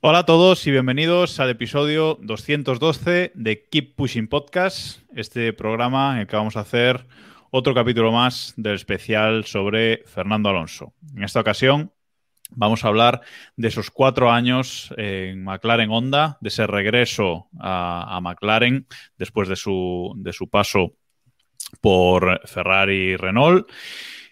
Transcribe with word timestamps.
Hola 0.00 0.18
a 0.20 0.26
todos 0.26 0.64
y 0.68 0.70
bienvenidos 0.70 1.40
al 1.40 1.50
episodio 1.50 2.18
212 2.22 3.32
de 3.34 3.68
Keep 3.68 3.96
Pushing 3.96 4.28
Podcast, 4.28 5.00
este 5.16 5.52
programa 5.52 6.14
en 6.14 6.20
el 6.20 6.26
que 6.28 6.36
vamos 6.36 6.56
a 6.56 6.60
hacer 6.60 7.04
otro 7.50 7.74
capítulo 7.74 8.12
más 8.12 8.54
del 8.56 8.76
especial 8.76 9.44
sobre 9.44 10.04
Fernando 10.06 10.50
Alonso. 10.50 10.94
En 11.16 11.24
esta 11.24 11.40
ocasión 11.40 11.92
vamos 12.50 12.84
a 12.84 12.88
hablar 12.88 13.22
de 13.56 13.68
esos 13.68 13.90
cuatro 13.90 14.30
años 14.30 14.94
en 14.96 15.42
McLaren 15.42 15.90
Honda, 15.90 16.38
de 16.40 16.48
ese 16.48 16.68
regreso 16.68 17.48
a, 17.58 18.16
a 18.16 18.20
McLaren 18.20 18.86
después 19.18 19.48
de 19.48 19.56
su, 19.56 20.12
de 20.16 20.32
su 20.32 20.48
paso 20.48 20.94
por 21.80 22.40
Ferrari 22.46 23.12
y 23.12 23.16
Renault. 23.16 23.68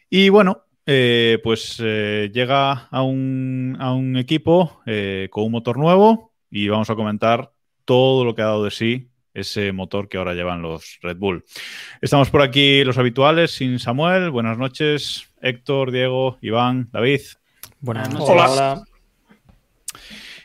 Y 0.09 0.29
bueno, 0.29 0.65
eh, 0.87 1.39
pues 1.43 1.81
eh, 1.83 2.31
llega 2.33 2.89
a 2.91 3.03
un, 3.03 3.77
a 3.79 3.93
un 3.93 4.17
equipo 4.17 4.83
eh, 4.87 5.29
con 5.31 5.45
un 5.45 5.53
motor 5.53 5.79
nuevo 5.79 6.33
y 6.51 6.69
vamos 6.69 6.91
a 6.91 6.97
comentar 6.97 7.53
todo 7.85 8.25
lo 8.25 8.35
que 8.35 8.43
ha 8.43 8.47
dado 8.47 8.65
de 8.65 8.71
sí 8.71 9.11
ese 9.33 9.73
motor 9.73 10.09
que 10.09 10.19
ahora 10.19 10.35
llevan 10.35 10.63
los 10.63 10.99
Red 11.03 11.17
Bull. 11.17 11.45
Estamos 12.01 12.31
por 12.31 12.43
aquí 12.43 12.83
los 12.85 12.99
habituales, 12.99 13.53
sin 13.53 13.79
Samuel. 13.79 14.31
Buenas 14.31 14.59
noches, 14.59 15.33
Héctor, 15.41 15.93
Diego, 15.93 16.39
Iván, 16.41 16.89
David. 16.93 17.21
Buenas 17.81 18.13
noches. 18.13 18.29
Hola. 18.29 18.83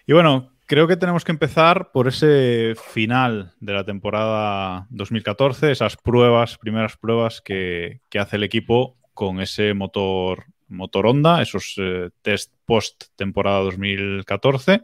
Y 0.06 0.14
bueno, 0.14 0.55
creo 0.66 0.88
que 0.88 0.98
tenemos 0.98 1.24
que 1.24 1.32
empezar 1.32 1.92
por 1.92 2.08
ese 2.08 2.74
final 2.76 3.54
de 3.60 3.74
la 3.74 3.86
temporada 3.86 4.88
2014, 4.90 5.72
esas 5.72 5.98
pruebas, 5.98 6.58
primeras 6.58 6.98
pruebas 6.98 7.42
que, 7.42 8.02
hace 8.20 8.36
el 8.38 8.44
equipo 8.44 8.98
con 9.14 9.42
ese 9.42 9.74
motor, 9.74 10.46
motor 10.68 11.08
Honda, 11.08 11.42
esos 11.42 11.76
eh, 11.78 12.10
test 12.22 12.54
post 12.66 13.06
temporada 13.16 13.60
2014. 13.60 14.84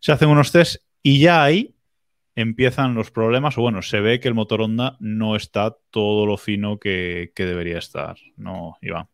Se 0.00 0.12
hacen 0.12 0.28
unos 0.28 0.52
test 0.52 0.82
y 1.02 1.20
ya 1.20 1.42
ahí 1.42 1.74
empiezan 2.34 2.94
los 2.94 3.10
problemas, 3.10 3.56
o 3.56 3.62
bueno, 3.62 3.80
se 3.80 4.00
ve 4.00 4.20
que 4.20 4.28
el 4.28 4.34
motor 4.34 4.60
Honda 4.60 4.96
no 5.00 5.36
está 5.36 5.74
todo 5.90 6.26
lo 6.26 6.36
fino 6.36 6.78
que, 6.78 7.32
que 7.34 7.46
debería 7.46 7.78
estar, 7.78 8.16
¿no, 8.36 8.76
Iván? 8.82 9.08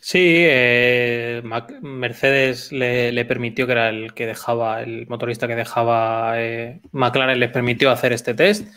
Sí, 0.00 0.18
eh, 0.20 1.42
Mercedes 1.80 2.72
le, 2.72 3.24
permitió, 3.24 3.66
que 3.66 3.72
era 3.72 3.88
el 3.88 4.12
que 4.14 4.26
dejaba, 4.26 4.82
el 4.82 5.06
motorista 5.08 5.48
que 5.48 5.56
dejaba 5.56 6.34
eh, 6.42 6.80
McLaren, 6.92 7.40
les 7.40 7.50
permitió 7.50 7.90
hacer 7.90 8.12
este 8.12 8.34
test. 8.34 8.68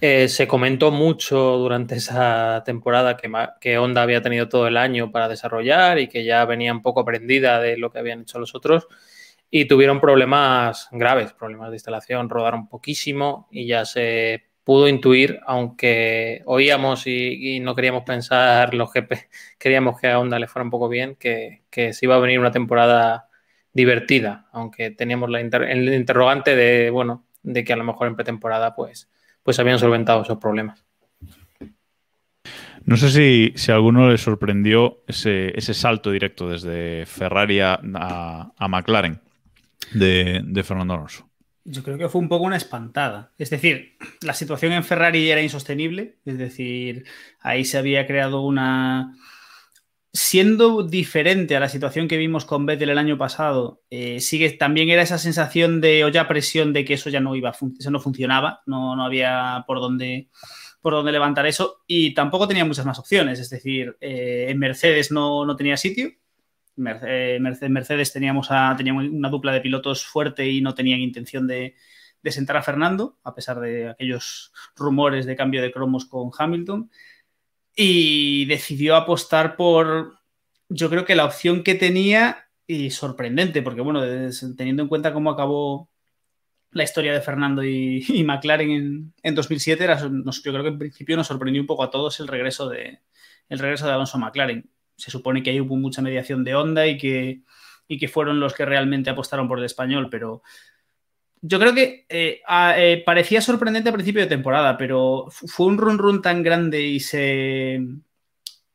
Eh, 0.00 0.28
se 0.28 0.48
comentó 0.48 0.90
mucho 0.90 1.56
durante 1.56 1.94
esa 1.96 2.62
temporada 2.66 3.16
que, 3.16 3.30
que, 3.60 3.78
Honda 3.78 4.02
había 4.02 4.22
tenido 4.22 4.48
todo 4.48 4.66
el 4.66 4.76
año 4.76 5.10
para 5.10 5.28
desarrollar 5.28 5.98
y 5.98 6.08
que 6.08 6.24
ya 6.24 6.44
venía 6.44 6.72
un 6.72 6.82
poco 6.82 7.00
aprendida 7.00 7.60
de 7.60 7.78
lo 7.78 7.90
que 7.90 8.00
habían 8.00 8.22
hecho 8.22 8.38
los 8.38 8.54
otros 8.54 8.88
y 9.50 9.64
tuvieron 9.66 10.00
problemas 10.00 10.88
graves, 10.92 11.32
problemas 11.32 11.70
de 11.70 11.76
instalación, 11.76 12.28
rodaron 12.28 12.68
poquísimo 12.68 13.48
y 13.50 13.66
ya 13.66 13.84
se 13.84 14.44
pudo 14.68 14.86
intuir, 14.86 15.40
aunque 15.46 16.42
oíamos 16.44 17.06
y, 17.06 17.58
no 17.58 17.74
queríamos 17.74 18.02
pensar 18.02 18.74
los 18.74 18.92
GP, 18.92 19.12
queríamos 19.58 19.98
que 19.98 20.08
a 20.08 20.18
Honda 20.18 20.38
le 20.38 20.46
fuera 20.46 20.62
un 20.62 20.70
poco 20.70 20.90
bien, 20.90 21.16
que, 21.18 21.62
que 21.70 21.94
se 21.94 22.04
iba 22.04 22.16
a 22.16 22.18
venir 22.18 22.38
una 22.38 22.50
temporada 22.50 23.30
divertida, 23.72 24.46
aunque 24.52 24.90
teníamos 24.90 25.30
la 25.30 25.40
inter 25.40 25.62
el 25.62 25.94
interrogante 25.94 26.54
de, 26.54 26.90
bueno, 26.90 27.24
de 27.42 27.64
que 27.64 27.72
a 27.72 27.76
lo 27.76 27.84
mejor 27.84 28.08
en 28.08 28.16
pretemporada 28.16 28.74
pues 28.74 29.08
pues 29.42 29.58
habían 29.58 29.78
solventado 29.78 30.20
esos 30.20 30.36
problemas. 30.36 30.84
No 32.84 32.98
sé 32.98 33.08
si, 33.08 33.54
si 33.56 33.72
a 33.72 33.74
alguno 33.74 34.10
le 34.10 34.18
sorprendió 34.18 35.02
ese, 35.06 35.58
ese, 35.58 35.72
salto 35.72 36.10
directo 36.10 36.46
desde 36.46 37.06
Ferrari 37.06 37.60
a, 37.60 37.80
a 38.54 38.68
McLaren 38.68 39.18
de, 39.94 40.42
de, 40.44 40.62
Fernando 40.62 40.92
Alonso. 40.92 41.27
Yo 41.70 41.82
creo 41.82 41.98
que 41.98 42.08
fue 42.08 42.22
un 42.22 42.30
poco 42.30 42.46
una 42.46 42.56
espantada. 42.56 43.34
Es 43.36 43.50
decir, 43.50 43.98
la 44.22 44.32
situación 44.32 44.72
en 44.72 44.84
Ferrari 44.84 45.30
era 45.30 45.42
insostenible. 45.42 46.16
Es 46.24 46.38
decir, 46.38 47.04
ahí 47.40 47.66
se 47.66 47.76
había 47.76 48.06
creado 48.06 48.40
una. 48.40 49.14
Siendo 50.10 50.82
diferente 50.82 51.56
a 51.56 51.60
la 51.60 51.68
situación 51.68 52.08
que 52.08 52.16
vimos 52.16 52.46
con 52.46 52.64
Vettel 52.64 52.88
el 52.88 52.96
año 52.96 53.18
pasado, 53.18 53.82
eh, 53.90 54.20
sigue, 54.20 54.50
también 54.52 54.88
era 54.88 55.02
esa 55.02 55.18
sensación 55.18 55.82
de 55.82 56.04
olla 56.04 56.26
presión 56.26 56.72
de 56.72 56.86
que 56.86 56.94
eso 56.94 57.10
ya 57.10 57.20
no 57.20 57.36
iba, 57.36 57.52
eso 57.78 57.90
no 57.90 58.00
funcionaba, 58.00 58.62
no, 58.64 58.96
no 58.96 59.04
había 59.04 59.64
por 59.66 59.78
dónde, 59.80 60.30
por 60.80 60.94
dónde 60.94 61.12
levantar 61.12 61.46
eso 61.46 61.82
y 61.86 62.14
tampoco 62.14 62.48
tenía 62.48 62.64
muchas 62.64 62.86
más 62.86 62.98
opciones. 62.98 63.38
Es 63.40 63.50
decir, 63.50 63.98
eh, 64.00 64.46
en 64.48 64.58
Mercedes 64.58 65.12
no, 65.12 65.44
no 65.44 65.54
tenía 65.54 65.76
sitio. 65.76 66.12
Mercedes, 66.78 67.70
Mercedes 67.70 68.12
teníamos 68.12 68.50
una 68.50 69.28
dupla 69.28 69.52
de 69.52 69.60
pilotos 69.60 70.04
fuerte 70.04 70.48
y 70.48 70.60
no 70.60 70.74
tenían 70.74 71.00
intención 71.00 71.46
de, 71.46 71.74
sentar 72.24 72.56
a 72.56 72.62
Fernando, 72.62 73.18
a 73.24 73.34
pesar 73.34 73.58
de 73.60 73.88
aquellos 73.88 74.52
rumores 74.76 75.24
de 75.26 75.36
cambio 75.36 75.62
de 75.62 75.72
cromos 75.72 76.04
con 76.04 76.30
Hamilton 76.36 76.90
y 77.74 78.44
decidió 78.46 78.96
apostar 78.96 79.56
por, 79.56 80.18
yo 80.68 80.90
creo 80.90 81.04
que 81.04 81.14
la 81.14 81.24
opción 81.24 81.62
que 81.62 81.74
tenía 81.74 82.48
y 82.66 82.90
sorprendente, 82.90 83.62
porque 83.62 83.80
bueno, 83.80 84.02
teniendo 84.56 84.82
en 84.82 84.88
cuenta 84.88 85.12
cómo 85.12 85.30
acabó 85.30 85.88
la 86.72 86.84
historia 86.84 87.12
de 87.12 87.20
Fernando 87.20 87.64
y, 87.64 88.04
McLaren 88.26 88.70
en, 88.70 89.14
en 89.22 89.34
2007, 89.34 89.84
era, 89.84 89.98
yo 89.98 90.52
creo 90.52 90.62
que 90.62 90.68
en 90.68 90.78
principio 90.78 91.16
nos 91.16 91.28
sorprendió 91.28 91.62
un 91.62 91.66
poco 91.66 91.84
a 91.84 91.90
todos 91.90 92.20
el 92.20 92.28
regreso 92.28 92.68
de, 92.68 93.00
el 93.48 93.58
regreso 93.58 93.86
de 93.86 93.92
Alonso 93.92 94.18
McLaren. 94.18 94.68
Se 94.98 95.10
supone 95.10 95.42
que 95.42 95.50
ahí 95.50 95.60
hubo 95.60 95.76
mucha 95.76 96.02
mediación 96.02 96.44
de 96.44 96.54
Honda 96.54 96.86
y 96.86 96.98
que, 96.98 97.40
y 97.86 97.98
que 97.98 98.08
fueron 98.08 98.38
los 98.38 98.52
que 98.52 98.66
realmente 98.66 99.08
apostaron 99.08 99.48
por 99.48 99.58
el 99.58 99.64
español, 99.64 100.08
pero 100.10 100.42
yo 101.40 101.58
creo 101.58 101.72
que 101.72 102.04
eh, 102.08 102.42
eh, 102.76 103.02
parecía 103.06 103.40
sorprendente 103.40 103.88
a 103.88 103.92
principio 103.92 104.20
de 104.20 104.28
temporada, 104.28 104.76
pero 104.76 105.28
fue 105.30 105.66
un 105.66 105.78
run 105.78 105.98
run 105.98 106.20
tan 106.20 106.42
grande 106.42 106.82
y 106.82 107.00
se, 107.00 107.80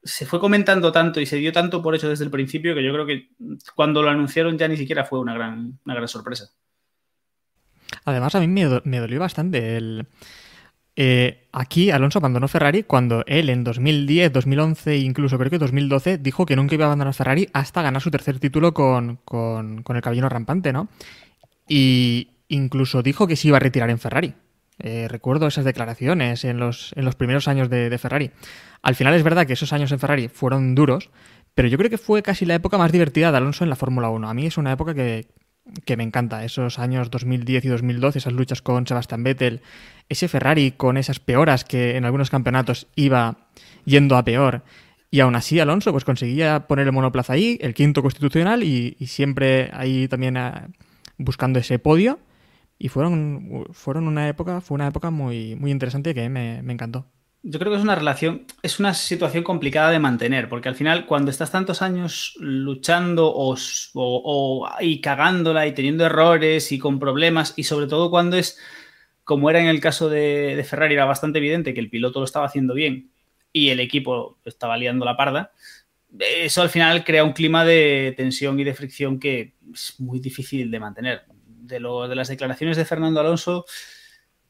se 0.02 0.26
fue 0.26 0.40
comentando 0.40 0.92
tanto 0.92 1.20
y 1.20 1.26
se 1.26 1.38
dio 1.38 1.52
tanto 1.52 1.82
por 1.82 1.94
hecho 1.96 2.10
desde 2.10 2.26
el 2.26 2.32
principio 2.32 2.74
que 2.74 2.84
yo 2.84 2.94
creo 2.94 3.06
que 3.06 3.30
cuando 3.76 4.02
lo 4.02 4.10
anunciaron 4.10 4.58
ya 4.58 4.68
ni 4.68 4.78
siquiera 4.78 5.04
fue 5.06 5.20
una 5.20 5.34
gran, 5.34 5.80
una 5.86 5.96
gran 5.96 6.08
sorpresa. 6.08 6.52
Además, 8.06 8.36
a 8.36 8.40
mí 8.40 8.48
me, 8.48 8.82
me 8.84 9.00
dolió 9.00 9.20
bastante 9.20 9.78
el. 9.78 10.08
Eh, 10.96 11.48
aquí 11.52 11.90
Alonso 11.90 12.20
abandonó 12.20 12.48
Ferrari 12.48 12.84
cuando 12.84 13.24
él 13.26 13.50
en 13.50 13.64
2010, 13.64 14.32
2011 14.32 14.92
e 14.92 14.98
incluso 15.00 15.40
creo 15.40 15.50
que 15.50 15.58
2012 15.58 16.20
dijo 16.20 16.46
que 16.46 16.56
nunca 16.56 16.76
iba 16.76 16.86
a 16.86 16.88
abandonar 16.88 17.16
Ferrari 17.16 17.50
hasta 17.52 17.82
ganar 17.82 18.02
su 18.02 18.12
tercer 18.12 18.40
título 18.40 18.74
con, 18.74 19.18
con, 19.26 19.84
el 19.88 20.02
caballero 20.02 20.30
rampante, 20.30 20.72
¿no? 20.72 20.90
Y, 21.68 22.30
incluso 22.50 23.02
dijo 23.02 23.26
que 23.26 23.36
se 23.36 23.48
iba 23.48 23.58
a 23.58 23.60
retirar 23.60 23.90
en 23.90 23.98
Ferrari. 23.98 24.34
Eh, 24.80 25.08
recuerdo 25.08 25.48
esas 25.48 25.66
declaraciones 25.66 26.44
en 26.46 26.58
los, 26.58 26.94
en 26.96 27.06
los 27.06 27.16
primeros 27.16 27.48
años 27.48 27.70
de, 27.70 27.90
de, 27.90 27.98
Ferrari. 27.98 28.32
Al 28.82 28.96
final 28.96 29.16
es 29.16 29.24
verdad 29.24 29.48
que 29.48 29.54
esos 29.54 29.74
años 29.74 29.92
en 29.92 30.00
Ferrari 30.00 30.28
fueron 30.28 30.76
duros, 30.76 31.10
pero 31.56 31.68
yo 31.68 31.78
creo 31.78 31.90
que 31.90 31.98
fue 31.98 32.22
casi 32.22 32.46
la 32.46 32.56
época 32.56 32.78
más 32.78 32.92
divertida 32.92 33.32
de 33.32 33.38
Alonso 33.38 33.64
en 33.64 33.70
la 33.70 33.76
Fórmula 33.76 34.10
1. 34.10 34.30
A 34.30 34.34
mí 34.34 34.46
es 34.46 34.58
una 34.58 34.72
época 34.72 34.94
que, 34.94 35.28
que 35.86 35.98
me 35.98 36.04
encanta. 36.04 36.44
Esos 36.44 36.80
años 36.80 37.10
2010 37.12 37.66
y 37.66 37.68
2012, 37.70 38.20
esas 38.20 38.34
luchas 38.34 38.62
con 38.62 38.86
Sebastian 38.88 39.24
Vettel, 39.24 39.62
ese 40.10 40.28
Ferrari 40.28 40.72
con 40.72 40.98
esas 40.98 41.20
peoras 41.20 41.64
que 41.64 41.98
en 41.98 42.06
algunos 42.06 42.30
campeonatos 42.30 42.88
iba 42.96 43.38
yendo 43.86 44.18
a 44.18 44.24
peor. 44.24 44.64
Y 45.12 45.20
aún 45.20 45.36
así 45.36 45.60
Alonso 45.60 45.92
pues 45.92 46.06
conseguía 46.06 46.68
poner 46.68 46.88
el 46.88 46.92
monoplaza 46.92 47.34
ahí, 47.34 47.58
el 47.62 47.74
quinto 47.74 48.02
constitucional 48.02 48.64
y, 48.64 48.96
siempre 49.06 49.70
ahí 49.74 50.08
también 50.08 50.38
a, 50.38 50.70
buscando 51.18 51.60
ese 51.60 51.78
podio 51.78 52.20
y 52.80 52.90
fueron, 52.90 53.68
fueron 53.72 54.08
una 54.08 54.28
época, 54.28 54.60
fue 54.60 54.76
una 54.76 54.88
época 54.88 55.12
muy, 55.12 55.56
muy 55.56 55.70
interesante 55.72 56.16
que 56.16 56.30
me, 56.30 56.64
me, 56.64 56.74
encantó. 56.74 57.06
Yo 57.46 57.60
creo 57.60 57.72
que 57.74 57.78
es 57.78 57.84
una 57.84 57.96
relación, 57.96 58.46
es 58.62 58.80
una 58.80 58.94
situación 58.94 59.44
complicada 59.44 59.92
de 59.92 60.00
mantener, 60.00 60.48
porque 60.48 60.70
al 60.70 60.76
final 60.76 61.06
cuando 61.06 61.30
estás 61.30 61.52
tantos 61.52 61.82
años 61.82 62.36
luchando 62.40 63.28
o, 63.28 63.54
o, 63.54 63.58
o, 64.66 64.70
y 64.80 65.02
cagándola 65.02 65.68
y 65.68 65.74
teniendo 65.74 66.06
errores 66.06 66.72
y 66.72 66.80
con 66.80 67.00
problemas, 67.00 67.54
y 67.58 67.64
sobre 67.64 67.88
todo 67.88 68.10
cuando 68.10 68.38
es, 68.38 68.58
como 69.26 69.50
era 69.50 69.60
en 69.60 69.68
el 69.68 69.82
caso 69.82 70.08
de, 70.08 70.56
de 70.56 70.64
Ferrari, 70.64 70.94
era 70.94 71.04
bastante 71.04 71.40
evidente 71.40 71.74
que 71.74 71.82
el 71.82 71.90
piloto 71.90 72.20
lo 72.20 72.26
estaba 72.26 72.46
haciendo 72.46 72.74
bien 72.74 73.12
y 73.52 73.70
el 73.70 73.82
equipo 73.82 74.40
estaba 74.46 74.78
liando 74.78 75.04
la 75.04 75.18
parda, 75.18 75.52
eso 76.18 76.62
al 76.62 76.70
final 76.70 77.04
crea 77.04 77.24
un 77.24 77.34
clima 77.34 77.66
de 77.66 78.14
tensión 78.16 78.60
y 78.60 78.64
de 78.64 78.74
fricción 78.74 79.20
que 79.20 79.56
es 79.74 80.00
muy 80.00 80.20
difícil 80.20 80.70
de 80.72 80.80
mantener. 80.80 81.24
De, 81.46 81.80
lo, 81.80 82.08
de 82.08 82.16
las 82.16 82.28
declaraciones 82.28 82.76
de 82.76 82.86
Fernando 82.86 83.22
Alonso, 83.22 83.66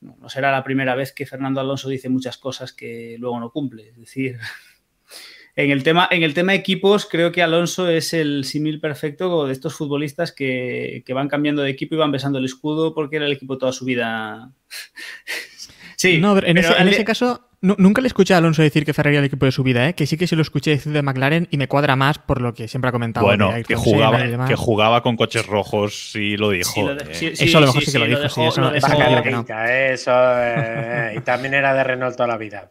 no 0.04 0.30
será 0.30 0.52
la 0.52 0.64
primera 0.64 0.96
vez 0.96 1.12
que 1.14 1.26
Fernando 1.26 1.60
Alonso 1.60 1.90
dice 1.90 2.10
muchas 2.10 2.38
cosas 2.38 2.74
que 2.74 3.16
luego 3.20 3.40
no 3.40 3.52
cumple. 3.52 3.90
Es 3.90 3.98
decir, 3.98 4.38
en 5.56 5.72
el 5.72 5.84
tema, 5.84 6.08
en 6.12 6.24
el 6.24 6.34
tema 6.34 6.54
equipos, 6.54 7.08
creo 7.10 7.32
que 7.32 7.42
Alonso 7.42 7.90
es 7.90 8.14
el 8.14 8.44
símil 8.46 8.80
perfecto 8.80 9.48
de 9.48 9.54
estos 9.54 9.76
futbolistas 9.76 10.32
que, 10.32 11.04
que, 11.06 11.14
van 11.14 11.30
cambiando 11.30 11.62
de 11.62 11.70
equipo 11.70 11.96
y 11.96 12.00
van 12.00 12.12
besando 12.12 12.40
el 12.40 12.46
escudo 12.46 12.94
porque 12.94 13.18
era 13.18 13.26
el 13.26 13.34
equipo 13.34 13.58
toda 13.58 13.72
su 13.72 13.86
vida. 13.86 14.52
sí, 15.98 16.20
no, 16.20 16.38
en, 16.38 16.58
ese, 16.58 16.74
en 16.74 16.88
ese 16.88 17.06
caso 17.06 17.50
nunca 17.64 18.02
le 18.02 18.08
escuché 18.08 18.34
a 18.34 18.38
Alonso 18.38 18.62
decir 18.62 18.86
que 18.86 18.94
Ferrari 18.94 19.16
era 19.16 19.22
el 19.22 19.28
equipo 19.28 19.46
de 19.46 19.52
su 19.52 19.64
vida, 19.64 19.88
¿eh? 19.88 19.94
que 19.94 20.06
sí 20.06 20.18
que 20.18 20.28
se 20.28 20.36
lo 20.36 20.42
escuché 20.42 20.72
decir 20.72 20.92
de 20.92 21.02
McLaren 21.02 21.48
y 21.50 21.58
me 21.58 21.68
cuadra 21.68 21.96
más 21.96 22.20
por 22.20 22.42
lo 22.42 22.54
que 22.54 22.68
siempre 22.68 22.90
ha 22.90 22.92
comentado. 22.92 23.26
Bueno, 23.26 23.52
que 23.66 23.76
jugaba, 23.76 24.46
que 24.46 24.56
jugaba 24.56 25.02
con 25.02 25.16
coches 25.16 25.46
rojos 25.46 26.16
y 26.16 26.36
lo 26.36 26.50
dijo. 26.50 26.92
eso 26.92 27.58
a 27.58 27.62
lo 27.62 27.68
mejor 27.68 27.84
sí, 27.84 27.92
que 27.92 28.00
lo 28.00 28.06
dijo. 28.06 28.48
eso, 28.48 28.62
no, 28.62 28.76
y 31.16 31.22
también 31.22 31.54
era 31.54 31.74
de 31.74 31.84
Renault 31.84 32.16
toda 32.16 32.28
la 32.28 32.38
vida. 32.38 32.68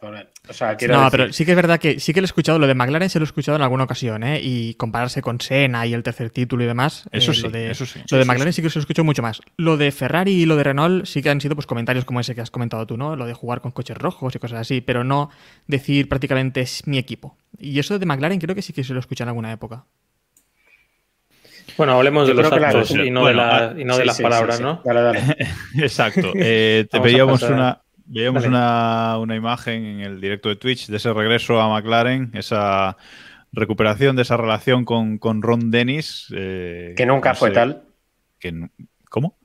No, 0.89 1.09
pero 1.09 1.31
sí 1.31 1.45
que 1.45 1.51
es 1.51 1.55
verdad 1.55 1.79
que 1.79 2.01
sí 2.01 2.13
que 2.13 2.19
lo 2.19 2.25
he 2.25 2.27
escuchado. 2.27 2.59
Lo 2.59 2.67
de 2.67 2.75
McLaren 2.75 3.09
se 3.09 3.17
lo 3.17 3.23
he 3.23 3.27
escuchado 3.27 3.55
en 3.55 3.61
alguna 3.61 3.85
ocasión, 3.85 4.23
¿eh? 4.23 4.41
y 4.43 4.73
compararse 4.73 5.21
con 5.21 5.39
Senna 5.39 5.85
y 5.85 5.93
el 5.93 6.03
tercer 6.03 6.31
título 6.31 6.65
y 6.65 6.67
demás. 6.67 7.05
Eso 7.11 7.31
eh, 7.31 7.35
sí. 7.35 7.41
Lo 7.43 7.49
de, 7.49 7.71
eso 7.71 7.85
sí. 7.85 8.01
Lo 8.11 8.17
de 8.17 8.25
McLaren 8.25 8.51
sí 8.51 8.61
que 8.61 8.69
se 8.69 8.77
lo 8.77 8.81
escucho 8.81 9.05
mucho 9.05 9.21
más. 9.21 9.41
Lo 9.55 9.77
de 9.77 9.91
Ferrari 9.91 10.33
y 10.33 10.45
lo 10.45 10.57
de 10.57 10.65
Renault 10.65 11.05
sí 11.05 11.21
que 11.21 11.29
han 11.29 11.39
sido 11.39 11.55
pues 11.55 11.65
comentarios 11.65 12.03
como 12.03 12.19
ese 12.19 12.35
que 12.35 12.41
has 12.41 12.51
comentado 12.51 12.85
tú, 12.85 12.97
¿no? 12.97 13.15
Lo 13.15 13.25
de 13.25 13.33
jugar 13.33 13.61
con 13.61 13.71
coches 13.71 13.97
rojos 13.97 14.35
y 14.35 14.39
cosas 14.39 14.59
así, 14.59 14.81
pero 14.81 15.05
no 15.05 15.29
decir 15.67 16.09
prácticamente 16.09 16.59
es 16.59 16.87
mi 16.87 16.97
equipo. 16.97 17.37
Y 17.57 17.79
eso 17.79 17.97
de 17.97 18.05
McLaren 18.05 18.39
creo 18.39 18.53
que 18.53 18.61
sí 18.61 18.73
que 18.73 18.83
se 18.83 18.93
lo 18.93 18.99
escuché 18.99 19.23
en 19.23 19.29
alguna 19.29 19.53
época. 19.53 19.85
Bueno, 21.77 21.93
hablemos 21.93 22.27
de 22.27 22.33
los 22.33 22.51
actos 22.51 22.91
y 22.91 23.09
no, 23.09 23.25
de, 23.25 23.33
la, 23.33 23.73
y 23.77 23.85
no 23.85 23.97
de 23.97 24.05
las 24.05 24.21
palabras, 24.21 24.59
¿no? 24.59 24.81
Dale, 24.83 25.01
dale. 25.01 25.21
Exacto. 25.77 26.33
Eh, 26.35 26.85
te 26.91 26.99
veíamos 26.99 27.41
una, 27.43 27.82
veíamos 28.05 28.45
una, 28.45 29.17
una, 29.19 29.35
imagen 29.35 29.85
en 29.85 29.99
el 30.01 30.21
directo 30.21 30.49
de 30.49 30.55
Twitch 30.55 30.87
de 30.87 30.97
ese 30.97 31.13
regreso 31.13 31.59
a 31.59 31.69
McLaren, 31.69 32.31
esa 32.33 32.97
recuperación 33.51 34.15
de 34.15 34.23
esa 34.23 34.37
relación 34.37 34.83
con, 34.85 35.17
con 35.17 35.41
Ron 35.41 35.71
Dennis. 35.71 36.27
Eh, 36.35 36.93
que 36.97 37.05
nunca 37.05 37.29
no 37.29 37.35
fue 37.35 37.49
sé, 37.49 37.55
tal. 37.55 37.83
Que, 38.39 38.67
¿Cómo? 39.09 39.37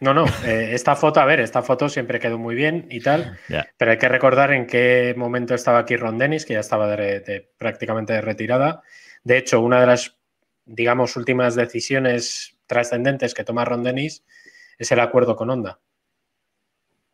No, 0.00 0.12
no, 0.12 0.26
eh, 0.44 0.70
esta 0.72 0.96
foto, 0.96 1.20
a 1.20 1.24
ver, 1.24 1.40
esta 1.40 1.62
foto 1.62 1.88
siempre 1.88 2.20
quedó 2.20 2.38
muy 2.38 2.54
bien 2.54 2.86
y 2.90 3.00
tal, 3.00 3.38
yeah. 3.48 3.66
pero 3.78 3.92
hay 3.92 3.98
que 3.98 4.08
recordar 4.08 4.52
en 4.52 4.66
qué 4.66 5.14
momento 5.16 5.54
estaba 5.54 5.78
aquí 5.78 5.96
Ron 5.96 6.18
Dennis, 6.18 6.44
que 6.44 6.54
ya 6.54 6.60
estaba 6.60 6.94
de, 6.94 7.20
de, 7.20 7.50
prácticamente 7.56 8.12
de 8.12 8.20
retirada. 8.20 8.82
De 9.22 9.38
hecho, 9.38 9.60
una 9.60 9.80
de 9.80 9.86
las, 9.86 10.16
digamos, 10.66 11.16
últimas 11.16 11.54
decisiones 11.54 12.58
trascendentes 12.66 13.32
que 13.32 13.44
toma 13.44 13.64
Ron 13.64 13.82
Dennis 13.82 14.24
es 14.78 14.92
el 14.92 15.00
acuerdo 15.00 15.36
con 15.36 15.48
Honda. 15.48 15.78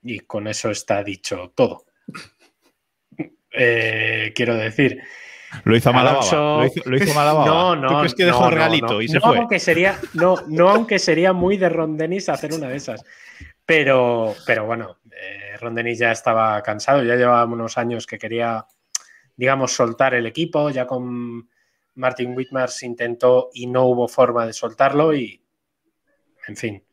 Y 0.02 0.20
con 0.20 0.46
eso 0.46 0.70
está 0.70 1.02
dicho 1.02 1.52
todo. 1.54 1.84
eh, 3.52 4.32
quiero 4.34 4.54
decir, 4.56 5.02
lo 5.64 5.76
hizo 5.76 5.90
Alonso... 5.90 6.60
Lo 6.60 6.66
hizo, 6.66 6.90
lo 6.90 6.96
hizo 6.96 7.14
Malababa. 7.14 7.46
No, 7.46 7.76
no. 7.76 7.88
¿Tú 7.88 7.98
crees 7.98 8.14
que 8.14 8.24
dejó 8.24 8.40
no, 8.42 8.48
el 8.48 8.54
regalito 8.54 8.94
no, 8.94 9.02
y 9.02 9.08
se 9.08 9.14
no, 9.14 9.20
fue? 9.20 9.38
Aunque 9.38 9.58
sería, 9.58 9.98
no, 10.14 10.36
no, 10.48 10.70
aunque 10.70 10.98
sería 10.98 11.32
muy 11.32 11.56
de 11.56 11.68
Ron 11.68 11.96
Dennis 11.96 12.28
hacer 12.28 12.52
una 12.54 12.68
de 12.68 12.76
esas. 12.76 13.02
Pero, 13.66 14.34
pero 14.46 14.66
bueno, 14.66 14.98
eh, 15.10 15.56
Ron 15.58 15.74
Dennis 15.74 15.98
ya 15.98 16.12
estaba 16.12 16.62
cansado, 16.62 17.02
ya 17.02 17.16
llevaba 17.16 17.44
unos 17.44 17.78
años 17.78 18.06
que 18.06 18.18
quería, 18.18 18.64
digamos, 19.36 19.72
soltar 19.72 20.14
el 20.14 20.26
equipo. 20.26 20.70
Ya 20.70 20.86
con 20.86 21.48
Martin 21.94 22.36
Whitmar 22.36 22.70
se 22.70 22.86
intentó 22.86 23.50
y 23.52 23.66
no 23.66 23.84
hubo 23.84 24.08
forma 24.08 24.46
de 24.46 24.52
soltarlo. 24.52 25.14
Y, 25.14 25.42
en 26.46 26.56
fin, 26.56 26.84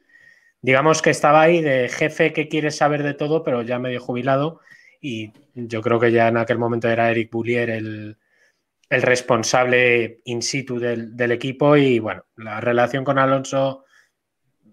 digamos 0.67 1.01
que 1.01 1.11
estaba 1.11 1.41
ahí 1.41 1.61
de 1.61 1.87
jefe 1.87 2.33
que 2.33 2.49
quiere 2.49 2.71
saber 2.71 3.01
de 3.01 3.13
todo, 3.13 3.41
pero 3.41 3.61
ya 3.61 3.79
medio 3.79 4.01
jubilado. 4.01 4.59
Y 4.99 5.31
yo 5.55 5.81
creo 5.81 5.97
que 5.97 6.11
ya 6.11 6.27
en 6.27 6.35
aquel 6.35 6.57
momento 6.57 6.89
era 6.89 7.09
Eric 7.09 7.31
Boulier 7.31 7.69
el 7.69 8.17
el 8.89 9.01
responsable 9.01 10.21
in 10.25 10.41
situ 10.41 10.79
del, 10.79 11.15
del, 11.15 11.31
equipo 11.31 11.75
y 11.75 11.99
bueno, 11.99 12.23
la 12.37 12.61
relación 12.61 13.03
con 13.03 13.19
Alonso 13.19 13.85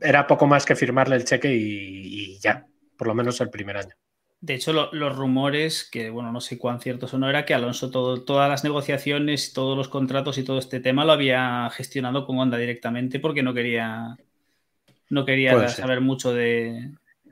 era 0.01 0.27
poco 0.27 0.47
más 0.47 0.65
que 0.65 0.77
firmarle 0.77 1.17
el 1.17 1.25
cheque 1.25 1.53
y, 1.53 2.39
ya, 2.39 2.67
por 2.97 3.09
lo 3.09 3.15
menos 3.15 3.41
el 3.41 3.51
primer 3.51 3.77
año. 3.77 3.95
De 4.41 4.55
hecho, 4.55 4.73
lo, 4.73 4.93
los 4.93 5.17
rumores, 5.17 5.89
que 5.91 6.11
bueno, 6.11 6.31
no 6.31 6.41
sé 6.41 6.59
cuán 6.59 6.81
ciertos 6.81 7.15
o 7.15 7.19
no, 7.19 7.29
era 7.31 7.45
que 7.45 7.55
Alonso 7.55 7.91
todas 7.91 8.49
las 8.49 8.63
negociaciones, 8.63 9.53
todos 9.53 9.77
los 9.77 9.89
contratos 9.89 10.39
y 10.39 10.45
todo 10.45 10.59
este 10.59 10.81
tema 10.81 11.05
lo 11.05 11.13
había 11.13 11.69
gestionado 11.71 12.27
con 12.27 12.39
Honda 12.39 12.59
directamente 12.59 13.21
porque 13.21 13.43
no 13.43 13.55
quería 13.55 14.17
no 15.11 15.25
quería 15.25 15.69
saber 15.69 16.01
mucho 16.01 16.33
de. 16.33 16.91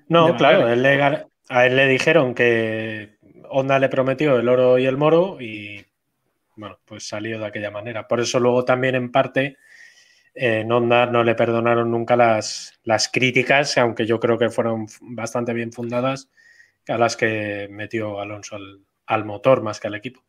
No, 0.09 0.29
de 0.29 0.37
claro, 0.37 0.69
él 0.69 0.83
le, 0.83 1.03
a 1.49 1.67
él 1.67 1.77
le 1.77 1.89
dijeron 1.89 2.35
que 2.35 3.17
Honda 3.51 3.79
le 3.79 3.89
prometió 3.89 4.39
el 4.39 4.49
oro 4.49 4.79
y 4.79 4.87
el 4.87 4.97
moro 4.97 5.41
y 5.41 5.85
bueno, 6.57 6.79
pues 6.85 7.07
salió 7.07 7.39
de 7.39 7.47
aquella 7.47 7.71
manera. 7.71 8.07
Por 8.07 8.21
eso 8.21 8.39
luego 8.39 8.65
también 8.65 8.95
en 8.95 9.11
parte 9.11 9.57
eh, 10.35 10.61
en 10.61 10.73
Honda 10.73 11.07
no 11.07 11.25
le 11.25 11.35
perdonaron 11.35 11.91
nunca 11.91 12.17
las, 12.17 12.79
las, 12.85 13.09
críticas, 13.09 13.77
aunque 13.79 14.07
yo 14.07 14.21
creo 14.21 14.39
que 14.39 14.51
fueron 14.51 14.87
bastante 15.01 15.53
bien 15.53 15.73
fundadas, 15.73 16.31
a 16.89 16.99
las 16.99 17.17
que 17.17 17.69
metió 17.71 18.21
Alonso 18.21 18.57
al, 18.57 18.81
al 19.07 19.25
motor 19.25 19.63
más 19.63 19.81
que 19.81 19.89
al 19.89 19.95
equipo. 19.95 20.23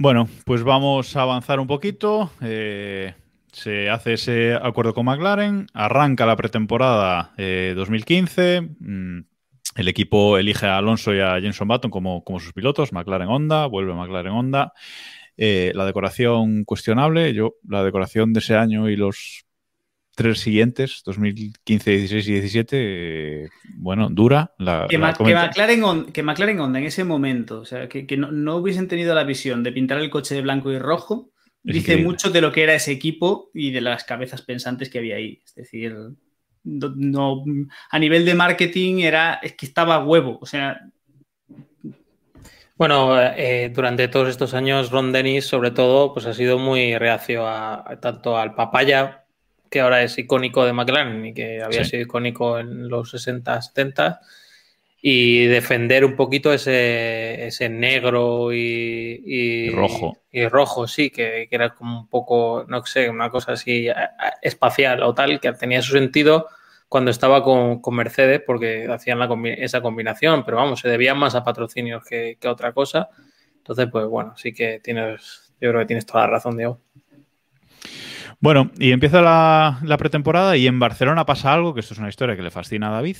Bueno, 0.00 0.28
pues 0.44 0.62
vamos 0.62 1.16
a 1.16 1.22
avanzar 1.22 1.58
un 1.58 1.66
poquito. 1.66 2.30
Eh, 2.40 3.14
se 3.52 3.90
hace 3.90 4.14
ese 4.14 4.54
acuerdo 4.54 4.94
con 4.94 5.06
McLaren, 5.06 5.66
arranca 5.74 6.26
la 6.26 6.36
pretemporada 6.36 7.32
eh, 7.36 7.74
2015. 7.76 8.62
Mmm, 8.78 9.20
el 9.76 9.88
equipo 9.88 10.38
elige 10.38 10.66
a 10.66 10.78
Alonso 10.78 11.14
y 11.14 11.20
a 11.20 11.40
Jenson 11.40 11.68
Button 11.68 11.90
como, 11.90 12.24
como 12.24 12.40
sus 12.40 12.52
pilotos, 12.52 12.92
McLaren 12.92 13.28
Honda, 13.28 13.66
vuelve 13.66 13.94
McLaren 13.94 14.32
Honda. 14.32 14.72
Eh, 15.36 15.70
la 15.74 15.86
decoración 15.86 16.64
cuestionable, 16.64 17.32
yo 17.32 17.54
la 17.68 17.84
decoración 17.84 18.32
de 18.32 18.40
ese 18.40 18.56
año 18.56 18.88
y 18.88 18.96
los 18.96 19.44
tres 20.16 20.40
siguientes, 20.40 21.02
2015, 21.04 21.90
16 21.92 22.28
y 22.28 22.32
17, 22.32 22.76
eh, 23.44 23.48
bueno, 23.76 24.08
dura. 24.10 24.52
La, 24.58 24.88
que, 24.88 24.98
la 24.98 25.12
que, 25.12 25.22
McLaren, 25.22 26.06
que, 26.12 26.22
McLaren, 26.24 26.58
Honda 26.58 26.80
en 26.80 26.86
ese 26.86 27.04
momento, 27.04 27.60
o 27.60 27.64
sea, 27.64 27.88
que, 27.88 28.04
que 28.04 28.16
no, 28.16 28.32
no, 28.32 28.56
hubiesen 28.56 28.88
tenido 28.88 29.14
la 29.14 29.22
visión 29.22 29.62
de 29.62 29.70
pintar 29.70 29.98
el 30.00 30.10
coche 30.10 30.34
de 30.34 30.42
blanco 30.42 30.72
y 30.72 30.78
rojo, 30.80 31.30
dice 31.72 31.92
increíble. 31.92 32.04
mucho 32.04 32.30
de 32.30 32.40
lo 32.40 32.52
que 32.52 32.62
era 32.62 32.74
ese 32.74 32.92
equipo 32.92 33.50
y 33.54 33.70
de 33.70 33.80
las 33.80 34.04
cabezas 34.04 34.42
pensantes 34.42 34.90
que 34.90 34.98
había 34.98 35.16
ahí. 35.16 35.42
Es 35.44 35.54
decir, 35.54 35.94
no, 36.64 36.92
no, 36.96 37.44
a 37.90 37.98
nivel 37.98 38.24
de 38.24 38.34
marketing 38.34 39.00
era 39.00 39.40
es 39.42 39.54
que 39.54 39.66
estaba 39.66 40.04
huevo, 40.04 40.38
o 40.40 40.46
sea. 40.46 40.80
Bueno, 42.76 43.20
eh, 43.20 43.72
durante 43.74 44.06
todos 44.08 44.28
estos 44.28 44.54
años 44.54 44.90
Ron 44.90 45.12
Dennis, 45.12 45.46
sobre 45.46 45.72
todo, 45.72 46.12
pues 46.14 46.26
ha 46.26 46.34
sido 46.34 46.58
muy 46.58 46.96
reacio 46.96 47.46
a, 47.46 47.90
a, 47.90 48.00
tanto 48.00 48.38
al 48.38 48.54
papaya, 48.54 49.24
que 49.68 49.80
ahora 49.80 50.02
es 50.02 50.16
icónico 50.18 50.64
de 50.64 50.72
McLaren 50.72 51.26
y 51.26 51.34
que 51.34 51.62
había 51.62 51.84
sí. 51.84 51.90
sido 51.90 52.02
icónico 52.04 52.58
en 52.58 52.88
los 52.88 53.10
60, 53.10 53.60
70, 53.60 54.20
y 55.00 55.46
defender 55.46 56.04
un 56.04 56.16
poquito 56.16 56.52
ese, 56.52 57.46
ese 57.46 57.68
negro 57.68 58.52
y, 58.52 59.22
y, 59.24 59.66
y, 59.66 59.70
rojo. 59.70 60.18
Y 60.30 60.46
rojo, 60.48 60.88
sí, 60.88 61.10
que, 61.10 61.46
que, 61.48 61.54
era 61.54 61.74
como 61.74 62.00
un 62.00 62.08
poco, 62.08 62.64
no 62.68 62.84
sé, 62.84 63.08
una 63.08 63.30
cosa 63.30 63.52
así 63.52 63.88
espacial 64.42 65.02
o 65.02 65.14
tal, 65.14 65.38
que 65.40 65.52
tenía 65.52 65.82
su 65.82 65.92
sentido 65.92 66.48
cuando 66.88 67.10
estaba 67.10 67.44
con, 67.44 67.80
con 67.80 67.94
Mercedes 67.94 68.42
porque 68.44 68.88
hacían 68.90 69.18
la, 69.18 69.28
esa 69.56 69.80
combinación, 69.80 70.44
pero 70.44 70.56
vamos, 70.56 70.80
se 70.80 70.88
debían 70.88 71.18
más 71.18 71.34
a 71.34 71.44
patrocinios 71.44 72.02
que, 72.04 72.36
que, 72.40 72.48
a 72.48 72.52
otra 72.52 72.72
cosa. 72.72 73.08
Entonces, 73.58 73.88
pues 73.92 74.06
bueno, 74.06 74.34
sí 74.36 74.52
que 74.52 74.80
tienes, 74.80 75.52
yo 75.60 75.70
creo 75.70 75.80
que 75.80 75.86
tienes 75.86 76.06
toda 76.06 76.24
la 76.24 76.30
razón, 76.30 76.56
Diego. 76.56 76.80
Bueno, 78.40 78.70
y 78.78 78.92
empieza 78.92 79.20
la, 79.20 79.80
la, 79.82 79.96
pretemporada 79.96 80.56
y 80.56 80.66
en 80.66 80.78
Barcelona 80.78 81.26
pasa 81.26 81.52
algo, 81.52 81.74
que 81.74 81.80
esto 81.80 81.94
es 81.94 82.00
una 82.00 82.08
historia 82.08 82.36
que 82.36 82.42
le 82.42 82.50
fascina 82.50 82.88
a 82.88 82.92
David. 82.92 83.16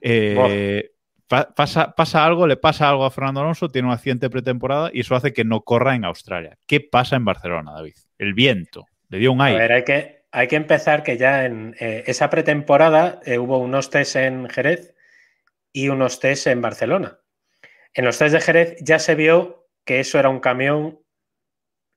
Eh, 0.00 0.90
pasa, 1.30 1.94
pasa 1.94 2.24
algo, 2.24 2.46
le 2.46 2.56
pasa 2.56 2.88
algo 2.88 3.04
a 3.04 3.10
Fernando 3.10 3.40
Alonso, 3.40 3.68
tiene 3.68 3.88
un 3.88 3.94
accidente 3.94 4.26
de 4.26 4.30
pretemporada 4.30 4.90
y 4.92 5.00
eso 5.00 5.14
hace 5.14 5.32
que 5.32 5.44
no 5.44 5.62
corra 5.62 5.94
en 5.94 6.04
Australia. 6.04 6.58
¿Qué 6.66 6.80
pasa 6.80 7.16
en 7.16 7.24
Barcelona, 7.24 7.72
David? 7.72 7.94
El 8.18 8.34
viento, 8.34 8.86
le 9.08 9.18
dio 9.18 9.32
un 9.32 9.40
aire. 9.40 9.58
A 9.58 9.62
ver, 9.62 9.72
hay 9.72 9.84
que, 9.84 10.24
hay 10.32 10.48
que 10.48 10.56
empezar 10.56 11.02
que 11.02 11.16
ya 11.16 11.44
en 11.44 11.76
eh, 11.78 12.04
esa 12.06 12.28
pretemporada 12.30 13.20
eh, 13.24 13.38
hubo 13.38 13.58
unos 13.58 13.90
test 13.90 14.16
en 14.16 14.48
Jerez 14.48 14.94
y 15.72 15.88
unos 15.88 16.18
test 16.18 16.48
en 16.48 16.60
Barcelona. 16.60 17.18
En 17.94 18.04
los 18.04 18.18
test 18.18 18.34
de 18.34 18.40
Jerez 18.40 18.76
ya 18.80 18.98
se 18.98 19.14
vio 19.14 19.68
que 19.84 20.00
eso 20.00 20.18
era 20.18 20.28
un 20.28 20.40
camión 20.40 21.00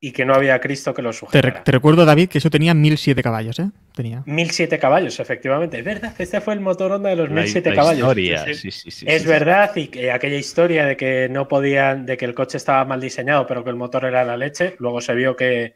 y 0.06 0.12
que 0.12 0.26
no 0.26 0.34
había 0.36 0.60
Cristo 0.60 0.94
que 0.94 1.02
lo 1.02 1.12
Te, 1.12 1.18
sujetara. 1.18 1.60
re- 1.60 1.62
te 1.64 1.72
recuerdo, 1.72 2.06
David, 2.06 2.30
que 2.30 2.40
eso 2.40 2.50
tenía 2.50 2.74
1007 2.74 3.24
caballos, 3.24 3.58
¿eh? 3.60 3.70
Tenía. 3.96 4.22
1007 4.26 4.78
caballos, 4.80 5.20
efectivamente. 5.20 5.80
Es 5.80 5.86
verdad, 5.86 6.14
este 6.18 6.42
fue 6.42 6.54
el 6.56 6.60
motor 6.60 6.92
Honda 6.92 7.10
de 7.10 7.16
los 7.16 7.30
La, 7.30 7.36
1007 7.36 7.70
la 7.70 7.76
caballos. 7.76 8.00
historia, 8.00 8.46
Sí, 8.46 8.54
sí, 8.56 8.72
sí, 8.72 8.92
sí. 8.92 9.06
Es 9.08 9.22
sí, 9.24 9.28
verdad, 9.28 9.72
y 9.76 9.88
que 9.88 10.12
aquella 10.12 10.38
historia 10.38 10.86
de 10.86 10.98
que 10.98 11.30
no 11.30 11.48
podían, 11.48 12.06
de 12.06 12.18
que 12.18 12.26
el 12.26 12.36
coche 12.36 12.58
estaba 12.58 12.84
mal 12.86 13.00
diseñado, 13.00 13.48
pero 13.48 13.64
que 13.64 13.70
el 13.70 13.78
motor 13.78 14.06
era 14.06 14.24
la 14.26 14.36
leche, 14.38 14.76
luego 14.80 15.00
se 15.02 15.16
vio 15.16 15.36
que 15.36 15.74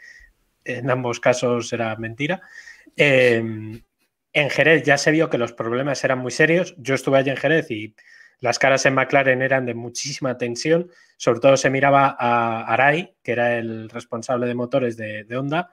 en 0.65 0.89
ambos 0.89 1.19
casos 1.21 1.71
era 1.73 1.95
mentira. 1.95 2.41
Eh, 2.97 3.37
en 4.33 4.49
Jerez 4.49 4.83
ya 4.83 4.97
se 4.97 5.11
vio 5.11 5.29
que 5.29 5.37
los 5.37 5.53
problemas 5.53 6.03
eran 6.03 6.19
muy 6.19 6.31
serios. 6.31 6.75
Yo 6.77 6.95
estuve 6.95 7.17
allí 7.17 7.29
en 7.29 7.37
Jerez 7.37 7.71
y 7.71 7.95
las 8.39 8.59
caras 8.59 8.85
en 8.85 8.93
McLaren 8.95 9.41
eran 9.41 9.65
de 9.65 9.73
muchísima 9.73 10.37
tensión. 10.37 10.91
Sobre 11.17 11.39
todo 11.39 11.57
se 11.57 11.69
miraba 11.69 12.15
a 12.19 12.71
Arai, 12.71 13.15
que 13.23 13.31
era 13.31 13.57
el 13.57 13.89
responsable 13.89 14.47
de 14.47 14.55
motores 14.55 14.97
de, 14.97 15.25
Honda. 15.35 15.71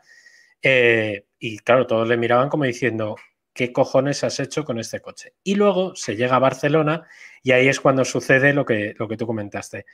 eh, 0.63 1.27
y 1.39 1.59
claro, 1.59 1.87
todos 1.87 2.09
le 2.09 2.17
miraban 2.17 2.49
como 2.49 2.65
diciendo, 2.65 3.17
¿qué 3.53 3.73
cojones 3.73 4.25
has 4.25 4.41
hecho 4.41 4.65
con 4.65 4.79
este 4.79 5.01
coche? 5.01 5.35
Y 5.43 5.55
luego 5.55 5.95
se 5.95 6.17
llega 6.17 6.37
a 6.37 6.41
Barcelona 6.41 7.07
y 7.43 7.53
ahí 7.53 7.69
es 7.69 7.81
cuando 7.81 8.05
sucede 8.05 8.53
lo 8.53 8.65
que, 8.65 8.95
lo 8.99 9.09
que 9.09 9.17
tú 9.17 9.27
comentaste. 9.27 9.87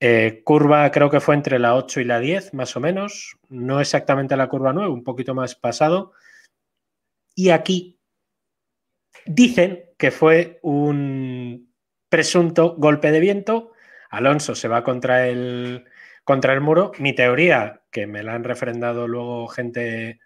Eh, 0.00 0.42
curva 0.44 0.90
creo 0.92 1.10
que 1.10 1.20
fue 1.20 1.34
entre 1.34 1.58
la 1.58 1.74
8 1.74 2.00
y 2.00 2.04
la 2.04 2.20
10, 2.20 2.54
más 2.54 2.76
o 2.76 2.80
menos. 2.80 3.36
No 3.48 3.80
exactamente 3.80 4.36
la 4.36 4.48
curva 4.48 4.72
9, 4.72 4.90
un 4.90 5.04
poquito 5.04 5.34
más 5.34 5.54
pasado. 5.54 6.12
Y 7.34 7.50
aquí 7.50 7.98
dicen 9.26 9.84
que 9.96 10.10
fue 10.10 10.58
un 10.62 11.47
presunto 12.08 12.74
golpe 12.76 13.10
de 13.10 13.20
viento. 13.20 13.72
Alonso 14.10 14.54
se 14.54 14.68
va 14.68 14.84
contra 14.84 15.28
el, 15.28 15.84
contra 16.24 16.52
el 16.54 16.60
muro. 16.60 16.92
Mi 16.98 17.14
teoría, 17.14 17.82
que 17.90 18.06
me 18.06 18.22
la 18.22 18.34
han 18.34 18.44
refrendado 18.44 19.06
luego 19.06 19.48
gente, 19.48 20.20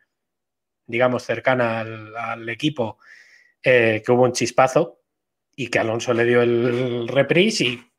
digamos, 0.87 1.25
cercana 1.25 1.81
al, 1.81 2.49
equipo, 2.49 2.99
eh, 3.63 4.03
que 4.05 4.13
hubo 4.13 4.25
un 4.25 4.33
chispazo 4.33 5.01
y 5.55 5.69
que 5.69 5.79
Alonso 5.79 6.13
le 6.15 6.25
dio 6.25 6.43
el 6.43 7.09
reprise 7.09 7.65
y 7.65 7.93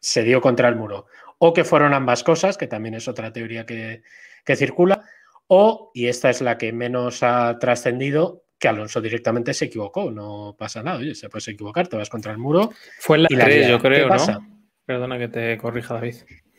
se 0.00 0.22
dio 0.22 0.40
contra 0.40 0.68
el 0.68 0.76
muro. 0.76 1.06
O 1.38 1.52
que 1.52 1.64
fueron 1.64 1.94
ambas 1.94 2.24
cosas, 2.24 2.58
que 2.58 2.66
también 2.66 2.94
es 2.94 3.08
otra 3.08 3.32
teoría 3.32 3.64
que, 3.64 4.02
que 4.44 4.56
circula. 4.56 5.04
O, 5.46 5.90
y 5.94 6.08
esta 6.08 6.30
es 6.30 6.40
la 6.40 6.58
que 6.58 6.72
menos 6.72 7.22
ha 7.22 7.58
trascendido, 7.58 8.44
que 8.58 8.68
Alonso 8.68 9.00
directamente 9.00 9.54
se 9.54 9.66
equivocó. 9.66 10.10
No 10.10 10.56
pasa 10.58 10.82
nada. 10.82 10.98
Oye, 10.98 11.14
se 11.14 11.28
puedes 11.28 11.46
equivocar, 11.48 11.86
te 11.88 11.96
vas 11.96 12.08
contra 12.10 12.32
el 12.32 12.38
muro. 12.38 12.70
Fue 12.98 13.16
en 13.16 13.22
la 13.24 13.28
Y 13.30 13.36
la 13.36 13.44
3, 13.44 13.56
liada. 13.56 13.70
yo 13.70 13.78
¿Qué 13.82 13.88
creo, 13.88 14.08
pasa? 14.08 14.32
¿no? 14.34 14.58
Perdona 14.84 15.18
que 15.18 15.28
te 15.28 15.58
corrija, 15.58 15.94
David. 15.94 16.16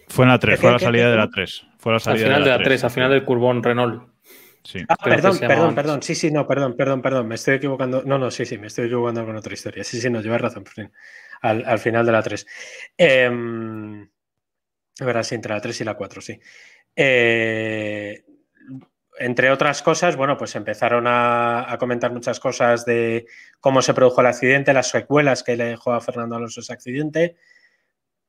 Fue 0.07 0.25
en 0.25 0.29
la 0.29 0.39
3, 0.39 0.55
¿Qué, 0.55 0.61
fue 0.61 0.71
la 0.71 0.79
salida 0.79 1.11
de 1.11 1.17
la 1.17 1.25
qué? 1.27 1.31
3. 1.35 1.67
Fue 1.77 1.91
la 1.91 1.95
Al 1.97 2.01
salida 2.01 2.25
final 2.25 2.43
de 2.43 2.49
la 2.49 2.57
3, 2.57 2.67
3, 2.67 2.83
al 2.83 2.91
final 2.91 3.11
del 3.11 3.25
curbón 3.25 3.61
Renault. 3.63 4.09
Sí. 4.63 4.79
Ah, 4.89 4.95
perdón, 5.03 5.39
perdón, 5.39 5.59
antes. 5.69 5.75
perdón. 5.75 6.01
Sí, 6.03 6.15
sí, 6.15 6.31
no, 6.31 6.45
perdón, 6.45 6.75
perdón, 6.75 7.01
perdón. 7.01 7.27
Me 7.27 7.35
estoy 7.35 7.55
equivocando. 7.55 8.03
No, 8.05 8.17
no, 8.17 8.29
sí, 8.29 8.45
sí, 8.45 8.57
me 8.57 8.67
estoy 8.67 8.85
equivocando 8.85 9.25
con 9.25 9.35
otra 9.35 9.53
historia. 9.53 9.83
Sí, 9.83 9.99
sí, 10.01 10.09
no, 10.09 10.21
llevas 10.21 10.41
razón. 10.41 10.63
por 10.63 10.73
fin. 10.73 10.91
Al, 11.41 11.63
al 11.65 11.79
final 11.79 12.05
de 12.05 12.11
la 12.11 12.21
3. 12.21 12.45
Eh, 12.97 13.29
verás, 15.01 15.27
sí, 15.27 15.35
entre 15.35 15.53
la 15.53 15.61
3 15.61 15.81
y 15.81 15.83
la 15.85 15.93
4, 15.95 16.21
sí. 16.21 16.39
Eh, 16.95 18.23
entre 19.19 19.51
otras 19.51 19.81
cosas, 19.81 20.15
bueno, 20.15 20.37
pues 20.37 20.55
empezaron 20.55 21.05
a, 21.07 21.75
comentar 21.79 22.11
muchas 22.11 22.39
cosas 22.39 22.85
de 22.85 23.25
cómo 23.59 23.81
se 23.81 23.93
produjo 23.93 24.21
el 24.21 24.27
accidente, 24.27 24.73
las 24.73 24.89
secuelas 24.89 25.43
que 25.43 25.57
le 25.57 25.65
dejó 25.65 25.93
a 25.93 26.01
Fernando 26.01 26.37
Alonso 26.37 26.61
ese 26.61 26.73
accidente. 26.73 27.35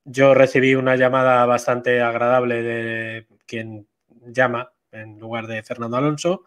Yo 0.04 0.34
recibí 0.34 0.74
una 0.74 0.96
llamada 0.96 1.46
bastante 1.46 2.02
agradable 2.02 2.62
de 2.62 3.26
quien 3.46 3.86
llama 4.26 4.72
en 4.90 5.18
lugar 5.18 5.46
de 5.46 5.62
Fernando 5.62 5.96
Alonso. 5.96 6.44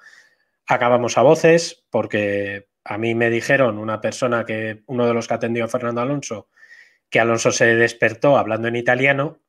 Acabamos 0.67 1.17
a 1.17 1.21
voces 1.21 1.83
porque 1.89 2.67
a 2.83 2.97
mí 2.97 3.15
me 3.15 3.29
dijeron 3.29 3.77
una 3.77 4.01
persona 4.01 4.45
que, 4.45 4.83
uno 4.87 5.07
de 5.07 5.13
los 5.13 5.27
que 5.27 5.33
atendió 5.35 5.63
a 5.63 5.69
Fernando 5.69 6.01
Alonso, 6.01 6.49
que 7.09 7.19
Alonso 7.19 7.51
se 7.51 7.75
despertó 7.75 8.37
hablando 8.37 8.67
en 8.67 8.75
italiano. 8.75 9.39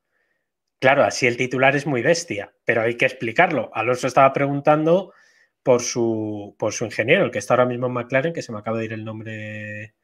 Claro, 0.81 1.05
así 1.05 1.27
el 1.27 1.37
titular 1.37 1.75
es 1.77 1.87
muy 1.87 2.03
bestia, 2.03 2.53
pero 2.65 2.83
hay 2.83 2.97
que 2.97 3.07
explicarlo. 3.07 3.71
Alonso 3.75 4.07
estaba 4.07 4.33
preguntando 4.33 5.13
por 5.63 5.81
su, 5.83 6.55
por 6.59 6.73
su 6.73 6.85
ingeniero, 6.85 7.25
el 7.25 7.31
que 7.31 7.39
está 7.39 7.55
ahora 7.55 7.65
mismo 7.67 7.87
en 7.87 7.93
McLaren, 7.95 8.33
que 8.35 8.43
se 8.43 8.53
me 8.53 8.59
acaba 8.59 8.79
de 8.79 8.85
ir 8.85 8.93
el 8.93 9.05
nombre. 9.05 9.95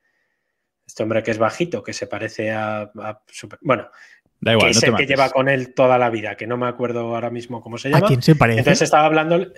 Este 0.87 1.03
hombre 1.03 1.23
que 1.23 1.31
es 1.33 1.39
bajito, 1.39 1.83
que 1.83 1.93
se 1.93 2.07
parece 2.07 2.50
a. 2.50 2.91
a 2.99 3.23
super- 3.31 3.59
bueno, 3.62 3.89
Da 4.41 4.53
que 4.53 4.57
igual, 4.57 4.71
es 4.71 4.77
no 4.77 4.81
te 4.81 4.87
el 4.89 4.97
que 4.97 5.07
lleva 5.07 5.29
con 5.31 5.49
él 5.50 5.75
toda 5.75 5.99
la 5.99 6.09
vida, 6.09 6.35
que 6.37 6.47
no 6.47 6.57
me 6.57 6.67
acuerdo 6.67 7.15
ahora 7.15 7.29
mismo 7.31 7.61
cómo 7.61 7.77
se 7.77 7.89
¿A 7.89 7.93
llama. 7.93 8.07
quién 8.07 8.23
se 8.23 8.35
parece? 8.35 8.61
Entonces 8.61 8.83
estaba 8.83 9.05
hablando. 9.05 9.37
eh, 9.37 9.53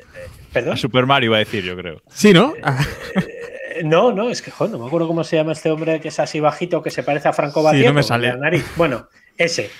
¿Perdón? 0.52 0.74
A 0.74 0.76
Super 0.76 1.06
Mario 1.06 1.28
iba 1.28 1.36
a 1.36 1.38
decir, 1.38 1.62
yo 1.62 1.76
creo. 1.76 2.02
Sí, 2.08 2.32
¿no? 2.32 2.52
Ah, 2.64 2.84
Eh, 3.14 3.82
No, 3.84 4.12
no, 4.12 4.28
es 4.28 4.42
que 4.42 4.50
joder, 4.50 4.72
no 4.72 4.78
me 4.80 4.86
acuerdo 4.86 5.06
cómo 5.06 5.22
se 5.24 5.36
llama 5.36 5.52
este 5.52 5.70
hombre 5.70 6.00
que 6.00 6.08
es 6.08 6.18
así 6.20 6.40
bajito, 6.40 6.82
que 6.82 6.90
se 6.90 7.02
parece 7.04 7.28
a 7.28 7.32
Franco 7.32 7.60
Sí, 7.60 7.64
Batieto. 7.66 7.88
no 7.88 7.94
me 7.94 8.02
sale. 8.02 8.28
la 8.28 8.36
nariz. 8.36 8.64
Bueno, 8.76 9.08
ese. 9.38 9.70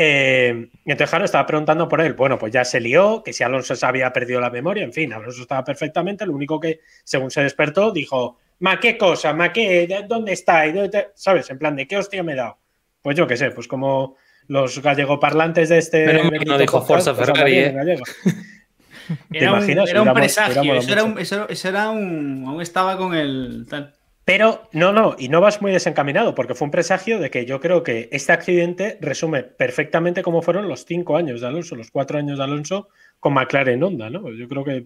Eh, 0.00 0.68
entonces, 0.84 1.10
claro, 1.10 1.24
estaba 1.24 1.44
preguntando 1.44 1.88
por 1.88 2.00
él. 2.00 2.14
Bueno, 2.14 2.38
pues 2.38 2.52
ya 2.52 2.64
se 2.64 2.80
lió, 2.80 3.20
que 3.24 3.32
si 3.32 3.42
Alonso 3.42 3.74
se 3.74 3.84
había 3.84 4.12
perdido 4.12 4.40
la 4.40 4.48
memoria, 4.48 4.84
en 4.84 4.92
fin, 4.92 5.12
Alonso 5.12 5.42
estaba 5.42 5.64
perfectamente. 5.64 6.24
Lo 6.24 6.32
único 6.34 6.60
que, 6.60 6.80
según 7.02 7.32
se 7.32 7.42
despertó, 7.42 7.90
dijo: 7.90 8.38
Ma, 8.60 8.78
qué 8.78 8.96
cosa, 8.96 9.32
ma, 9.32 9.52
qué, 9.52 9.88
¿De- 9.88 10.04
¿dónde 10.08 10.32
está? 10.34 10.64
¿Y 10.68 10.72
dónde 10.72 10.88
te-?" 10.90 11.08
¿Sabes? 11.16 11.50
En 11.50 11.58
plan, 11.58 11.74
¿de 11.74 11.88
qué 11.88 11.96
hostia 11.96 12.22
me 12.22 12.34
he 12.34 12.36
dado? 12.36 12.58
Pues 13.02 13.16
yo 13.16 13.26
qué 13.26 13.36
sé, 13.36 13.50
pues 13.50 13.66
como 13.66 14.14
los 14.46 14.80
gallegoparlantes 14.80 15.68
de 15.68 15.78
este. 15.78 16.06
Que 16.06 16.12
bendito 16.12 16.44
no 16.52 16.58
dijo 16.58 16.80
Forza 16.80 17.14
pues 17.14 17.26
Ferrari, 17.26 17.58
¿eh? 17.58 17.66
en 17.66 17.76
gallego. 17.76 18.04
¿Te 19.30 19.38
Era 19.38 19.52
un, 19.52 19.58
imaginas? 19.58 19.90
era 19.90 20.02
un 20.02 20.12
presagio, 20.14 20.60
hubiera 20.60 20.78
eso 20.80 20.92
era 20.92 21.02
molado 21.02 21.14
un, 21.14 21.18
eso, 21.22 21.48
eso 21.48 21.68
era 21.68 21.90
un. 21.90 22.44
Aún 22.46 22.62
estaba 22.62 22.96
con 22.96 23.14
el. 23.14 23.66
tal. 23.68 23.94
Pero 24.28 24.68
no, 24.72 24.92
no, 24.92 25.16
y 25.18 25.30
no 25.30 25.40
vas 25.40 25.62
muy 25.62 25.72
desencaminado, 25.72 26.34
porque 26.34 26.54
fue 26.54 26.66
un 26.66 26.70
presagio 26.70 27.18
de 27.18 27.30
que 27.30 27.46
yo 27.46 27.60
creo 27.60 27.82
que 27.82 28.10
este 28.12 28.30
accidente 28.30 28.98
resume 29.00 29.42
perfectamente 29.42 30.20
cómo 30.20 30.42
fueron 30.42 30.68
los 30.68 30.84
cinco 30.84 31.16
años 31.16 31.40
de 31.40 31.46
Alonso, 31.46 31.76
los 31.76 31.90
cuatro 31.90 32.18
años 32.18 32.36
de 32.36 32.44
Alonso 32.44 32.90
con 33.20 33.32
McLaren 33.32 33.82
Honda, 33.82 34.10
¿no? 34.10 34.30
Yo 34.30 34.46
creo 34.46 34.64
que 34.64 34.84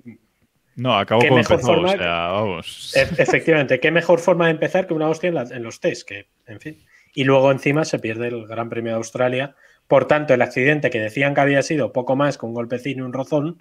No, 0.76 0.96
acabó 0.96 1.22
como 1.22 1.38
mejor 1.38 1.54
empezó, 1.56 1.72
forma 1.72 1.88
o 1.90 1.96
sea, 1.96 2.28
vamos. 2.28 2.92
e- 2.96 3.20
efectivamente, 3.20 3.80
qué 3.80 3.90
mejor 3.90 4.20
forma 4.20 4.44
de 4.44 4.52
empezar 4.52 4.87
que 4.87 4.94
una 4.94 5.08
hostia 5.08 5.26
en, 5.30 5.34
la- 5.34 5.49
en 5.50 5.64
los 5.64 5.80
test, 5.80 6.08
que, 6.08 6.28
en 6.46 6.61
fin. 6.61 6.78
Y 7.12 7.25
luego 7.25 7.50
encima 7.50 7.84
se 7.84 7.99
pierde 7.99 8.28
el 8.28 8.46
Gran 8.46 8.68
Premio 8.68 8.92
de 8.92 8.99
Australia. 8.99 9.56
Por 9.88 10.06
tanto, 10.06 10.34
el 10.34 10.42
accidente 10.42 10.88
que 10.88 11.00
decían 11.00 11.34
que 11.34 11.40
había 11.40 11.62
sido 11.62 11.92
poco 11.92 12.14
más 12.14 12.38
que 12.38 12.46
un 12.46 12.54
golpecín 12.54 12.99
y 12.99 13.02
un 13.02 13.12
rozón, 13.12 13.61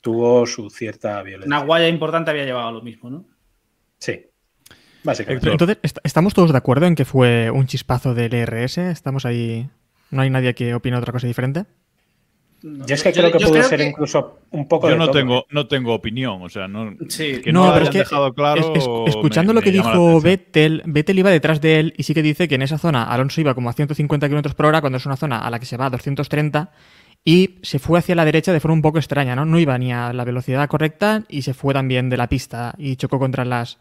tuvo 0.00 0.46
su 0.46 0.70
cierta 0.70 1.20
violencia. 1.24 1.48
Una 1.48 1.66
guaya 1.66 1.88
importante 1.88 2.30
había 2.30 2.44
llevado 2.44 2.68
a 2.68 2.72
lo 2.72 2.82
mismo, 2.82 3.10
¿no? 3.10 3.26
Sí, 3.98 4.26
básicamente. 5.04 5.50
Entonces, 5.50 5.78
est- 5.82 5.98
¿estamos 6.04 6.34
todos 6.34 6.52
de 6.52 6.58
acuerdo 6.58 6.86
en 6.86 6.94
que 6.94 7.04
fue 7.04 7.50
un 7.50 7.66
chispazo 7.66 8.14
del 8.14 8.34
ERS? 8.34 8.78
¿Estamos 8.78 9.24
ahí? 9.26 9.68
¿No 10.10 10.22
hay 10.22 10.30
nadie 10.30 10.54
que 10.54 10.74
opine 10.74 10.96
otra 10.96 11.12
cosa 11.12 11.26
diferente? 11.26 11.64
Yo 12.64 12.94
es 12.94 13.02
que 13.02 13.12
creo 13.12 13.32
que 13.32 13.40
yo 13.40 13.48
pudo 13.48 13.58
creo 13.58 13.68
ser 13.68 13.80
que- 13.80 13.86
incluso 13.88 14.38
un 14.52 14.68
poco 14.68 14.86
Yo 14.86 14.92
de 14.92 14.98
no 15.00 15.06
todo. 15.06 15.14
tengo, 15.18 15.46
no 15.50 15.66
tengo 15.66 15.94
opinión, 15.94 16.42
o 16.42 16.48
sea, 16.48 16.68
no, 16.68 16.94
Sí. 17.08 17.40
que 17.42 17.52
no, 17.52 17.62
no, 17.62 17.66
lo 17.68 17.72
pero 17.72 17.84
es 17.86 17.90
que 17.90 17.98
dejado 17.98 18.32
claro. 18.34 18.60
es- 18.60 18.78
es- 18.84 18.88
escuchando 19.16 19.52
me- 19.52 19.54
lo 19.58 19.62
que 19.64 19.72
dijo. 19.72 20.20
Vettel, 20.20 20.82
Vettel 20.86 21.18
iba 21.18 21.30
detrás 21.30 21.60
de 21.60 21.80
él 21.80 21.94
y 21.96 22.04
sí 22.04 22.14
que 22.14 22.22
dice 22.22 22.46
que 22.46 22.54
en 22.54 22.62
esa 22.62 22.78
zona 22.78 23.02
Alonso 23.02 23.40
iba 23.40 23.54
como 23.54 23.68
a 23.68 23.72
150 23.72 24.28
km 24.28 24.54
por 24.54 24.66
hora 24.66 24.80
cuando 24.80 24.98
es 24.98 25.06
una 25.06 25.16
zona 25.16 25.38
a 25.38 25.50
la 25.50 25.58
que 25.58 25.66
se 25.66 25.76
va 25.76 25.86
a 25.86 25.90
230 25.90 26.70
y 27.24 27.58
se 27.62 27.80
fue 27.80 27.98
hacia 27.98 28.14
la 28.14 28.24
derecha 28.24 28.52
de 28.52 28.60
forma 28.60 28.74
un 28.76 28.82
poco 28.82 28.98
extraña, 28.98 29.34
¿no? 29.34 29.44
No 29.44 29.58
iba 29.58 29.76
ni 29.76 29.92
a 29.92 30.12
la 30.12 30.24
velocidad 30.24 30.68
correcta 30.68 31.24
y 31.28 31.42
se 31.42 31.54
fue 31.54 31.74
también 31.74 32.10
de 32.10 32.16
la 32.16 32.28
pista 32.28 32.74
y 32.78 32.94
chocó 32.94 33.18
contra 33.18 33.44
las... 33.44 33.78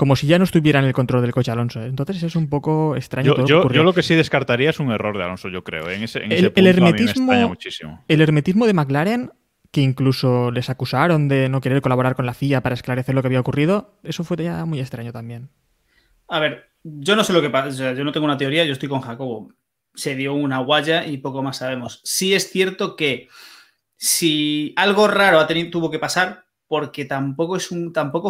Como 0.00 0.16
si 0.16 0.26
ya 0.26 0.38
no 0.38 0.44
estuviera 0.44 0.78
en 0.78 0.86
el 0.86 0.94
control 0.94 1.20
del 1.20 1.30
coche 1.32 1.50
Alonso. 1.50 1.78
¿eh? 1.82 1.84
Entonces 1.86 2.22
es 2.22 2.34
un 2.34 2.48
poco 2.48 2.96
extraño 2.96 3.34
todo 3.34 3.46
Yo, 3.46 3.56
lo 3.56 3.68
que 3.68 3.74
yo, 3.74 3.80
yo 3.80 3.84
lo 3.84 3.92
que 3.92 4.02
sí 4.02 4.14
descartaría 4.14 4.70
es 4.70 4.80
un 4.80 4.90
error 4.90 5.14
de 5.18 5.24
Alonso, 5.24 5.50
yo 5.50 5.62
creo. 5.62 5.90
En 5.90 6.02
ese, 6.02 6.20
en 6.20 6.32
El- 6.32 6.38
ese 6.38 6.46
el 6.46 6.52
punto 6.52 6.70
a 6.70 6.72
mí 6.72 6.80
me 6.80 6.88
hermetismo- 6.88 7.10
extraña 7.10 7.46
muchísimo. 7.46 8.04
El 8.08 8.22
hermetismo 8.22 8.66
de 8.66 8.72
McLaren, 8.72 9.30
que 9.70 9.82
incluso 9.82 10.50
les 10.52 10.70
acusaron 10.70 11.28
de 11.28 11.50
no 11.50 11.60
querer 11.60 11.82
colaborar 11.82 12.14
con 12.16 12.24
la 12.24 12.32
FIA 12.32 12.62
para 12.62 12.74
esclarecer 12.74 13.14
lo 13.14 13.20
que 13.20 13.26
había 13.28 13.40
ocurrido, 13.40 13.98
eso 14.02 14.24
fue 14.24 14.38
ya 14.38 14.64
muy 14.64 14.80
extraño 14.80 15.12
también. 15.12 15.50
A 16.28 16.38
ver, 16.40 16.70
yo 16.82 17.14
no 17.14 17.22
sé 17.22 17.34
lo 17.34 17.42
que 17.42 17.50
pasa, 17.50 17.68
o 17.68 17.72
sea, 17.72 17.92
yo 17.92 18.02
no 18.02 18.12
tengo 18.12 18.24
una 18.24 18.38
teoría, 18.38 18.64
yo 18.64 18.72
estoy 18.72 18.88
con 18.88 19.02
Jacobo. 19.02 19.52
Se 19.94 20.14
dio 20.16 20.32
una 20.32 20.60
guaya 20.60 21.04
y 21.06 21.18
poco 21.18 21.42
más 21.42 21.58
sabemos. 21.58 22.00
Sí 22.04 22.32
es 22.32 22.50
cierto 22.50 22.96
que 22.96 23.28
si 23.96 24.72
algo 24.76 25.08
raro 25.08 25.40
ha 25.40 25.46
tenido, 25.46 25.70
tuvo 25.70 25.90
que 25.90 25.98
pasar, 25.98 26.44
porque 26.70 27.04
tampoco, 27.04 27.58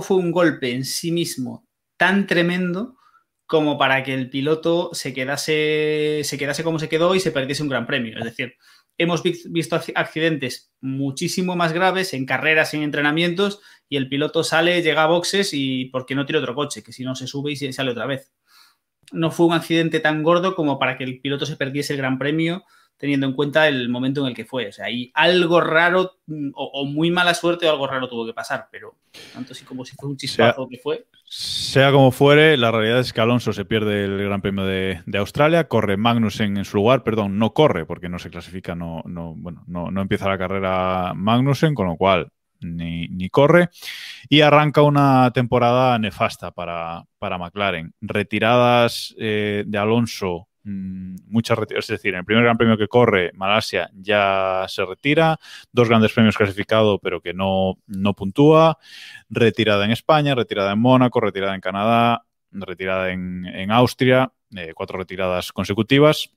fue 0.01 0.17
un 0.17 0.33
golpe 0.33 0.73
en 0.73 0.87
sí 0.87 1.13
mismo 1.13 1.69
tan 1.99 2.27
tremendo 2.27 2.97
como 3.45 3.77
para 3.77 4.03
que 4.03 4.15
el 4.15 4.31
piloto 4.31 4.89
se 4.95 5.13
quedase, 5.13 6.23
se 6.25 6.39
quedase 6.39 6.65
como 6.65 6.79
se 6.79 6.89
quedó 6.89 7.15
y 7.15 7.21
se 7.21 7.33
perdiese 7.33 7.63
un 7.63 7.69
gran 7.69 7.87
premio. 7.87 8.17
Es 8.17 8.25
decir, 8.25 8.55
hemos 8.97 9.23
vi- 9.23 9.43
visto 9.51 9.77
ac- 9.77 9.93
accidentes 9.95 10.73
muchísimo 10.81 11.55
más 11.55 11.75
graves 11.75 12.15
en 12.15 12.25
carreras, 12.25 12.73
en 12.73 12.83
entrenamientos, 12.83 13.61
y 13.91 13.99
el 13.99 14.09
piloto 14.09 14.43
sale, 14.43 14.81
llega 14.81 15.03
a 15.03 15.09
boxes 15.09 15.51
y 15.53 15.91
porque 15.93 16.15
no 16.15 16.25
tiene 16.25 16.39
otro 16.39 16.55
coche, 16.55 16.83
que 16.83 16.95
si 16.95 17.05
no 17.05 17.15
se 17.15 17.27
sube 17.27 17.53
y 17.53 17.57
se 17.57 17.75
sale 17.75 17.91
otra 17.91 18.07
vez. 18.07 18.33
No 19.13 19.31
fue 19.31 19.45
un 19.45 19.53
accidente 19.53 20.01
tan 20.01 20.23
gordo 20.23 20.55
como 20.55 20.79
para 20.79 20.97
que 20.97 21.05
el 21.05 21.21
piloto 21.21 21.45
se 21.45 21.57
perdiese 21.57 21.93
el 21.93 21.99
gran 21.99 22.19
premio 22.19 22.65
teniendo 23.01 23.27
en 23.27 23.33
cuenta 23.33 23.67
el 23.67 23.89
momento 23.89 24.21
en 24.21 24.27
el 24.27 24.35
que 24.35 24.45
fue. 24.45 24.69
O 24.69 24.73
sea, 24.73 24.85
hay 24.85 25.11
algo 25.15 25.63
raro 25.63 26.19
mm, 26.27 26.51
o, 26.55 26.65
o 26.65 26.85
muy 26.85 27.11
mala 27.11 27.33
suerte 27.33 27.67
o 27.67 27.71
algo 27.71 27.87
raro 27.87 28.09
tuvo 28.09 28.27
que 28.27 28.35
pasar, 28.35 28.69
pero 28.71 28.95
tanto 29.33 29.55
así 29.55 29.65
como 29.65 29.87
si 29.87 29.97
fue 29.97 30.11
un 30.11 30.19
chispazo 30.19 30.69
que 30.69 30.77
fue. 30.77 31.07
Sea 31.25 31.93
como 31.93 32.11
fuere, 32.11 32.59
la 32.59 32.71
realidad 32.71 33.01
es 33.01 33.15
que 33.15 33.23
Alonso 33.23 33.55
se 33.55 33.65
pierde 33.65 34.05
el 34.05 34.23
Gran 34.23 34.43
Premio 34.43 34.67
de, 34.67 35.01
de 35.07 35.19
Australia, 35.19 35.67
corre 35.67 35.97
Magnussen 35.97 36.59
en 36.59 36.67
su 36.67 36.77
lugar, 36.77 37.03
perdón, 37.03 37.39
no 37.39 37.55
corre 37.55 37.87
porque 37.87 38.11
no 38.11 38.19
se 38.19 38.29
clasifica, 38.29 38.75
no, 38.75 39.03
no, 39.07 39.35
bueno, 39.35 39.65
no, 39.67 39.91
no 39.91 40.03
empieza 40.03 40.29
la 40.29 40.37
carrera 40.37 41.15
Magnussen, 41.17 41.75
con 41.75 41.87
lo 41.87 41.97
cual 41.97 42.31
ni, 42.61 43.09
ni 43.09 43.31
corre, 43.31 43.71
y 44.29 44.43
arranca 44.43 44.83
una 44.83 45.31
temporada 45.33 45.99
nefasta 45.99 46.51
para, 46.51 47.05
para 47.19 47.39
McLaren. 47.39 47.95
Retiradas 48.03 49.15
eh, 49.19 49.65
de 49.67 49.79
Alonso 49.79 50.50
mm, 50.65 51.17
muchas 51.27 51.59
retiradas, 51.59 51.91
es 51.91 51.97
decir, 51.99 52.15
en 52.15 52.21
el 52.21 52.25
primer 52.25 52.45
gran 52.45 52.57
premio 52.57 52.77
que 52.77 52.89
corre, 52.89 53.33
Malasia 53.35 53.91
ya 53.95 54.65
se 54.69 54.85
retira, 54.85 55.39
dos 55.73 55.89
grandes 55.89 56.13
premios 56.13 56.37
clasificados 56.37 56.99
pero 57.03 57.21
que 57.21 57.35
no, 57.35 57.79
no 57.87 58.15
puntúa, 58.15 58.79
retirada 59.29 59.85
en 59.85 59.91
España, 59.91 60.35
retirada 60.35 60.73
en 60.73 60.81
Mónaco, 60.81 61.21
retirada 61.21 61.55
en 61.55 61.61
Canadá, 61.61 62.25
retirada 62.53 63.11
en, 63.11 63.47
en 63.47 63.71
Austria, 63.71 64.33
eh, 64.57 64.73
cuatro 64.75 64.99
retiradas 64.99 65.53
consecutivas. 65.53 66.31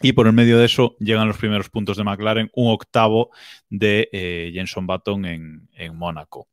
Y 0.00 0.14
por 0.14 0.26
el 0.26 0.32
medio 0.32 0.58
de 0.58 0.64
eso 0.64 0.96
llegan 0.98 1.28
los 1.28 1.36
primeros 1.36 1.68
puntos 1.68 1.96
de 1.96 2.04
McLaren, 2.04 2.50
un 2.54 2.72
octavo 2.72 3.30
de 3.68 4.08
eh, 4.12 4.50
Jenson 4.52 4.86
Button 4.86 5.24
en, 5.26 5.68
en 5.74 5.96
Mónaco. 5.96 6.48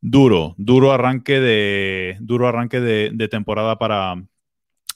Duro, 0.00 0.54
duro 0.58 0.92
arranque 0.92 1.40
de, 1.40 2.16
duro 2.20 2.48
arranque 2.48 2.80
de 2.80 3.28
temporada 3.28 3.78
para, 3.78 4.16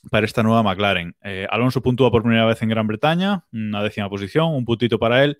para 0.09 0.25
esta 0.25 0.43
nueva 0.43 0.63
McLaren. 0.63 1.15
Eh, 1.23 1.47
Alonso 1.49 1.81
puntúa 1.81 2.11
por 2.11 2.23
primera 2.23 2.45
vez 2.45 2.61
en 2.61 2.69
Gran 2.69 2.87
Bretaña, 2.87 3.45
una 3.51 3.83
décima 3.83 4.09
posición, 4.09 4.53
un 4.53 4.65
puntito 4.65 4.99
para 4.99 5.23
él, 5.23 5.37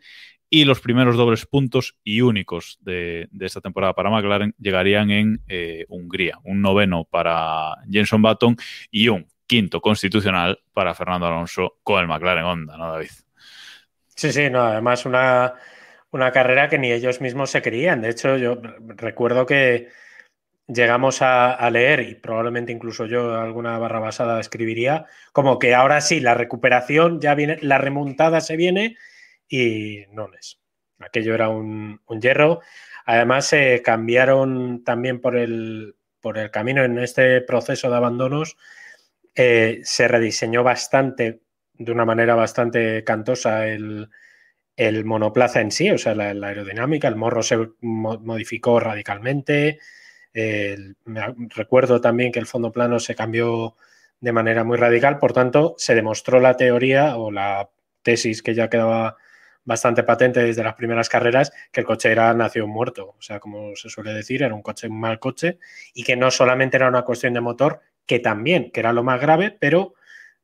y 0.50 0.66
los 0.66 0.80
primeros 0.80 1.16
dobles 1.16 1.46
puntos 1.46 1.96
y 2.04 2.22
únicos 2.22 2.80
de, 2.82 3.30
esta 3.40 3.62
temporada 3.62 3.94
para 3.94 4.10
McLaren 4.10 4.56
llegarían 4.58 5.12
en 5.12 5.42
eh, 5.48 5.86
Hungría. 5.90 6.40
Un 6.44 6.62
noveno 6.62 7.06
para 7.06 7.76
Jenson 7.90 8.22
Button 8.22 8.58
y 8.90 9.10
un 9.10 9.28
quinto 9.46 9.80
constitucional 9.82 10.60
para 10.74 10.96
Fernando 10.96 11.28
Alonso 11.28 11.78
con 11.84 12.02
el 12.02 12.08
McLaren 12.08 12.46
Honda, 12.46 12.78
¿no, 12.78 12.92
David? 12.92 13.10
Sí, 14.16 14.32
sí, 14.32 14.50
no, 14.50 14.62
además 14.62 15.06
una, 15.06 15.54
una 16.12 16.32
carrera 16.32 16.68
que 16.68 16.78
ni 16.78 16.92
ellos 16.92 17.22
mismos 17.22 17.50
se 17.52 17.62
querían. 17.62 18.02
De 18.02 18.10
hecho, 18.10 18.38
yo 18.38 18.60
recuerdo 18.80 19.46
que 19.46 19.90
llegamos 20.70 21.22
a, 21.22 21.70
leer, 21.72 22.02
y 22.02 22.16
probablemente 22.16 22.72
incluso 22.72 23.06
yo 23.06 23.36
alguna 23.40 23.78
barra 23.78 24.00
basada 24.00 24.40
escribiría, 24.40 25.06
como 25.34 25.60
que 25.60 25.74
ahora 25.76 26.00
sí, 26.02 26.20
la 26.20 26.36
recuperación 26.36 27.20
ya 27.20 27.36
viene, 27.36 27.58
la 27.62 27.78
remontada 27.78 28.40
se 28.40 28.56
viene 28.56 28.96
y 29.48 30.06
no 30.12 30.30
es. 30.40 30.60
Aquello 31.00 31.34
era 31.34 31.50
un, 31.50 32.02
un 32.06 32.22
hierro. 32.22 32.62
Además, 33.06 33.46
se 33.46 33.82
cambiaron 33.82 34.84
también 34.84 35.20
por 35.20 35.36
el, 35.36 35.96
por 36.22 36.38
el 36.38 36.52
camino 36.52 36.84
en 36.84 37.00
este 37.00 37.42
proceso 37.42 37.90
de 37.90 37.98
abandonos, 37.98 38.58
eh, 39.36 39.80
se 39.84 40.08
rediseñó 40.08 40.64
bastante, 40.64 41.42
de 41.74 41.92
una 41.92 42.06
manera 42.06 42.36
bastante 42.36 43.04
cantosa, 43.04 43.68
el, 43.68 44.10
el 44.76 45.06
monoplaza 45.06 45.62
en 45.62 45.72
sí, 45.72 45.90
o 45.90 45.98
sea, 45.98 46.14
la, 46.14 46.34
la, 46.34 46.48
aerodinámica, 46.48 47.08
el 47.08 47.16
morro 47.16 47.42
se 47.42 47.58
mo 47.82 48.20
modificó 48.20 48.80
radicalmente. 48.80 49.80
El, 50.34 50.96
me, 51.06 51.22
recuerdo 51.56 52.02
también 52.02 52.32
que 52.32 52.40
el 52.40 52.46
fondo 52.46 52.72
plano 52.72 53.00
se 53.00 53.16
cambió 53.16 53.76
de 54.22 54.32
manera 54.32 54.64
muy 54.64 54.78
radical, 54.78 55.18
por 55.18 55.34
tanto, 55.34 55.76
se 55.78 55.96
demostró 55.96 56.40
la 56.40 56.56
teoría 56.56 57.18
o 57.18 57.32
la 57.32 57.70
tesis 58.04 58.44
que 58.44 58.54
ya 58.54 58.70
quedaba 58.70 59.18
bastante 59.64 60.04
patente 60.04 60.44
desde 60.44 60.64
las 60.64 60.76
primeras 60.76 61.10
carreras, 61.10 61.52
que 61.72 61.82
el 61.82 61.86
coche 61.86 62.12
era 62.12 62.34
nació 62.34 62.68
muerto, 62.68 63.16
o 63.18 63.22
sea, 63.22 63.40
como 63.40 63.76
se 63.76 63.90
suele 63.90 64.14
decir, 64.14 64.42
era 64.42 64.56
un 64.56 64.62
coche, 64.62 64.88
un 64.88 65.00
mal 65.00 65.20
coche, 65.20 65.60
y 65.94 66.04
que 66.04 66.16
no 66.16 66.32
solamente 66.32 66.78
era 66.78 66.88
una 66.88 67.04
cuestión 67.04 67.34
de 67.34 67.42
motor, 67.42 67.82
que 68.06 68.20
también, 68.20 68.72
que 68.72 68.80
era 68.80 68.94
lo 68.94 69.04
más 69.04 69.22
grave, 69.22 69.56
pero 69.58 69.94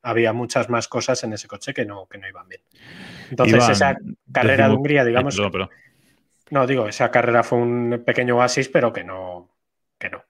había 0.02 0.32
muchas 0.32 0.68
más 0.68 0.86
cosas 0.86 1.24
en 1.24 1.32
ese 1.32 1.48
coche 1.48 1.74
que 1.74 1.84
no, 1.84 2.06
que 2.06 2.18
no 2.18 2.28
iban 2.28 2.48
bien. 2.48 2.60
Entonces, 3.30 3.56
Iván, 3.56 3.70
esa 3.72 3.96
carrera 4.30 4.56
decimos, 4.56 4.70
de 4.70 4.76
Hungría, 4.76 5.04
digamos. 5.04 5.34
Perdón, 5.34 5.52
perdón. 5.52 5.70
No, 6.50 6.66
digo, 6.66 6.88
esa 6.88 7.10
carrera 7.10 7.42
fue 7.42 7.58
un 7.58 8.02
pequeño 8.06 8.36
oasis, 8.36 8.68
pero 8.68 8.92
que 8.92 9.02
no. 9.02 9.50
Que 9.98 10.10
no. 10.10 10.22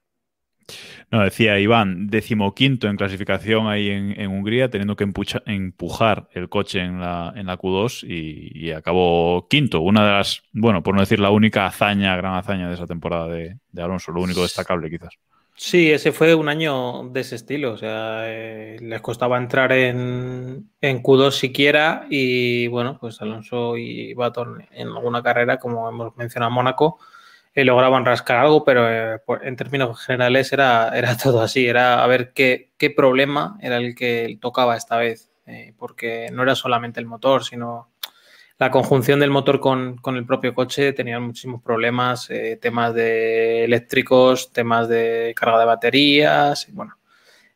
No, 1.10 1.22
decía 1.22 1.58
Iván, 1.60 2.08
decimoquinto 2.08 2.88
en 2.88 2.96
clasificación 2.96 3.68
ahí 3.68 3.90
en, 3.90 4.20
en 4.20 4.30
Hungría, 4.30 4.68
teniendo 4.68 4.96
que 4.96 5.04
empujar 5.04 6.28
el 6.32 6.48
coche 6.48 6.80
en 6.80 7.00
la, 7.00 7.32
en 7.36 7.46
la 7.46 7.56
Q2 7.56 8.04
y, 8.08 8.66
y, 8.66 8.72
acabó 8.72 9.46
quinto. 9.48 9.80
Una 9.80 10.04
de 10.04 10.12
las, 10.12 10.42
bueno, 10.52 10.82
por 10.82 10.94
no 10.94 11.00
decir 11.00 11.20
la 11.20 11.30
única 11.30 11.66
hazaña, 11.66 12.16
gran 12.16 12.34
hazaña 12.34 12.68
de 12.68 12.74
esa 12.74 12.86
temporada 12.86 13.28
de, 13.28 13.58
de 13.70 13.82
Alonso, 13.82 14.10
lo 14.10 14.22
único 14.22 14.42
destacable 14.42 14.90
quizás. 14.90 15.16
Sí, 15.58 15.90
ese 15.90 16.12
fue 16.12 16.34
un 16.34 16.50
año 16.50 17.08
de 17.10 17.20
ese 17.20 17.36
estilo. 17.36 17.72
O 17.72 17.76
sea, 17.78 18.24
eh, 18.30 18.76
les 18.80 19.00
costaba 19.00 19.38
entrar 19.38 19.72
en, 19.72 20.70
en, 20.82 21.02
Q2 21.02 21.30
siquiera. 21.30 22.06
Y 22.10 22.66
bueno, 22.68 22.98
pues 23.00 23.22
Alonso 23.22 23.76
y 23.78 24.12
Baton 24.12 24.66
en 24.70 24.88
alguna 24.88 25.22
carrera, 25.22 25.58
como 25.58 25.88
hemos 25.88 26.14
mencionado, 26.16 26.50
Mónaco, 26.50 26.98
lograban 27.64 28.04
rascar 28.04 28.38
algo, 28.38 28.64
pero 28.64 28.90
eh, 28.90 29.20
en 29.42 29.56
términos 29.56 30.00
generales 30.04 30.52
era, 30.52 30.90
era 30.94 31.16
todo 31.22 31.40
así. 31.40 31.66
Era 31.66 32.02
a 32.02 32.06
ver 32.06 32.32
qué, 32.32 32.72
qué 32.76 32.90
problema 32.90 33.58
era 33.60 33.76
el 33.78 33.94
que 33.94 34.38
tocaba 34.40 34.76
esta 34.76 34.96
vez. 34.96 35.30
Eh, 35.46 35.74
porque 35.78 36.28
no 36.32 36.42
era 36.42 36.56
solamente 36.56 36.98
el 36.98 37.06
motor, 37.06 37.44
sino 37.44 37.92
la 38.58 38.70
conjunción 38.72 39.20
del 39.20 39.30
motor 39.30 39.60
con, 39.60 39.96
con, 39.98 40.16
el 40.16 40.26
propio 40.26 40.54
coche 40.54 40.92
tenía 40.92 41.20
muchísimos 41.20 41.62
problemas, 41.62 42.28
eh, 42.30 42.58
temas 42.60 42.94
de 42.94 43.64
eléctricos, 43.64 44.52
temas 44.52 44.88
de 44.88 45.34
carga 45.36 45.60
de 45.60 45.66
baterías, 45.66 46.66
bueno, 46.72 46.98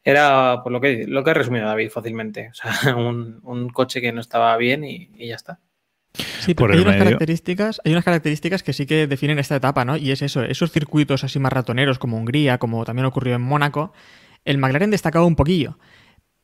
era 0.04 0.60
por 0.62 0.70
lo 0.72 0.80
que, 0.80 1.04
lo 1.08 1.24
que 1.24 1.34
resumido 1.34 1.66
David 1.66 1.90
fácilmente, 1.90 2.50
o 2.52 2.54
sea, 2.54 2.94
un, 2.96 3.40
un 3.42 3.70
coche 3.70 4.00
que 4.00 4.12
no 4.12 4.20
estaba 4.20 4.56
bien 4.56 4.84
y, 4.84 5.10
y 5.14 5.28
ya 5.28 5.36
está. 5.36 5.58
Sí, 6.12 6.54
pero 6.54 6.72
hay 6.72 6.80
unas, 6.80 6.96
características, 6.96 7.80
hay 7.84 7.92
unas 7.92 8.04
características 8.04 8.62
que 8.62 8.72
sí 8.72 8.86
que 8.86 9.06
definen 9.06 9.38
esta 9.38 9.56
etapa, 9.56 9.84
¿no? 9.84 9.96
Y 9.96 10.10
es 10.10 10.22
eso, 10.22 10.42
esos 10.42 10.72
circuitos 10.72 11.24
así 11.24 11.38
más 11.38 11.52
ratoneros 11.52 11.98
como 11.98 12.16
Hungría, 12.16 12.58
como 12.58 12.84
también 12.84 13.06
ocurrió 13.06 13.36
en 13.36 13.42
Mónaco, 13.42 13.92
el 14.44 14.58
McLaren 14.58 14.90
destacaba 14.90 15.24
un 15.24 15.36
poquillo, 15.36 15.78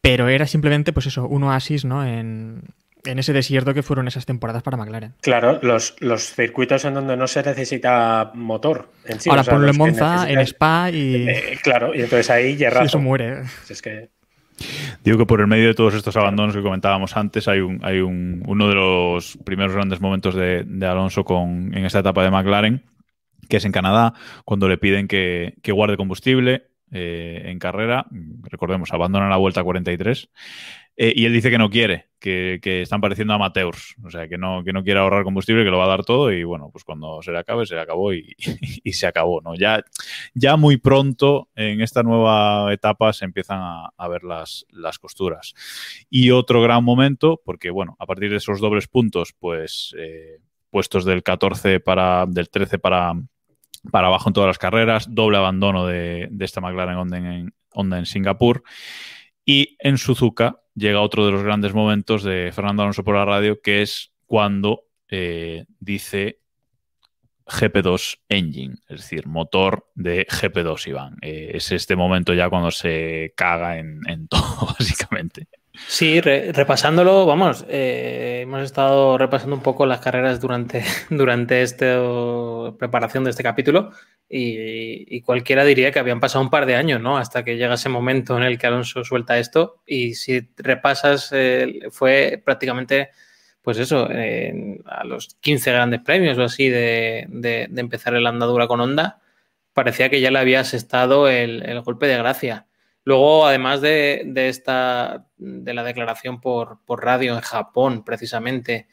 pero 0.01 0.29
era 0.29 0.47
simplemente, 0.47 0.93
pues 0.93 1.07
eso, 1.07 1.27
un 1.27 1.43
oasis, 1.45 1.85
¿no? 1.85 2.07
En, 2.07 2.63
en 3.07 3.19
ese 3.19 3.33
desierto 3.33 3.75
que 3.75 3.83
fueron 3.83 4.09
esas 4.09 4.27
temporadas 4.27 4.63
para 4.63 4.77
McLaren. 4.77 5.15
Claro, 5.21 5.59
los, 5.63 5.97
los 6.01 6.35
circuitos 6.35 6.85
en 6.85 6.95
donde 6.95 7.17
no 7.17 7.27
se 7.27 7.43
necesita 7.43 8.31
motor 8.35 8.91
en 9.05 9.21
sí. 9.21 9.31
Ahora 9.31 9.43
o 9.43 9.45
sea, 9.45 9.55
ponlo 9.55 9.71
en 9.71 9.77
Monza, 9.77 10.27
necesitan... 10.27 10.39
en 10.39 10.47
Spa 10.47 10.91
y. 10.93 11.29
Eh, 11.29 11.59
claro, 11.63 11.95
y 11.95 12.01
entonces 12.01 12.31
ahí 12.31 12.57
ya 12.57 12.71
sí, 12.71 12.85
eso 12.85 12.99
muere. 12.99 13.43
Es 13.69 13.83
que. 13.83 14.11
Digo 15.05 15.19
que 15.19 15.27
por 15.27 15.41
el 15.41 15.47
medio 15.47 15.69
de 15.69 15.75
todos 15.75 15.95
estos 15.95 16.17
abandonos 16.17 16.55
que 16.55 16.63
comentábamos 16.63 17.17
antes, 17.17 17.49
hay, 17.49 17.61
un, 17.61 17.81
hay 17.83 18.01
un, 18.01 18.43
uno 18.47 18.69
de 18.69 18.75
los 18.75 19.39
primeros 19.45 19.75
grandes 19.75 20.01
momentos 20.01 20.35
de, 20.35 20.65
Alonso 20.83 21.25
con, 21.25 21.77
en 21.77 21.85
esta 21.85 22.01
etapa 22.01 22.23
de 22.25 22.31
McLaren, 22.31 22.85
que 23.49 23.59
es 23.59 23.65
en 23.65 23.73
Canadá, 23.73 24.15
cuando 24.45 24.69
le 24.69 24.79
piden 24.79 25.09
que, 25.09 25.55
que 25.63 25.73
guarde 25.73 25.97
combustible 25.97 26.69
eh, 26.93 27.43
en 27.47 27.59
carrera. 27.59 28.07
Recordemos, 28.43 28.93
abandona 28.93 29.29
la 29.29 29.37
vuelta 29.37 29.65
43. 29.65 30.29
Eh, 30.99 31.13
y 31.15 31.27
él 31.27 31.33
dice 31.35 31.51
que 31.51 31.59
no 31.59 31.69
quiere, 31.69 32.09
que, 32.19 32.59
están 32.83 33.03
pareciendo 33.03 33.35
amateurs, 33.35 33.97
o 34.03 34.11
sea, 34.11 34.29
que 34.29 34.39
no, 34.39 34.65
que 34.65 34.73
no 34.73 34.83
quiere 34.83 34.99
ahorrar 34.99 35.25
combustible, 35.25 35.63
que 35.63 35.71
lo 35.71 35.77
va 35.77 35.85
a 35.85 35.89
dar 35.89 36.05
todo 36.05 36.33
y 36.33 36.43
bueno, 36.43 36.71
pues 36.73 36.85
cuando 36.85 37.21
se 37.21 37.33
le 37.33 37.39
acabe, 37.39 37.67
se 37.67 37.75
le 37.75 37.83
acabó 37.83 38.15
y, 38.15 38.35
se 38.93 39.07
acabó, 39.07 39.43
¿no? 39.43 39.55
Ya, 39.55 39.85
ya 40.35 40.57
muy 40.57 40.79
pronto 40.79 41.51
en 41.55 41.83
esta 41.83 42.03
nueva 42.03 42.73
etapa 42.73 43.13
se 43.13 43.27
empiezan 43.27 43.61
a, 43.61 44.09
ver 44.09 44.25
las, 44.25 44.65
las 44.71 44.99
costuras. 44.99 45.55
Y 46.09 46.31
otro 46.31 46.63
gran 46.63 46.83
momento, 46.83 47.43
porque 47.45 47.71
bueno, 47.71 47.97
a 47.99 48.07
partir 48.07 48.31
de 48.31 48.37
esos 48.37 48.61
dobles 48.61 48.89
puntos, 48.89 49.35
pues 49.39 49.95
eh, 49.99 50.39
puestos 50.71 51.05
del 51.05 51.23
14 51.23 51.81
para, 51.81 52.25
del 52.27 52.49
13 52.49 52.79
para, 52.79 53.13
para 53.91 54.07
abajo 54.07 54.31
en 54.31 54.33
todas 54.33 54.49
las 54.49 54.59
carreras, 54.59 55.09
doble 55.11 55.37
abandono 55.37 55.87
de, 55.87 56.29
de 56.31 56.45
esta 56.45 56.63
McLaren 56.63 56.97
Honda 56.97 57.19
en, 57.19 57.55
Honda 57.75 57.99
en 57.99 58.07
Singapur. 58.07 58.63
Y 59.45 59.77
en 59.79 59.99
Suzuka 59.99 60.61
llega 60.77 61.01
otro 61.01 61.27
de 61.27 61.33
los 61.33 61.43
grandes 61.43 61.75
momentos 61.75 62.23
de 62.23 62.53
Fernando 62.55 62.83
Alonso 62.83 63.03
por 63.03 63.17
la 63.17 63.25
radio, 63.25 63.61
que 63.61 63.83
es 63.83 64.13
cuando 64.27 64.85
eh, 65.09 65.65
dice 65.81 66.41
GP2 67.47 68.19
Engine, 68.29 68.75
es 68.89 69.01
decir, 69.01 69.27
motor 69.27 69.89
de 69.95 70.27
GP2, 70.27 70.89
Iván. 70.89 71.17
Eh, 71.23 71.53
es 71.55 71.73
este 71.73 71.97
momento 71.97 72.35
ya 72.35 72.51
cuando 72.51 72.71
se 72.71 73.33
caga 73.37 73.79
en, 73.79 74.01
en 74.07 74.29
todo, 74.29 74.67
básicamente. 74.79 75.49
Sí, 75.89 76.21
re, 76.21 76.53
repasándolo, 76.53 77.27
vamos, 77.27 77.65
eh, 77.69 78.41
hemos 78.43 78.63
estado 78.63 79.19
repasando 79.19 79.57
un 79.57 79.63
poco 79.63 79.87
las 79.87 80.01
carreras 80.01 80.41
durante, 80.41 80.85
durante 81.11 81.63
esta 81.63 82.01
preparación 82.79 83.25
de 83.25 83.31
este 83.31 83.43
capítulo 83.43 83.91
y, 84.29 85.21
cualquiera 85.23 85.65
diría 85.65 85.93
que 85.93 85.99
habían 85.99 86.21
pasado 86.21 86.45
un 86.45 86.51
par 86.51 86.67
de 86.67 86.77
años, 86.77 87.01
¿no? 87.01 87.19
Hasta 87.19 87.45
que 87.45 87.57
llega 87.57 87.75
ese 87.75 87.89
momento 87.89 88.37
en 88.37 88.43
el 88.45 88.59
que 88.59 88.67
Alonso 88.67 89.05
suelta 89.05 89.39
esto 89.39 89.83
y 89.87 90.15
si 90.15 90.49
repasas, 90.57 91.31
eh, 91.33 91.81
fue 91.91 92.41
prácticamente 92.45 93.11
pues 93.63 93.79
eso, 93.79 94.09
a 94.87 95.05
los 95.05 95.37
15 95.41 95.73
grandes 95.73 96.01
premios 96.01 96.39
o 96.39 96.45
así 96.45 96.69
de, 96.69 97.27
empezar 97.77 98.13
la 98.13 98.29
andadura 98.29 98.69
con 98.69 98.81
Honda, 98.81 99.21
parecía 99.77 100.09
que 100.09 100.23
ya 100.23 100.31
le 100.31 100.39
había 100.39 100.61
asestado 100.61 101.29
el, 101.29 101.83
golpe 101.83 102.07
de 102.07 102.17
gracia. 102.17 102.67
Luego, 103.07 103.47
además 103.47 103.81
de, 103.83 104.33
esta, 104.35 105.29
de 105.37 105.75
la 105.75 105.85
declaración 105.85 106.41
por, 106.41 106.81
radio 106.89 107.37
en 107.37 107.41
Japón, 107.41 108.05
precisamente, 108.05 108.89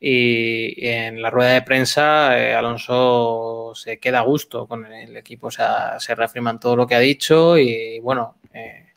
y, 0.00 0.86
en 0.88 1.20
la 1.20 1.28
rueda 1.28 1.52
de 1.52 1.60
prensa, 1.60 2.38
eh, 2.38 2.54
Alonso 2.54 3.72
se 3.74 4.00
queda 4.00 4.20
a 4.20 4.22
gusto 4.22 4.66
con 4.66 4.86
el 4.86 5.14
equipo, 5.18 5.48
o 5.48 5.50
sea, 5.50 6.00
se 6.00 6.14
reafirman 6.14 6.58
todo 6.58 6.76
lo 6.76 6.86
que 6.86 6.94
ha 6.94 7.00
dicho 7.00 7.58
y 7.58 8.00
bueno, 8.00 8.38
eh, 8.54 8.94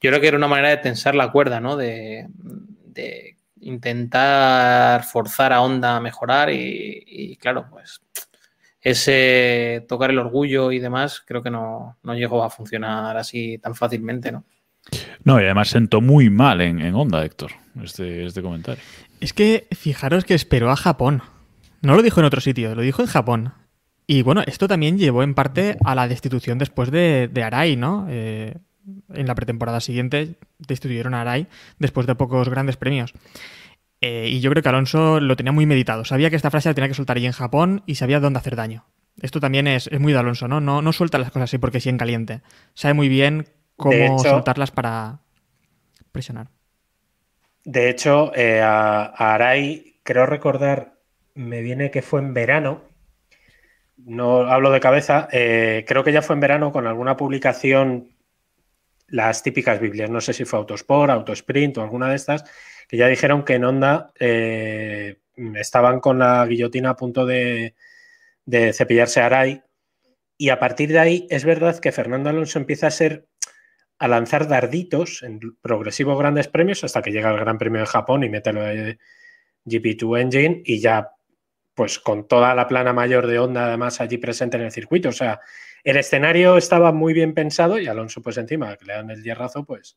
yo 0.00 0.10
creo 0.10 0.18
que 0.18 0.28
era 0.28 0.38
una 0.38 0.48
manera 0.48 0.70
de 0.70 0.78
tensar 0.78 1.14
la 1.14 1.30
cuerda, 1.30 1.60
¿no? 1.60 1.76
De, 1.76 2.26
de 2.30 3.36
intentar 3.60 5.04
forzar 5.04 5.52
a 5.52 5.60
Honda 5.60 5.96
a 5.96 6.00
mejorar 6.00 6.48
y, 6.50 7.36
claro, 7.38 7.66
pues 7.70 8.00
ese 8.80 9.84
tocar 9.88 10.10
el 10.10 10.18
orgullo 10.18 10.72
y 10.72 10.78
demás 10.78 11.22
creo 11.26 11.42
que 11.42 11.50
no, 11.50 11.96
llegó 12.04 12.42
a 12.42 12.50
funcionar 12.50 13.16
así 13.16 13.58
tan 13.58 13.74
fácilmente, 13.74 14.32
¿no? 14.32 14.44
No, 15.24 15.38
y 15.38 15.44
además 15.44 15.68
sentó 15.68 16.00
muy 16.00 16.30
mal 16.30 16.60
en, 16.62 16.80
en 16.80 16.94
Honda, 16.94 17.24
Héctor, 17.24 17.52
este, 17.82 18.24
este 18.24 18.40
comentario. 18.40 18.82
Es 19.20 19.34
que 19.34 19.68
fijaros 19.72 20.24
que 20.24 20.34
esperó 20.34 20.70
a 20.70 20.76
Japón. 20.76 21.22
No 21.82 21.94
lo 21.94 22.02
dijo 22.02 22.20
en 22.20 22.26
otro 22.26 22.40
sitio, 22.40 22.74
lo 22.74 22.82
dijo 22.82 23.02
en 23.02 23.08
Japón. 23.08 23.52
Y 24.06 24.22
bueno, 24.22 24.42
esto 24.46 24.66
también 24.66 24.98
llevó 24.98 25.22
en 25.22 25.34
parte 25.34 25.76
a 25.84 25.94
la 25.94 26.08
destitución 26.08 26.58
después 26.58 26.90
de, 26.90 27.28
de 27.30 27.42
Arai, 27.42 27.76
¿no? 27.76 28.06
Eh, 28.08 28.56
en 29.12 29.26
la 29.26 29.34
pretemporada 29.34 29.80
siguiente 29.80 30.36
destituyeron 30.58 31.14
a 31.14 31.20
Arai 31.20 31.46
después 31.78 32.06
de 32.06 32.14
pocos 32.14 32.48
grandes 32.48 32.76
premios. 32.76 33.12
Eh, 34.00 34.28
y 34.28 34.40
yo 34.40 34.50
creo 34.50 34.62
que 34.62 34.68
Alonso 34.68 35.20
lo 35.20 35.36
tenía 35.36 35.52
muy 35.52 35.66
meditado. 35.66 36.04
Sabía 36.04 36.30
que 36.30 36.36
esta 36.36 36.50
frase 36.50 36.68
la 36.70 36.74
tenía 36.74 36.88
que 36.88 36.94
soltar 36.94 37.16
ahí 37.16 37.26
en 37.26 37.32
Japón 37.32 37.82
y 37.86 37.96
sabía 37.96 38.20
dónde 38.20 38.38
hacer 38.38 38.56
daño. 38.56 38.86
Esto 39.20 39.40
también 39.40 39.66
es, 39.66 39.90
muy 39.98 40.12
de 40.12 40.18
Alonso, 40.18 40.48
¿no? 40.48 40.60
¿no? 40.60 40.80
No 40.80 40.92
suelta 40.92 41.18
las 41.18 41.30
cosas 41.30 41.50
así 41.50 41.58
porque 41.58 41.80
sí 41.80 41.90
en 41.90 41.98
caliente. 41.98 42.40
Sabe 42.74 42.94
muy 42.94 43.08
bien 43.08 43.48
cómo 43.76 44.18
soltarlas 44.18 44.70
para 44.70 45.20
presionar. 46.12 46.48
De 47.64 47.90
hecho, 47.90 48.32
eh, 48.34 48.62
a, 48.62 49.04
Arai, 49.34 50.00
creo 50.02 50.24
recordar, 50.24 50.94
me 51.34 51.60
viene 51.60 51.90
que 51.90 52.00
fue 52.00 52.20
en 52.20 52.32
verano. 52.32 52.82
No 53.98 54.50
hablo 54.50 54.70
de 54.70 54.80
cabeza. 54.80 55.28
Eh, 55.30 55.84
creo 55.86 56.02
que 56.02 56.12
ya 56.12 56.22
fue 56.22 56.34
en 56.34 56.40
verano 56.40 56.72
con 56.72 56.86
alguna 56.86 57.16
publicación 57.16 58.14
las 59.10 59.42
típicas 59.42 59.80
Biblias, 59.80 60.08
no 60.08 60.20
sé 60.20 60.32
si 60.32 60.44
fue 60.44 60.58
Autosport, 60.58 61.10
Autosprint 61.10 61.78
o 61.78 61.82
alguna 61.82 62.08
de 62.08 62.16
estas, 62.16 62.44
que 62.90 62.96
ya 62.96 63.06
dijeron 63.06 63.44
que 63.44 63.54
en 63.54 63.64
Honda 63.64 64.10
eh, 64.18 65.20
estaban 65.54 66.00
con 66.00 66.18
la 66.18 66.44
guillotina 66.44 66.90
a 66.90 66.96
punto 66.96 67.24
de, 67.24 67.76
cepillarse 68.72 69.20
a 69.20 69.26
Arai. 69.26 69.62
Y 70.36 70.48
a 70.48 70.58
partir 70.58 70.88
de 70.90 70.98
ahí 70.98 71.26
es 71.30 71.44
verdad 71.44 71.78
que 71.78 71.92
Fernando 71.92 72.30
Alonso 72.30 72.58
empieza 72.58 72.88
a 72.88 72.90
ser 72.90 73.28
a 74.00 74.08
lanzar 74.08 74.48
darditos 74.48 75.22
en 75.22 75.38
progresivos 75.62 76.18
grandes 76.18 76.48
premios 76.48 76.82
hasta 76.82 77.00
que 77.00 77.12
llega 77.12 77.30
el 77.30 77.38
Gran 77.38 77.58
Premio 77.58 77.80
de 77.80 77.86
Japón 77.86 78.24
y 78.24 78.28
mete 78.28 78.52
lo 78.52 78.62
de 78.62 78.98
GP2 79.66 80.20
Engine 80.22 80.62
y 80.64 80.80
ya 80.80 81.10
pues 81.74 82.00
con 82.00 82.26
toda 82.26 82.56
la 82.56 82.66
plana 82.66 82.92
mayor 82.92 83.28
de 83.28 83.38
Honda 83.38 83.66
además 83.66 84.00
allí 84.00 84.18
presente 84.18 84.56
en 84.56 84.64
el 84.64 84.72
circuito. 84.72 85.10
O 85.10 85.12
sea, 85.12 85.38
el 85.84 85.96
escenario 85.96 86.56
estaba 86.56 86.90
muy 86.90 87.12
bien 87.12 87.34
pensado 87.34 87.78
y 87.78 87.86
Alonso, 87.86 88.20
pues 88.20 88.36
encima, 88.36 88.76
que 88.76 88.86
le 88.86 88.94
dan 88.94 89.10
el 89.10 89.22
hierrazo, 89.22 89.64
pues. 89.64 89.96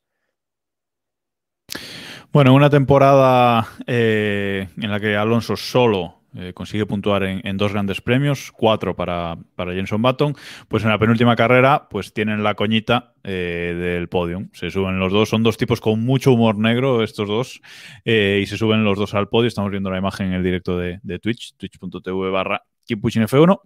Bueno, 2.33 2.55
una 2.55 2.71
temporada 2.71 3.67
eh, 3.85 4.67
en 4.77 4.89
la 4.89 4.99
que 4.99 5.15
Alonso 5.15 5.55
solo 5.55 6.23
eh, 6.35 6.51
consigue 6.51 6.87
puntuar 6.87 7.21
en, 7.25 7.57
dos 7.57 7.73
grandes 7.73 8.01
premios, 8.01 8.51
cuatro 8.51 8.95
para, 8.95 9.37
para, 9.55 9.71
Jenson 9.73 10.01
Button, 10.01 10.35
pues 10.67 10.83
en 10.83 10.89
la 10.89 10.97
penúltima 10.97 11.35
carrera 11.35 11.87
pues 11.91 12.11
tienen 12.11 12.41
la 12.41 12.55
coñita 12.55 13.13
eh, 13.23 13.75
del 13.79 14.09
podium. 14.09 14.49
Se 14.53 14.71
suben 14.71 14.97
los 14.97 15.13
dos, 15.13 15.29
son 15.29 15.43
dos 15.43 15.57
tipos 15.57 15.79
con 15.79 16.03
mucho 16.03 16.31
humor 16.31 16.57
negro 16.57 17.03
estos 17.03 17.27
dos, 17.27 17.61
y 18.03 18.47
se 18.47 18.57
suben 18.57 18.83
los 18.83 18.97
dos 18.97 19.13
al 19.13 19.29
podio. 19.29 19.47
Estamos 19.47 19.69
viendo 19.69 19.91
la 19.91 19.99
imagen 19.99 20.29
en 20.29 20.33
el 20.33 20.43
directo 20.43 20.75
de, 20.75 21.01
de 21.03 21.19
Twitch, 21.19 21.53
twitch.tv 21.55 22.31
barra 22.31 22.63
F1. 22.89 23.59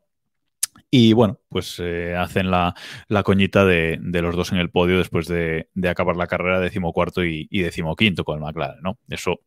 Y 0.90 1.12
bueno, 1.12 1.42
pues 1.50 1.82
eh, 1.84 2.16
hacen 2.16 2.50
la, 2.50 2.74
coñita 3.26 3.66
de, 3.66 4.00
los 4.02 4.36
dos 4.38 4.54
en 4.54 4.58
el 4.58 4.70
podio 4.70 4.98
después 4.98 5.28
de, 5.28 5.68
acabar 5.86 6.16
la 6.16 6.28
carrera 6.28 6.62
decimocuarto 6.62 7.26
y, 7.26 7.48
decimoquinto 7.52 8.24
con 8.24 8.38
el 8.38 8.44
McLaren, 8.44 8.82
¿no? 8.82 8.98
Eso 9.10 9.42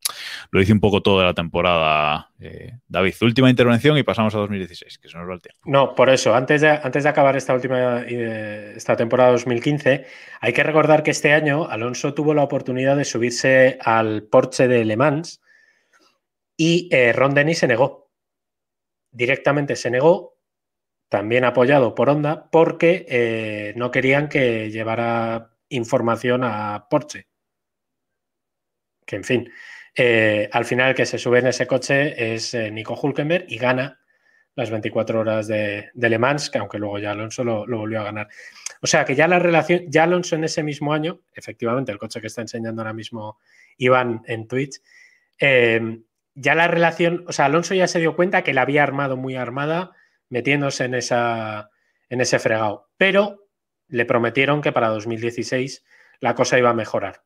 lo 0.50 0.60
dice 0.60 0.74
un 0.74 0.80
poco 0.80 1.00
toda 1.00 1.24
la 1.24 1.32
temporada. 1.32 2.30
Eh, 2.40 2.72
David, 2.86 3.14
última 3.22 3.48
intervención 3.48 3.96
y 3.96 4.02
pasamos 4.02 4.34
a 4.34 4.38
2016, 4.38 4.98
que 4.98 5.08
se 5.08 5.16
nos 5.16 5.26
va 5.26 5.34
el 5.34 5.40
tiempo. 5.40 5.60
No, 5.64 5.94
por 5.94 6.10
eso, 6.10 6.34
antes 6.34 6.60
de, 6.60 6.68
antes 6.68 7.04
de 7.04 7.08
acabar 7.08 7.34
esta 7.36 7.54
última 7.54 8.02
eh, 8.02 8.74
esta 8.76 8.94
temporada 8.94 9.30
2015, 9.30 10.04
hay 10.42 10.52
que 10.52 10.62
recordar 10.62 11.02
que 11.02 11.12
este 11.12 11.32
año 11.32 11.66
Alonso 11.70 12.12
tuvo 12.12 12.34
la 12.34 12.42
oportunidad 12.42 12.98
de 12.98 13.06
subirse 13.06 13.78
al 13.80 14.24
Porsche 14.24 14.68
de 14.68 14.84
Le 14.84 14.96
Mans 14.98 15.40
y 16.58 16.90
Ron 17.14 17.32
Dennis 17.32 17.60
se 17.60 17.66
negó. 17.66 18.10
Directamente 19.10 19.74
se 19.74 19.90
negó 19.90 20.39
también 21.10 21.44
apoyado 21.44 21.94
por 21.96 22.08
Honda, 22.08 22.48
porque 22.50 23.04
eh, 23.08 23.74
no 23.76 23.90
querían 23.90 24.28
que 24.28 24.70
llevara 24.70 25.50
información 25.68 26.42
a 26.44 26.86
Porsche. 26.88 27.26
Que 29.04 29.16
en 29.16 29.24
fin, 29.24 29.52
eh, 29.96 30.48
al 30.52 30.64
final 30.64 30.94
que 30.94 31.04
se 31.04 31.18
sube 31.18 31.40
en 31.40 31.48
ese 31.48 31.66
coche 31.66 32.34
es 32.34 32.54
eh, 32.54 32.70
Nico 32.70 32.94
Hulkenberg 32.94 33.46
y 33.48 33.58
gana 33.58 33.98
las 34.54 34.70
24 34.70 35.18
horas 35.18 35.48
de, 35.48 35.90
Le 35.94 36.18
Mans, 36.18 36.48
que 36.48 36.58
aunque 36.58 36.78
luego 36.78 37.00
ya 37.00 37.10
Alonso 37.10 37.42
lo, 37.42 37.66
volvió 37.66 38.00
a 38.00 38.04
ganar. 38.04 38.28
O 38.80 38.86
sea 38.86 39.04
que 39.04 39.16
ya 39.16 39.26
la 39.26 39.40
relación, 39.40 39.86
ya 39.88 40.04
Alonso 40.04 40.36
en 40.36 40.44
ese 40.44 40.62
mismo 40.62 40.92
año, 40.92 41.22
efectivamente, 41.34 41.90
el 41.90 41.98
coche 41.98 42.20
que 42.20 42.28
está 42.28 42.42
enseñando 42.42 42.82
ahora 42.82 42.92
mismo 42.92 43.40
Iván 43.78 44.22
en 44.26 44.46
Twitch, 44.46 44.80
ya 45.40 46.54
la 46.54 46.68
relación, 46.68 47.24
o 47.26 47.32
sea, 47.32 47.46
Alonso 47.46 47.74
ya 47.74 47.88
se 47.88 47.98
dio 47.98 48.14
cuenta 48.14 48.42
que 48.44 48.54
la 48.54 48.62
había 48.62 48.84
armado 48.84 49.16
muy 49.16 49.34
armada, 49.34 49.90
metiéndose 50.30 50.84
en, 50.84 50.94
esa, 50.94 51.70
en 52.08 52.20
ese 52.20 52.38
fregado. 52.38 52.88
Pero 52.96 53.46
le 53.88 54.06
prometieron 54.06 54.62
que 54.62 54.72
para 54.72 54.88
2016 54.88 55.84
la 56.20 56.34
cosa 56.34 56.58
iba 56.58 56.70
a 56.70 56.74
mejorar. 56.74 57.22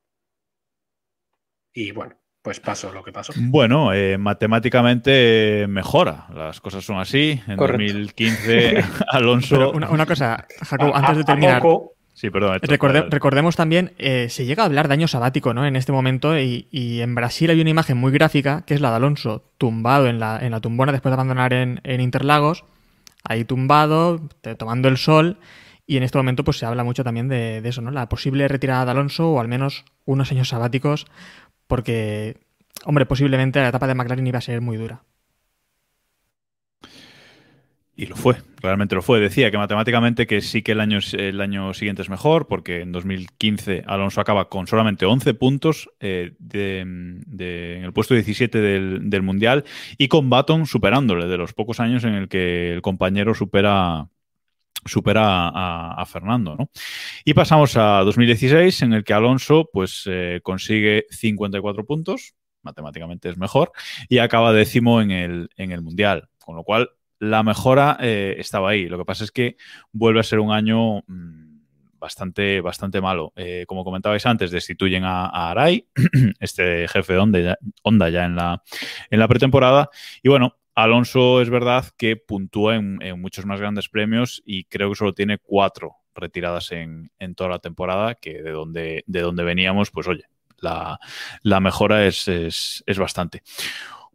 Y 1.73 1.93
bueno, 1.93 2.17
pues 2.43 2.61
pasó 2.61 2.93
lo 2.93 3.03
que 3.03 3.13
pasó. 3.13 3.33
Bueno, 3.37 3.93
eh, 3.93 4.19
matemáticamente 4.19 5.67
mejora. 5.69 6.27
Las 6.35 6.61
cosas 6.61 6.85
son 6.85 6.99
así. 6.99 7.41
En 7.47 7.57
2015, 7.57 8.85
Alonso. 9.09 9.73
una, 9.73 10.07
cosa, 10.07 10.47
Jacob, 10.63 10.93
antes 10.95 11.19
de 11.19 11.25
terminar. 11.25 11.63
Sí, 12.13 12.31
perdón. 12.31 12.61
recordemos 13.11 13.57
también, 13.57 13.93
eh, 13.99 14.29
se 14.29 14.45
llega 14.45 14.63
a 14.63 14.67
hablar 14.67 14.87
de 14.87 14.95
año 14.95 15.09
sabático, 15.09 15.53
¿no? 15.53 15.67
En 15.67 15.75
este 15.75 15.91
momento, 15.91 16.39
y, 16.39 16.69
en 16.71 17.15
Brasil 17.17 17.51
hay 17.51 17.61
una 17.61 17.71
imagen 17.71 17.97
muy 17.97 18.13
gráfica, 18.13 18.63
que 18.65 18.75
es 18.75 18.81
la 18.81 18.91
de 18.91 18.97
Alonso 18.97 19.51
tumbado 19.59 20.07
en 20.07 20.21
la, 20.21 20.39
en 20.41 20.53
la 20.53 20.61
tumbona 20.61 20.93
después 20.93 21.11
de 21.11 21.15
abandonar 21.15 21.53
en, 21.53 21.81
en 21.83 22.01
Interlagos, 22.01 22.65
ahí 23.25 23.45
tumbado, 23.45 24.21
tomando 24.59 24.89
el 24.89 24.97
sol. 24.97 25.39
Y 25.87 25.97
en 25.97 26.03
este 26.03 26.19
momento 26.19 26.45
pues 26.45 26.59
se 26.59 26.67
habla 26.67 26.85
mucho 26.85 27.05
también 27.05 27.29
de, 27.29 27.59
eso, 27.65 27.83
¿no? 27.83 27.91
La 27.91 28.09
posible 28.09 28.49
retirada 28.49 28.85
de 28.85 28.91
Alonso 28.93 29.31
o 29.33 29.41
al 29.41 29.49
menos 29.49 29.85
unos 30.07 30.31
años 30.31 30.49
sabáticos 30.49 31.07
porque, 31.67 32.39
hombre, 32.85 33.07
posiblemente 33.07 33.61
la 33.61 33.69
etapa 33.69 33.87
de 33.87 33.95
McLaren 33.95 34.27
iba 34.27 34.39
a 34.39 34.43
ser 34.43 34.61
muy 34.61 34.77
dura. 34.77 35.03
Y 37.97 38.07
lo 38.07 38.17
fue, 38.17 38.37
realmente 38.61 38.97
lo 38.97 39.03
fue. 39.03 39.21
Decía 39.21 39.53
que 39.53 39.59
matemáticamente 39.59 40.27
que 40.27 40.41
sí 40.41 40.63
que 40.63 40.73
el 40.73 40.81
año, 40.81 40.99
el 41.13 41.41
año 41.41 41.73
siguiente 41.75 42.03
es 42.03 42.11
mejor, 42.11 42.49
porque 42.49 42.81
en 42.81 42.91
2015 42.91 43.85
Alonso 43.87 44.21
acaba 44.21 44.49
con 44.49 44.67
solamente 44.67 45.07
11 45.07 45.35
puntos 45.35 45.89
eh, 46.01 46.33
en 46.53 47.85
el 47.85 47.93
puesto 47.93 48.15
17 48.15 48.61
del, 48.61 49.23
Mundial 49.23 49.65
y 49.97 50.09
con 50.09 50.29
Baton 50.29 50.67
superándole, 50.67 51.29
de 51.29 51.37
los 51.37 51.55
pocos 51.55 51.79
años 51.79 52.03
en 52.03 52.15
el 52.15 52.29
que 52.29 52.73
el 52.73 52.83
compañero 52.83 53.33
supera 53.35 54.09
supera 54.85 55.49
a, 55.49 56.05
Fernando, 56.05 56.57
¿no? 56.57 56.71
Y 57.25 57.33
pasamos 57.33 57.75
a 57.77 58.01
2016, 58.01 58.83
en 58.83 58.93
el 58.93 59.05
que 59.05 59.15
Alonso 59.15 59.71
pues 59.73 60.03
eh, 60.07 60.41
consigue 60.43 61.07
54 61.11 61.87
puntos, 61.87 62.35
matemáticamente 62.63 63.31
es 63.31 63.39
mejor, 63.39 63.73
y 64.11 64.19
acaba 64.19 64.53
décimo 64.53 65.01
en 65.01 65.11
el, 65.11 65.49
en 65.57 65.73
el 65.73 65.81
Mundial, 65.81 66.29
con 66.39 66.57
lo 66.57 66.65
cual 66.65 66.91
la 67.31 67.43
mejora 67.43 67.97
eh, 68.01 68.37
estaba 68.39 68.71
ahí. 68.71 68.89
Lo 68.89 68.99
que 68.99 69.05
pasa 69.05 69.25
es 69.25 69.31
que 69.31 69.57
vuelve 69.93 70.21
a 70.21 70.25
ser 70.25 70.41
un 70.41 70.53
año 70.53 70.99
mm, 71.07 71.55
bastante, 71.99 72.61
bastante 72.61 73.01
malo. 73.01 73.33
Eh, 73.35 73.65
como 73.67 73.85
comentabais 73.85 74.25
antes, 74.27 74.51
destituyen 74.51 75.05
a, 75.05 75.51
Arai, 75.51 75.87
este 76.41 76.87
jefe 76.89 77.15
de 77.15 77.57
Honda 77.83 78.09
ya, 78.11 78.25
en, 78.25 78.37
la, 78.37 78.63
en 79.11 79.19
la 79.19 79.29
pretemporada. 79.29 79.91
Y 80.23 80.29
bueno, 80.29 80.57
Alonso 80.75 81.41
es 81.41 81.49
verdad 81.49 81.87
que 81.97 82.17
puntúa 82.17 82.77
en, 82.77 82.99
muchos 83.21 83.47
más 83.47 83.61
grandes 83.61 83.89
premios 83.89 84.43
y 84.45 84.65
creo 84.65 84.91
que 84.91 84.97
solo 84.97 85.15
tiene 85.15 85.39
cuatro 85.39 85.97
retiradas 86.15 86.73
en, 86.73 87.11
toda 87.35 87.51
la 87.51 87.59
temporada, 87.59 88.15
que 88.15 88.43
de 88.43 88.51
donde, 88.51 89.05
de 89.07 89.21
donde 89.21 89.43
veníamos, 89.43 89.91
pues 89.91 90.07
oye, 90.07 90.25
la, 90.59 91.61
mejora 91.61 92.07
es, 92.07 92.29
es, 92.29 92.85
es 92.87 92.99
bastante. 92.99 93.43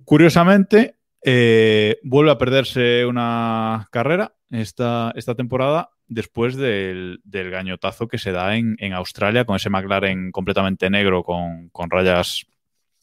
Curiosamente, 0.05 0.98
eh, 1.23 1.99
vuelve 2.03 2.31
a 2.31 2.37
perderse 2.37 3.05
una 3.05 3.87
carrera 3.91 4.33
esta, 4.49 5.11
esta 5.15 5.35
temporada 5.35 5.91
después 6.07 6.55
del, 6.55 7.19
del, 7.23 7.51
gañotazo 7.51 8.07
que 8.07 8.17
se 8.17 8.31
da 8.31 8.55
en, 8.55 8.75
en, 8.79 8.93
Australia 8.93 9.45
con 9.45 9.55
ese 9.55 9.69
McLaren 9.69 10.31
completamente 10.31 10.89
negro 10.89 11.23
con, 11.23 11.69
con 11.69 11.89
rayas 11.89 12.45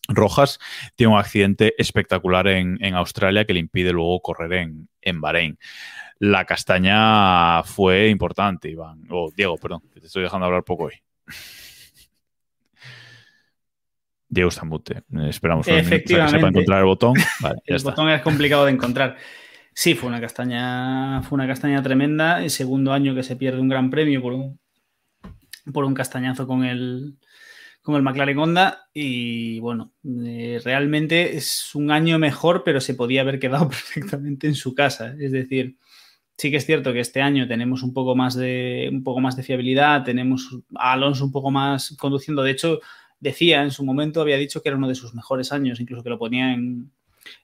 rojas. 0.09 0.59
Tiene 0.95 1.13
un 1.13 1.19
accidente 1.19 1.75
espectacular 1.79 2.49
en, 2.49 2.83
en, 2.83 2.95
Australia 2.95 3.45
que 3.45 3.55
le 3.55 3.61
impide 3.61 3.93
luego 3.93 4.21
correr 4.21 4.53
en, 4.55 4.89
en 5.03 5.21
Bahrein. 5.21 5.59
La 6.19 6.45
castaña 6.45 7.63
fue 7.65 8.09
importante, 8.09 8.71
Iván. 8.71 9.05
O 9.11 9.27
oh, 9.27 9.33
Diego, 9.37 9.57
perdón, 9.59 9.83
que 9.93 10.01
te 10.01 10.07
estoy 10.07 10.23
dejando 10.23 10.47
hablar 10.47 10.65
poco 10.65 10.85
hoy. 10.85 10.95
Diego 14.29 14.49
está 14.49 14.65
mute. 14.65 15.03
Esperamos 15.29 15.67
que 15.67 15.83
sepa 15.85 16.49
encontrar 16.49 16.81
el 16.81 16.87
botón. 16.87 17.15
Vale, 17.41 17.59
el 17.65 17.77
está. 17.77 17.91
botón 17.91 18.11
es 18.11 18.23
complicado 18.23 18.65
de 18.65 18.73
encontrar. 18.73 19.17
Sí, 19.73 19.95
fue 19.95 20.09
una 20.09 20.21
castaña, 20.21 21.23
fue 21.23 21.37
una 21.37 21.47
castaña 21.47 21.83
tremenda. 21.83 22.43
El 22.43 22.51
segundo 22.51 22.93
año 22.93 23.15
que 23.15 23.23
se 23.23 23.37
pierde 23.37 23.61
un 23.61 23.69
gran 23.69 23.91
premio 23.91 24.23
por 24.23 24.33
un, 24.33 24.59
por 25.73 25.85
un 25.85 25.95
castañazo 25.95 26.47
con 26.47 26.65
el, 26.65 27.19
con 27.83 27.95
el 27.95 28.03
McLaren 28.03 28.39
Honda. 28.39 28.89
Y 28.93 29.61
bueno, 29.61 29.93
eh, 30.25 30.61
realmente 30.65 31.37
es 31.37 31.75
un 31.75 31.91
año 31.91 32.19
mejor, 32.19 32.63
pero 32.65 32.81
se 32.81 32.95
podía 32.95 33.21
haber 33.21 33.39
quedado 33.39 33.69
perfectamente 33.69 34.47
en 34.47 34.55
su 34.55 34.75
casa. 34.75 35.15
Es 35.21 35.31
decir, 35.31 35.77
sí 36.37 36.51
que 36.51 36.57
es 36.57 36.67
cierto 36.67 36.93
que 36.93 37.01
este 37.01 37.23
año 37.23 37.47
tenemos 37.47 37.83
un 37.83 37.93
poco 37.93 38.17
más 38.17 38.35
de, 38.35 38.89
un 38.91 39.05
poco 39.05 39.21
más 39.21 39.37
de 39.37 39.43
fiabilidad, 39.43 40.05
tenemos 40.05 40.59
a 40.75 40.93
Alonso 40.93 41.25
un 41.25 41.33
poco 41.33 41.51
más 41.51 41.95
conduciendo. 41.99 42.43
De 42.43 42.51
hecho, 42.51 42.81
decía 43.21 43.63
en 43.63 43.71
su 43.71 43.85
momento, 43.85 44.21
había 44.21 44.37
dicho 44.37 44.63
que 44.63 44.69
era 44.69 44.77
uno 44.79 44.89
de 44.89 44.95
sus 44.95 45.15
mejores 45.15 45.53
años, 45.53 45.81
incluso 45.81 46.03
que 46.03 46.11
lo 46.11 46.19
ponía 46.19 46.53
en, 46.53 46.91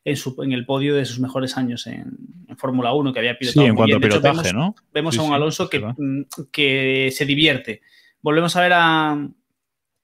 en, 0.04 0.16
su, 0.16 0.40
en 0.42 0.52
el 0.52 0.66
podio 0.66 0.94
de 0.94 1.04
sus 1.04 1.18
mejores 1.20 1.56
años 1.56 1.86
en, 1.86 2.16
en 2.48 2.56
Fórmula 2.56 2.92
1, 2.92 3.12
que 3.12 3.18
había 3.18 3.38
pilotado 3.38 3.62
sí, 3.64 3.68
en 3.68 3.74
muy 3.74 3.76
cuanto 3.76 3.98
bien. 3.98 4.12
a 4.12 4.20
pilotaje, 4.20 4.48
hecho, 4.48 4.56
vemos, 4.58 4.76
¿no? 4.76 4.84
Vemos 4.92 5.14
Sí, 5.14 5.20
a 5.20 5.22
un 5.22 5.28
sí, 5.28 5.34
Alonso 5.34 5.70
que, 5.70 5.78
verdad. 5.78 5.96
que 6.50 7.10
se 7.12 7.26
divierte. 7.26 7.80
Volvemos 8.20 8.54
a 8.56 8.60
ver 8.60 8.72
a, 8.74 9.12
a 9.12 9.28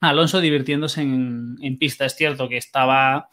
Alonso 0.01 0.41
divirtiéndose 0.41 1.03
en, 1.03 1.57
en, 1.61 1.79
pista. 1.79 2.05
Es 2.07 2.15
cierto 2.17 2.49
que 2.49 2.57
estaba... 2.57 3.29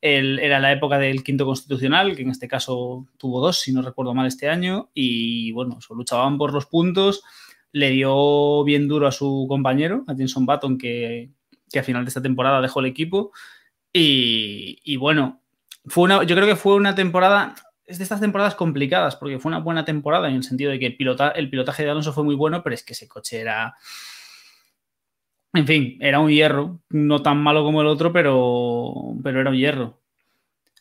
El, 0.00 0.40
era 0.40 0.58
la 0.58 0.72
época 0.72 0.98
del 0.98 1.22
quinto 1.22 1.46
constitucional, 1.46 2.16
que 2.16 2.22
en 2.22 2.30
este 2.30 2.48
caso 2.48 3.06
tuvo 3.18 3.40
dos, 3.40 3.60
si 3.60 3.72
no 3.72 3.82
recuerdo 3.82 4.14
mal, 4.14 4.26
este 4.26 4.48
año, 4.48 4.90
y 4.94 5.52
bueno, 5.52 5.78
luchaban 5.94 6.38
por 6.38 6.52
los 6.52 6.66
puntos, 6.66 7.22
le 7.70 7.90
dio 7.90 8.64
bien 8.64 8.88
duro 8.88 9.06
a 9.06 9.12
su 9.12 9.46
compañero, 9.48 10.04
a 10.08 10.16
Jenson 10.16 10.44
Button, 10.44 10.76
que, 10.76 11.30
que 11.72 11.78
a 11.78 11.84
final 11.84 12.04
de 12.04 12.08
esta 12.08 12.22
temporada 12.22 12.60
dejó 12.60 12.80
el 12.80 12.86
equipo. 12.86 13.32
Y, 13.92 14.96
bueno, 14.96 15.42
fue 15.86 16.04
una, 16.04 16.22
yo 16.22 16.36
creo 16.36 16.46
que 16.46 16.56
fue 16.56 16.74
una 16.74 16.94
temporada, 16.94 17.54
es 17.84 17.98
de 17.98 18.04
estas 18.04 18.20
temporadas 18.20 18.54
complicadas, 18.54 19.16
porque 19.16 19.38
fue 19.38 19.50
una 19.50 19.60
buena 19.60 19.84
temporada 19.84 20.28
en 20.28 20.36
el 20.36 20.44
sentido 20.44 20.70
de 20.70 20.78
que 20.78 20.86
el 20.86 20.96
pilotaje 21.50 21.84
de 21.84 21.90
Alonso 21.90 22.12
fue 22.12 22.24
muy 22.24 22.34
bueno, 22.34 22.62
pero 22.62 22.74
es 22.74 22.84
que 22.84 22.92
ese 22.92 23.08
coche 23.08 23.40
era. 23.40 23.74
En 25.54 25.66
fin, 25.66 25.98
era 26.00 26.18
un 26.18 26.30
hierro, 26.30 26.80
no 26.90 27.20
tan 27.20 27.36
malo 27.42 27.62
como 27.62 27.82
el 27.82 27.86
otro, 27.86 28.10
pero, 28.12 29.14
pero 29.22 29.40
era 29.40 29.50
un 29.50 29.56
hierro. 29.56 30.00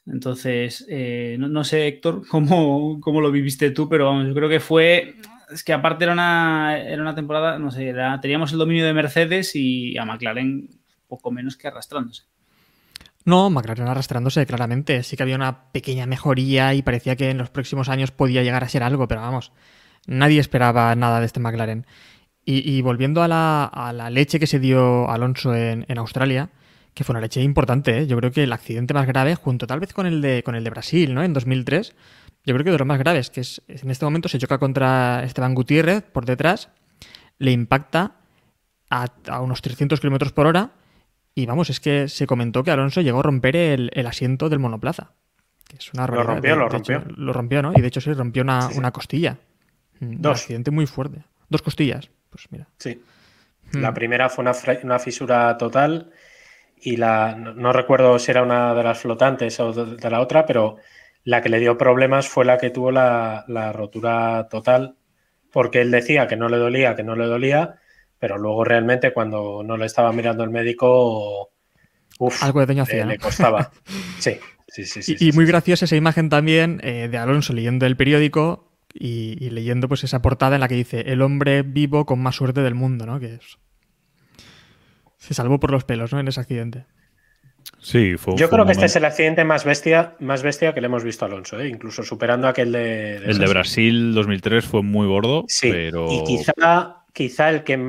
Entonces, 0.06 0.86
eh, 0.90 1.36
no, 1.38 1.50
no, 1.50 1.64
sé, 1.66 1.88
Héctor, 1.88 2.26
cómo, 2.30 3.00
cómo, 3.02 3.20
lo 3.20 3.32
viviste 3.32 3.72
tú, 3.72 3.90
pero 3.90 4.06
vamos, 4.06 4.28
yo 4.28 4.34
creo 4.34 4.50
que 4.50 4.62
fue 4.62 5.16
es 5.52 5.64
que 5.64 5.74
aparte 5.74 6.06
era 6.06 6.14
una, 6.14 6.78
era 6.78 7.02
una 7.02 7.16
temporada, 7.16 7.60
no 7.60 7.72
sé, 7.72 7.90
era, 7.90 8.20
teníamos 8.22 8.52
el 8.52 8.60
dominio 8.60 8.86
de 8.86 8.94
Mercedes 8.94 9.56
y 9.56 9.98
a 9.98 10.06
McLaren 10.06 10.70
poco 11.12 11.30
menos 11.30 11.58
que 11.58 11.68
arrastrándose. 11.68 12.24
No, 13.26 13.50
McLaren 13.50 13.88
arrastrándose, 13.88 14.46
claramente. 14.46 15.04
Sí 15.04 15.18
que 15.18 15.24
había 15.24 15.36
una 15.36 15.72
pequeña 15.72 16.06
mejoría 16.06 16.74
y 16.74 16.82
parecía 16.82 17.18
que 17.18 17.30
en 17.30 17.38
los 17.38 17.50
próximos 17.50 17.90
años 17.90 18.12
podía 18.12 18.44
llegar 18.44 18.64
a 18.64 18.70
ser 18.70 18.82
algo, 18.82 19.08
pero 19.10 19.22
vamos, 19.22 19.52
nadie 20.08 20.40
esperaba 20.40 20.96
nada 20.96 21.20
de 21.20 21.26
este 21.26 21.42
McLaren. 21.42 21.86
Y, 22.44 22.82
volviendo 22.82 23.22
a 23.22 23.28
la, 23.28 24.10
leche 24.10 24.40
que 24.40 24.48
se 24.48 24.60
dio 24.60 25.08
Alonso 25.10 25.54
en, 25.54 25.86
en 25.88 25.98
Australia, 26.00 26.50
que 26.94 27.04
fue 27.04 27.14
una 27.14 27.22
leche 27.22 27.42
importante, 27.42 28.00
¿eh? 28.00 28.08
yo 28.08 28.18
creo 28.18 28.32
que 28.32 28.44
el 28.44 28.52
accidente 28.52 28.94
más 28.94 29.06
grave, 29.06 29.36
junto 29.36 29.68
tal 29.68 29.80
vez 29.80 29.94
con 29.94 30.08
el 30.08 30.22
de, 30.22 30.42
con 30.44 30.56
el 30.56 30.64
de 30.64 30.70
Brasil, 30.72 31.14
¿no? 31.14 31.24
En 31.24 31.34
2003, 31.34 31.96
yo 32.46 32.54
creo 32.56 32.64
que 32.64 32.72
de 32.72 32.78
los 32.80 32.88
más 32.88 32.98
graves, 32.98 33.30
que 33.30 33.42
es 33.42 33.62
en 33.68 33.92
este 33.92 34.06
momento 34.06 34.28
se 34.28 34.40
choca 34.40 34.58
contra 34.58 35.24
Esteban 35.24 35.54
Gutiérrez 35.54 36.04
por 36.04 36.26
detrás, 36.26 36.70
le 37.38 37.52
impacta 37.52 38.16
a, 38.90 39.06
a 39.30 39.42
unos 39.42 39.62
300 39.62 40.00
kilómetros 40.00 40.34
por 40.34 40.48
hora 40.48 40.72
y 41.34 41.46
vamos, 41.46 41.70
es 41.70 41.80
que 41.80 42.08
se 42.08 42.28
comentó 42.28 42.64
que 42.64 42.72
Alonso 42.72 43.02
llegó 43.02 43.20
a 43.20 43.24
romper 43.24 43.56
el, 43.56 43.92
el 43.94 44.08
asiento 44.08 44.50
del 44.50 44.60
monoplaza. 44.60 45.14
Que 45.68 45.78
es 45.78 45.94
una 45.94 46.06
lo 46.08 46.24
rompió, 46.24 46.52
de, 46.52 46.58
lo 46.58 46.66
de 46.66 46.70
rompió. 46.70 46.98
Hecho, 46.98 47.10
lo 47.16 47.34
rompió, 47.34 47.62
¿no? 47.62 47.74
Y 47.76 47.82
de 47.82 47.88
hecho 47.88 48.02
se 48.02 48.14
rompió 48.14 48.44
una, 48.44 48.64
sí, 48.64 48.74
sí. 48.74 48.80
una 48.80 48.92
costilla. 48.92 49.38
Dos. 50.00 50.20
Un 50.20 50.28
accidente 50.28 50.72
muy 50.72 50.88
fuerte. 50.88 51.24
Dos 51.48 51.62
costillas. 51.62 52.10
Pues 52.30 52.48
mira. 52.52 52.68
Sí. 52.78 53.02
Hmm. 53.72 53.82
La 53.82 53.94
primera 53.94 54.30
fue 54.30 54.44
una, 54.44 54.54
una 54.84 55.00
fisura 55.00 55.58
total 55.58 56.12
y 56.82 56.98
la 56.98 57.36
no, 57.36 57.54
no, 57.54 57.72
recuerdo 57.72 58.18
si 58.20 58.32
era 58.32 58.42
una 58.42 58.74
de 58.74 58.84
las 58.84 59.00
flotantes 59.00 59.60
o 59.60 59.72
de, 59.72 59.96
de, 59.98 60.10
la 60.10 60.20
otra, 60.20 60.46
pero 60.46 60.78
la 61.24 61.42
que 61.42 61.50
le 61.50 61.60
dio 61.60 61.78
problemas 61.78 62.28
fue 62.28 62.44
la 62.44 62.58
que 62.58 62.72
tuvo 62.72 62.92
la, 62.92 63.46
la, 63.48 63.72
rotura 63.72 64.48
total, 64.50 64.96
porque 65.52 65.82
él 65.82 65.92
decía 65.92 66.28
que 66.28 66.36
no 66.36 66.50
le 66.50 66.58
dolía, 66.58 66.96
que 66.96 67.04
no 67.04 67.16
le 67.16 67.28
dolía, 67.28 67.81
pero 68.22 68.38
luego 68.38 68.64
realmente 68.64 69.14
cuando 69.14 69.64
no 69.66 69.78
le 69.78 69.88
estaba 69.88 70.14
mirando 70.14 70.44
el 70.44 70.52
médico, 70.52 71.50
uf, 72.20 72.44
algo 72.44 72.60
de 72.60 72.68
daño 72.68 72.84
hacía, 72.84 73.00
le, 73.00 73.06
¿no? 73.06 73.12
le 73.14 73.18
costaba. 73.18 73.72
sí, 74.20 74.38
sí, 74.68 74.86
sí. 74.86 75.02
sí 75.02 75.16
y, 75.20 75.30
y, 75.30 75.32
muy 75.32 75.46
sí, 75.46 75.52
graciosa 75.52 75.86
esa 75.86 75.96
imagen 75.96 76.30
también 76.30 76.80
eh, 76.84 77.08
de 77.10 77.18
Alonso 77.18 77.52
leyendo 77.52 77.88
el 77.88 77.98
periódico 77.98 78.72
y, 78.94 79.44
y, 79.44 79.50
leyendo 79.50 79.88
pues 79.88 80.04
esa 80.04 80.22
portada 80.22 80.56
en 80.56 80.62
la 80.62 80.68
que 80.68 80.76
dice 80.76 81.02
el 81.08 81.24
hombre 81.24 81.64
vivo 81.64 82.06
con 82.06 82.22
más 82.22 82.36
suerte 82.36 82.62
del 82.62 82.76
mundo, 82.76 83.08
¿no? 83.08 83.20
Que 83.20 83.34
es... 83.34 83.58
se 85.18 85.34
salvó 85.34 85.60
por 85.60 85.72
los 85.72 85.84
pelos, 85.84 86.14
¿no? 86.14 86.20
En 86.20 86.28
ese 86.28 86.42
accidente. 86.42 86.86
Sí, 87.80 88.18
fue, 88.18 88.36
Yo 88.38 88.48
fue 88.48 88.58
creo 88.58 88.66
que 88.68 88.74
este 88.74 88.86
es 88.86 88.96
el 88.96 89.06
accidente 89.06 89.44
más 89.44 89.66
bestia, 89.66 90.16
más 90.20 90.44
bestia 90.44 90.76
que 90.76 90.82
le 90.82 90.86
hemos 90.86 91.04
visto 91.04 91.26
a 91.26 91.28
Alonso, 91.28 91.60
¿eh? 91.60 91.68
incluso 91.68 92.04
superando 92.04 92.48
aquel 92.48 92.72
de, 92.72 93.20
de 93.20 93.32
El 93.32 93.40
de 93.40 93.48
Brasil 93.48 94.14
2003 94.14 94.64
fue 94.64 94.84
muy 94.84 95.08
gordo, 95.08 95.46
sí, 95.48 95.72
pero... 95.72 96.12
Y 96.12 96.24
quizá, 96.24 97.01
quizá 97.14 97.50
el 97.50 97.64
que 97.64 97.80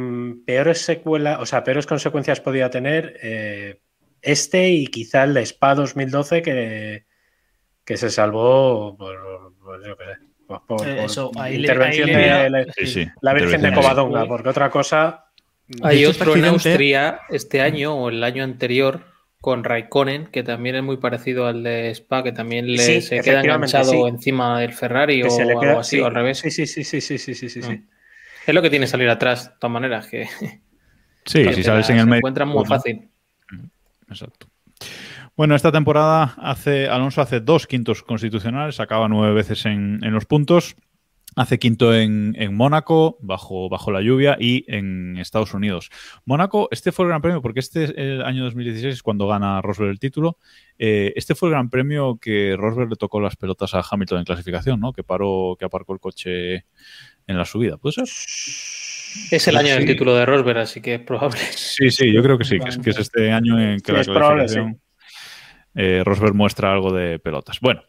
peores 0.46 0.82
secuelas, 0.82 1.38
o 1.40 1.46
sea, 1.46 1.64
peores 1.64 1.86
consecuencias 1.86 2.40
podía 2.40 2.70
tener, 2.70 3.18
eh, 3.22 3.80
este 4.20 4.70
y 4.70 4.86
quizá 4.86 5.24
el 5.24 5.34
de 5.34 5.42
Spa 5.42 5.74
2012 5.74 6.42
que, 6.42 7.04
que 7.84 7.96
se 7.96 8.10
salvó 8.10 8.96
por, 8.96 9.54
por 9.62 9.84
yo 9.84 9.96
qué 9.96 10.04
sé, 10.04 10.12
por, 10.46 10.66
por, 10.66 10.88
Eso, 10.88 11.30
por 11.30 11.42
ahí 11.42 11.56
intervención 11.56 12.08
le, 12.08 12.16
ahí 12.16 12.42
de 12.44 12.50
le, 12.50 12.66
la, 12.66 12.72
sí, 12.72 12.86
sí, 12.86 13.08
la 13.20 13.34
Virgen 13.34 13.62
de 13.62 13.72
Covadonga, 13.72 14.26
porque 14.26 14.48
otra 14.48 14.70
cosa... 14.70 15.26
Hay 15.82 16.04
otro 16.04 16.36
en 16.36 16.44
Austria 16.44 17.20
este 17.30 17.62
año 17.62 17.94
o 17.94 18.10
el 18.10 18.22
año 18.24 18.44
anterior 18.44 19.12
con 19.42 19.64
Raikkonen, 19.64 20.26
que 20.26 20.44
también 20.44 20.76
es 20.76 20.82
muy 20.84 20.98
parecido 20.98 21.46
al 21.46 21.64
de 21.64 21.90
Spa, 21.90 22.22
que 22.22 22.30
también 22.30 22.66
le, 22.70 22.78
sí, 22.78 23.00
se 23.00 23.20
queda 23.20 23.40
enganchado 23.40 23.90
sí. 23.90 23.98
encima 24.06 24.60
del 24.60 24.72
Ferrari 24.72 25.20
que 25.20 25.28
o 25.28 25.30
se 25.30 25.44
le 25.44 25.54
queda, 25.54 25.70
algo 25.70 25.80
así, 25.80 25.96
sí, 25.96 26.02
o 26.02 26.06
al 26.06 26.14
revés. 26.14 26.38
Sí, 26.38 26.50
sí, 26.52 26.66
sí, 26.66 26.84
sí, 26.84 27.00
sí, 27.00 27.18
sí, 27.18 27.34
sí, 27.34 27.48
sí, 27.48 27.62
sí. 27.62 27.84
Es 28.46 28.54
lo 28.54 28.62
que 28.62 28.70
tiene 28.70 28.86
salir 28.86 29.08
atrás, 29.08 29.50
de 29.50 29.54
todas 29.58 29.72
maneras, 29.72 30.06
que 30.08 30.26
sí, 31.24 31.44
si 31.54 31.62
sales 31.62 31.88
en 31.90 31.98
el 31.98 32.06
medio. 32.06 32.18
encuentran 32.18 32.48
muy 32.48 32.64
fácil. 32.66 33.08
Exacto. 34.08 34.48
Bueno, 35.36 35.54
esta 35.54 35.72
temporada 35.72 36.34
hace 36.38 36.88
Alonso 36.88 37.22
hace 37.22 37.40
dos 37.40 37.66
quintos 37.66 38.02
constitucionales, 38.02 38.80
acaba 38.80 39.08
nueve 39.08 39.32
veces 39.32 39.64
en, 39.64 40.00
en 40.02 40.12
los 40.12 40.26
puntos. 40.26 40.76
Hace 41.34 41.58
quinto 41.58 41.94
en, 41.94 42.34
en 42.38 42.54
Mónaco, 42.54 43.16
bajo, 43.22 43.70
bajo 43.70 43.90
la 43.90 44.02
lluvia, 44.02 44.36
y 44.38 44.66
en 44.68 45.16
Estados 45.16 45.54
Unidos. 45.54 45.88
Mónaco, 46.26 46.68
este 46.70 46.92
fue 46.92 47.06
el 47.06 47.08
gran 47.08 47.22
premio, 47.22 47.40
porque 47.40 47.60
este 47.60 47.84
es 47.84 47.94
el 47.96 48.22
año 48.22 48.44
2016 48.44 48.96
es 48.96 49.02
cuando 49.02 49.26
gana 49.26 49.62
Rosberg 49.62 49.92
el 49.92 49.98
título. 49.98 50.36
Eh, 50.78 51.14
este 51.16 51.34
fue 51.34 51.48
el 51.48 51.54
gran 51.54 51.70
premio 51.70 52.18
que 52.20 52.54
Rosberg 52.58 52.90
le 52.90 52.96
tocó 52.96 53.18
las 53.18 53.36
pelotas 53.36 53.72
a 53.72 53.82
Hamilton 53.90 54.18
en 54.18 54.24
clasificación, 54.26 54.78
¿no? 54.78 54.92
Que 54.92 55.04
paró, 55.04 55.56
que 55.58 55.64
aparcó 55.64 55.94
el 55.94 56.00
coche 56.00 56.66
en 57.26 57.36
la 57.36 57.44
subida. 57.44 57.76
¿Puede 57.76 57.94
ser? 57.94 58.04
Es 59.30 59.48
el 59.48 59.56
año 59.56 59.68
sí. 59.68 59.74
del 59.74 59.86
título 59.86 60.14
de 60.14 60.26
Rosberg, 60.26 60.58
así 60.58 60.80
que 60.80 60.94
es 60.94 61.00
probable. 61.00 61.40
Sí, 61.54 61.90
sí, 61.90 62.12
yo 62.12 62.22
creo 62.22 62.38
que 62.38 62.44
sí, 62.44 62.58
que 62.58 62.68
es, 62.68 62.78
que 62.78 62.90
es 62.90 62.98
este 62.98 63.30
año 63.30 63.60
en 63.60 63.80
que 63.80 63.86
sí, 63.86 63.92
la 63.92 64.00
es 64.00 64.08
probable, 64.08 64.48
sí. 64.48 64.60
Eh, 65.74 66.02
Rosberg 66.04 66.34
muestra 66.34 66.70
algo 66.70 66.92
de 66.92 67.18
pelotas. 67.18 67.58
Bueno, 67.60 67.82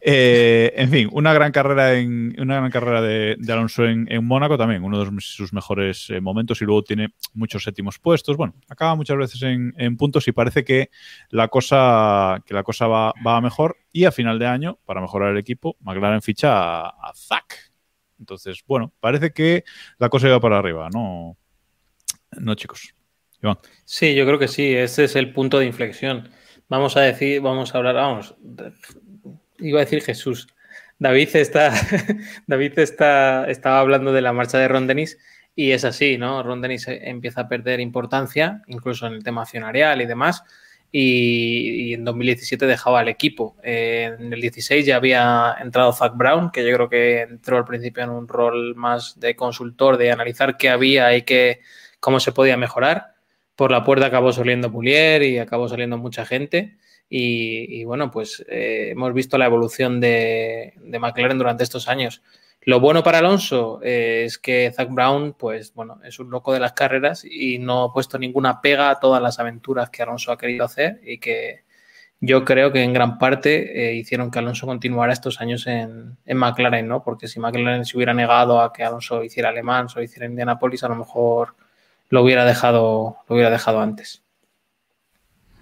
eh, 0.00 0.72
en 0.76 0.88
fin, 0.88 1.08
una 1.10 1.32
gran 1.32 1.50
carrera 1.50 1.94
en 1.94 2.34
una 2.38 2.56
gran 2.58 2.70
carrera 2.70 3.02
de, 3.02 3.34
de 3.36 3.52
Alonso 3.52 3.84
en, 3.84 4.06
en, 4.08 4.24
Mónaco 4.24 4.56
también, 4.56 4.84
uno 4.84 5.04
de 5.04 5.10
sus 5.20 5.52
mejores 5.52 6.10
eh, 6.10 6.20
momentos 6.20 6.62
y 6.62 6.64
luego 6.64 6.84
tiene 6.84 7.08
muchos 7.32 7.64
séptimos 7.64 7.98
puestos. 7.98 8.36
Bueno, 8.36 8.54
acaba 8.68 8.94
muchas 8.94 9.16
veces 9.16 9.42
en, 9.42 9.74
en, 9.78 9.96
puntos 9.96 10.28
y 10.28 10.32
parece 10.32 10.64
que 10.64 10.90
la 11.30 11.48
cosa 11.48 12.40
que 12.46 12.54
la 12.54 12.62
cosa 12.62 12.86
va, 12.86 13.12
va, 13.26 13.40
mejor 13.40 13.78
y 13.90 14.04
a 14.04 14.12
final 14.12 14.38
de 14.38 14.46
año 14.46 14.78
para 14.84 15.00
mejorar 15.00 15.32
el 15.32 15.38
equipo 15.38 15.76
McLaren 15.80 16.22
ficha 16.22 16.52
a, 16.52 16.88
a 16.88 17.12
Zack. 17.16 17.73
Entonces, 18.18 18.62
bueno, 18.66 18.92
parece 19.00 19.32
que 19.32 19.64
la 19.98 20.08
cosa 20.08 20.28
iba 20.28 20.40
para 20.40 20.58
arriba, 20.58 20.88
¿no? 20.92 21.36
No, 22.32 22.54
chicos. 22.54 22.94
Iván. 23.42 23.58
Sí, 23.84 24.14
yo 24.14 24.24
creo 24.26 24.38
que 24.38 24.48
sí, 24.48 24.74
ese 24.74 25.04
es 25.04 25.16
el 25.16 25.32
punto 25.32 25.58
de 25.58 25.66
inflexión. 25.66 26.30
Vamos 26.68 26.96
a 26.96 27.00
decir, 27.00 27.40
vamos 27.40 27.74
a 27.74 27.78
hablar, 27.78 27.94
vamos, 27.96 28.34
iba 29.58 29.80
a 29.80 29.84
decir 29.84 30.02
Jesús. 30.02 30.48
David 30.98 31.36
está, 31.36 31.72
David 32.46 32.78
está, 32.78 33.48
estaba 33.50 33.80
hablando 33.80 34.12
de 34.12 34.22
la 34.22 34.32
marcha 34.32 34.58
de 34.58 34.68
Ron 34.68 34.86
Dennis 34.86 35.18
y 35.54 35.72
es 35.72 35.84
así, 35.84 36.18
¿no? 36.18 36.42
Ron 36.42 36.62
Dennis 36.62 36.86
empieza 36.88 37.42
a 37.42 37.48
perder 37.48 37.80
importancia, 37.80 38.62
incluso 38.66 39.06
en 39.06 39.14
el 39.14 39.24
tema 39.24 39.42
accionarial 39.42 40.00
y 40.00 40.06
demás, 40.06 40.42
y, 40.96 41.92
en 41.94 42.04
2017 42.04 42.66
dejaba 42.66 43.02
el 43.02 43.08
equipo. 43.08 43.56
en 43.64 44.32
el 44.32 44.40
16 44.40 44.86
ya 44.86 44.94
había 44.94 45.56
entrado 45.60 45.92
Zach 45.92 46.12
Brown, 46.14 46.52
que 46.52 46.64
yo 46.64 46.72
creo 46.72 46.88
que 46.88 47.22
entró 47.22 47.56
al 47.56 47.64
principio 47.64 48.04
en 48.04 48.10
un 48.10 48.28
rol 48.28 48.76
más 48.76 49.18
de 49.18 49.34
consultor, 49.34 49.96
de 49.96 50.12
analizar 50.12 50.56
qué 50.56 50.68
había 50.68 51.16
y 51.16 51.22
qué, 51.22 51.62
cómo 51.98 52.20
se 52.20 52.30
podía 52.30 52.56
mejorar. 52.56 53.14
Por 53.56 53.72
la 53.72 53.82
puerta 53.82 54.06
acabó 54.06 54.32
saliendo 54.32 54.70
Pulier 54.70 55.24
y 55.24 55.38
acabó 55.38 55.68
saliendo 55.68 55.98
mucha 55.98 56.24
gente. 56.24 56.78
Y, 57.08 57.82
bueno, 57.84 58.12
pues 58.12 58.44
eh, 58.48 58.90
hemos 58.92 59.12
visto 59.14 59.36
la 59.36 59.46
evolución 59.46 60.00
de, 60.00 60.74
McLaren 61.00 61.38
durante 61.38 61.64
estos 61.64 61.88
años. 61.88 62.22
Lo 62.66 62.80
bueno 62.80 63.02
para 63.02 63.18
Alonso 63.18 63.80
eh, 63.82 64.24
es 64.24 64.38
que 64.38 64.72
Zach 64.74 64.88
Brown, 64.90 65.34
pues 65.38 65.74
bueno, 65.74 66.00
es 66.02 66.18
un 66.18 66.30
loco 66.30 66.52
de 66.52 66.60
las 66.60 66.72
carreras 66.72 67.24
y 67.24 67.58
no 67.58 67.84
ha 67.84 67.92
puesto 67.92 68.18
ninguna 68.18 68.62
pega 68.62 68.88
a 68.88 69.00
todas 69.00 69.22
las 69.22 69.38
aventuras 69.38 69.90
que 69.90 70.02
Alonso 70.02 70.32
ha 70.32 70.38
querido 70.38 70.64
hacer 70.64 71.00
y 71.04 71.18
que 71.18 71.64
yo 72.20 72.42
creo 72.44 72.72
que 72.72 72.82
en 72.82 72.94
gran 72.94 73.18
parte 73.18 73.90
eh, 73.90 73.94
hicieron 73.94 74.30
que 74.30 74.38
Alonso 74.38 74.66
continuara 74.66 75.12
estos 75.12 75.42
años 75.42 75.66
en, 75.66 76.16
en, 76.24 76.36
McLaren, 76.38 76.88
¿no? 76.88 77.04
Porque 77.04 77.28
si 77.28 77.38
McLaren 77.38 77.84
se 77.84 77.98
hubiera 77.98 78.14
negado 78.14 78.60
a 78.62 78.72
que 78.72 78.82
Alonso 78.82 79.22
hiciera 79.22 79.50
Alemán 79.50 79.88
o 79.94 80.00
hiciera 80.00 80.26
Indianapolis, 80.26 80.84
a 80.84 80.88
lo 80.88 80.96
mejor 80.96 81.54
lo 82.08 82.22
hubiera 82.22 82.46
dejado, 82.46 83.18
lo 83.28 83.34
hubiera 83.34 83.50
dejado 83.50 83.80
antes. 83.80 84.23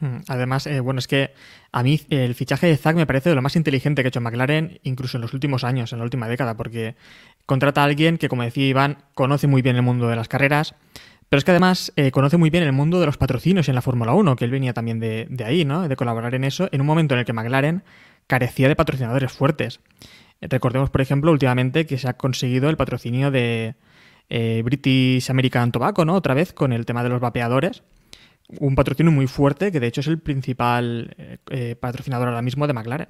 Hmm, 0.03 0.17
además, 0.27 0.67
eh, 0.67 0.81
bueno, 0.81 0.99
es 0.99 1.07
que 1.07 1.33
a 1.71 1.85
mí 1.85 2.01
el 2.11 2.35
fichaje 2.35 2.67
de 2.67 2.77
Zack 2.77 2.97
me 2.97 3.07
parece 3.07 3.29
de 3.29 3.37
lo 3.37 3.43
más 3.43 3.55
inteligente 3.55 4.03
que 4.03 4.09
ha 4.09 4.11
hecho 4.11 4.21
McLaren, 4.21 4.81
incluso 4.83 5.17
en 5.17 5.21
los 5.21 5.33
últimos 5.33 5.63
años, 5.63 5.93
en 5.93 6.01
la 6.01 6.05
última 6.05 6.27
década, 6.27 6.57
porque 6.57 6.97
contrata 7.47 7.83
a 7.83 7.85
alguien 7.85 8.19
que, 8.19 8.29
como 8.29 8.43
decía 8.43 8.67
Iván, 8.67 8.99
conoce 9.15 9.47
muy 9.47 9.63
bien 9.63 9.77
el 9.77 9.83
mundo 9.83 10.09
de 10.09 10.17
las 10.17 10.27
carreras, 10.27 10.75
pero 11.29 11.39
es 11.39 11.45
que 11.45 11.53
además 11.53 11.93
eh, 11.95 12.11
conoce 12.11 12.37
muy 12.37 12.51
bien 12.51 12.65
el 12.65 12.73
mundo 12.73 12.99
de 12.99 13.07
los 13.07 13.17
patrocinios 13.17 13.69
en 13.69 13.77
la 13.77 13.81
Fórmula 13.81 14.13
1, 14.13 14.35
que 14.35 14.45
él 14.45 14.51
venía 14.51 14.73
también 14.73 14.99
de, 14.99 15.45
ahí, 15.47 15.65
¿no? 15.65 15.87
De 15.87 15.95
colaborar 15.95 16.35
en 16.35 16.43
eso, 16.43 16.69
en 16.73 16.81
un 16.81 16.87
momento 16.89 17.15
en 17.15 17.21
el 17.21 17.25
que 17.25 17.33
McLaren 17.33 17.85
carecía 18.27 18.67
de 18.67 18.75
patrocinadores 18.75 19.31
fuertes. 19.31 19.79
Recordemos, 20.41 20.91
por 20.91 21.01
ejemplo, 21.01 21.31
últimamente 21.31 21.87
que 21.87 21.97
se 21.97 22.09
ha 22.09 22.15
conseguido 22.15 22.69
el 22.71 22.77
patrocinio 22.77 23.31
de 23.31 23.77
eh, 24.31 24.63
British 24.65 25.31
American 25.31 25.71
Tobacco, 25.71 26.05
¿no? 26.05 26.17
Otra 26.17 26.35
vez 26.35 26.53
con 26.53 26.73
el 26.73 26.87
tema 26.87 27.05
de 27.05 27.09
los 27.11 27.21
vapeadores 27.21 27.85
un 28.49 28.75
patrocinio 28.75 29.13
muy 29.13 29.27
fuerte 29.27 29.73
que 29.73 29.81
de 29.81 29.87
hecho 29.87 30.01
es 30.01 30.07
el 30.07 30.19
principal 30.19 31.15
eh, 31.19 31.39
eh, 31.51 31.77
patrocinador 31.77 32.29
ahora 32.29 32.43
mismo 32.43 32.67
de 32.67 32.73
McLaren. 32.73 33.09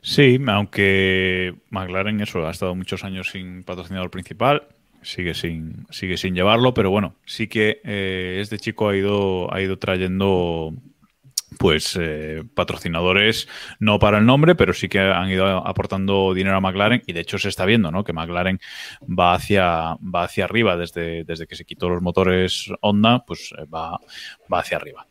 Sí, 0.00 0.38
aunque 0.48 1.54
McLaren 1.70 2.20
eso 2.20 2.46
ha 2.46 2.50
estado 2.50 2.74
muchos 2.74 3.04
años 3.04 3.30
sin 3.30 3.62
patrocinador 3.62 4.10
principal, 4.10 4.66
sigue 5.02 5.34
sin, 5.34 5.86
sigue 5.90 6.16
sin 6.16 6.34
llevarlo, 6.34 6.74
pero 6.74 6.90
bueno, 6.90 7.14
sí 7.24 7.46
que 7.46 7.80
eh, 7.84 8.38
este 8.40 8.58
chico 8.58 8.88
ha 8.88 8.96
ido, 8.96 9.52
ha 9.54 9.60
ido 9.60 9.78
trayendo 9.78 10.74
pues 11.58 11.98
eh, 12.00 12.42
patrocinadores 12.54 13.48
no 13.78 13.98
para 13.98 14.18
el 14.18 14.26
nombre, 14.26 14.54
pero 14.54 14.72
sí 14.72 14.88
que 14.88 15.00
han 15.00 15.30
ido 15.30 15.46
aportando 15.66 16.34
dinero 16.34 16.56
a 16.56 16.60
McLaren 16.60 17.02
y 17.06 17.12
de 17.12 17.20
hecho 17.20 17.38
se 17.38 17.48
está 17.48 17.64
viendo, 17.64 17.90
¿no? 17.90 18.04
Que 18.04 18.12
McLaren 18.12 18.58
va 19.02 19.34
hacia 19.34 19.96
va 19.96 20.24
hacia 20.24 20.44
arriba 20.44 20.76
desde, 20.76 21.24
desde 21.24 21.46
que 21.46 21.56
se 21.56 21.64
quitó 21.64 21.88
los 21.88 22.02
motores 22.02 22.70
Honda, 22.80 23.24
pues 23.26 23.52
eh, 23.58 23.64
va, 23.64 23.98
va 24.52 24.60
hacia 24.60 24.76
arriba. 24.76 25.06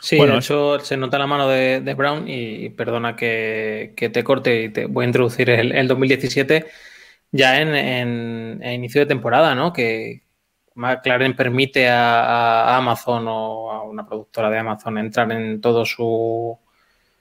Sí, 0.00 0.16
bueno, 0.16 0.34
de 0.34 0.38
hecho 0.40 0.80
se 0.80 0.96
nota 0.96 1.18
la 1.18 1.26
mano 1.26 1.48
de, 1.48 1.94
Brown 1.98 2.28
y 2.28 2.70
perdona 2.70 3.16
que, 3.16 3.94
te 3.96 4.24
corte 4.24 4.64
y 4.64 4.68
te 4.68 4.86
voy 4.86 5.04
a 5.04 5.08
introducir 5.08 5.50
el, 5.50 5.88
2017 5.88 6.66
ya 7.32 7.60
en, 7.60 7.74
en, 7.74 8.72
inicio 8.72 9.00
de 9.00 9.06
temporada, 9.06 9.54
¿no? 9.54 9.72
Que, 9.72 10.22
McLaren 10.78 11.34
permite 11.34 11.88
a, 11.88 12.76
Amazon 12.76 13.26
o 13.26 13.70
a 13.70 13.82
una 13.82 14.06
productora 14.06 14.48
de 14.48 14.58
Amazon 14.58 14.96
entrar 14.98 15.30
en 15.32 15.60
todo 15.60 15.84
su, 15.84 16.56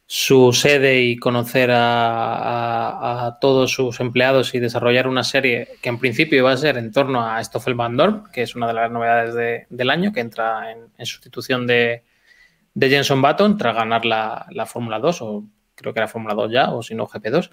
su 0.05 0.53
sede 0.53 1.01
y 1.01 1.17
conocer 1.17 1.71
a, 1.73 3.37
todos 3.41 3.71
sus 3.71 3.99
empleados 3.99 4.53
y 4.53 4.59
desarrollar 4.59 5.07
una 5.07 5.23
serie 5.23 5.69
que 5.81 5.89
en 5.89 5.97
principio 5.97 6.37
iba 6.37 6.51
a 6.51 6.57
ser 6.57 6.77
en 6.77 6.91
torno 6.91 7.25
a 7.25 7.43
Stoffel 7.43 7.73
Van 7.73 7.97
Dorn, 7.97 8.23
que 8.31 8.43
es 8.43 8.55
una 8.55 8.67
de 8.67 8.73
las 8.73 8.91
novedades 8.91 9.67
del 9.69 9.89
año, 9.89 10.13
que 10.13 10.19
entra 10.19 10.71
en, 10.71 11.05
sustitución 11.05 11.65
de, 11.65 12.03
de, 12.75 12.89
Jenson 12.89 13.21
Button 13.23 13.57
tras 13.57 13.75
ganar 13.75 14.05
la, 14.05 14.45
la 14.51 14.65
Fórmula 14.67 14.99
2, 14.99 15.21
o 15.23 15.43
creo 15.73 15.93
que 15.93 15.99
era 15.99 16.07
Fórmula 16.07 16.35
2 16.35 16.51
ya, 16.51 16.71
o 16.71 16.83
si 16.83 16.93
no 16.93 17.07
GP2 17.07 17.49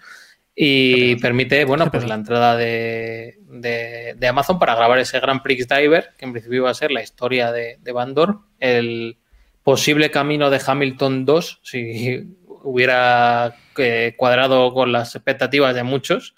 y 0.57 1.17
permite, 1.17 1.65
bueno, 1.65 1.91
pues 1.91 2.07
la 2.07 2.15
entrada 2.15 2.57
de, 2.57 3.39
de, 3.49 4.29
Amazon 4.29 4.59
para 4.59 4.77
grabar 4.77 4.99
ese 4.99 5.19
Grand 5.19 5.43
Prix 5.43 5.67
Diver, 5.67 6.11
que 6.17 6.25
en 6.25 6.33
principio 6.33 6.59
iba 6.59 6.71
a 6.71 6.75
ser 6.75 6.93
la 6.93 7.03
historia 7.03 7.51
de, 7.51 7.79
de 7.81 7.93
Van 7.93 8.15
el 8.61 9.19
posible 9.65 10.11
camino 10.11 10.51
de 10.51 10.61
Hamilton 10.65 11.25
2, 11.25 11.61
si 11.63 12.37
hubiera 12.47 13.57
eh, 13.77 14.15
cuadrado 14.17 14.73
con 14.73 14.93
las 14.93 15.15
expectativas 15.17 15.75
de 15.75 15.83
muchos, 15.83 16.37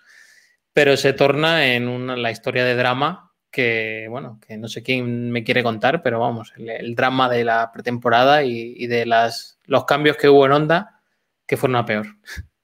pero 0.72 0.96
se 0.96 1.12
torna 1.12 1.74
en 1.74 1.88
una, 1.88 2.16
la 2.16 2.30
historia 2.30 2.64
de 2.64 2.74
drama 2.74 3.32
que, 3.50 4.06
bueno, 4.08 4.40
que 4.46 4.56
no 4.56 4.68
sé 4.68 4.82
quién 4.82 5.30
me 5.30 5.44
quiere 5.44 5.62
contar, 5.62 6.02
pero 6.02 6.20
vamos, 6.20 6.52
el, 6.56 6.94
drama 6.94 7.28
de 7.28 7.44
la 7.44 7.70
pretemporada 7.72 8.42
y, 8.42 8.74
y 8.76 8.86
de 8.86 9.06
las, 9.06 9.58
los 9.64 9.84
cambios 9.84 10.16
que 10.16 10.28
hubo 10.28 10.46
en 10.46 10.52
Honda, 10.52 11.00
que 11.46 11.56
fueron 11.56 11.76
a 11.76 11.86
peor. 11.86 12.06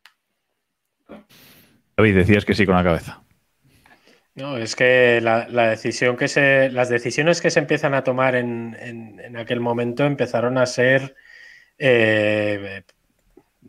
David, 1.96 2.16
decías 2.16 2.44
que 2.44 2.54
sí 2.54 2.66
con 2.66 2.76
la 2.76 2.84
cabeza. 2.84 3.22
No, 4.34 4.56
es 4.56 4.74
que 4.76 5.20
la, 5.20 5.46
decisión 5.68 6.16
que 6.16 6.26
se, 6.26 6.70
las 6.70 6.88
decisiones 6.88 7.42
que 7.42 7.50
se 7.50 7.60
empiezan 7.60 7.92
a 7.92 8.02
tomar 8.02 8.34
en, 8.34 9.36
aquel 9.36 9.60
momento 9.60 10.04
empezaron 10.04 10.56
a 10.56 10.64
ser, 10.64 11.14
eh, 11.78 12.82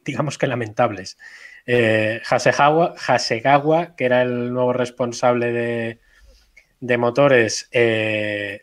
digamos 0.05 0.37
que 0.37 0.47
lamentables. 0.47 1.17
Eh, 1.65 2.21
Hasegawa, 2.25 3.95
que 3.95 4.05
era 4.05 4.21
el 4.21 4.53
nuevo 4.53 4.71
responsable 4.71 5.99
de, 6.79 6.97
motores, 6.97 7.67
eh, 7.71 8.61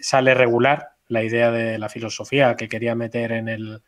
sale 0.00 0.32
regular 0.32 0.92
la 1.08 1.22
idea 1.22 1.50
de 1.50 1.78
la 1.78 1.90
filosofía 1.90 2.56
que 2.56 2.68
quería 2.68 2.94
meter 2.94 3.32
en 3.32 3.48
el, 3.48 3.82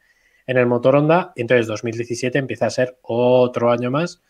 en 0.47 0.59
el 0.59 0.67
motor 0.67 0.97
Honda, 0.97 1.33
y 1.35 1.41
entonces 1.41 1.67
2017 1.67 2.39
empieza 2.39 2.67
a 2.67 2.71
ser 2.71 2.99
otro 3.03 3.71
año 3.71 3.91
más 3.91 4.23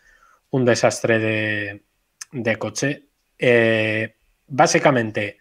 un 0.51 0.65
desastre 0.65 1.81
de, 2.31 2.57
coche. 2.57 3.07
Eh, 3.37 4.15
básicamente, 4.47 5.39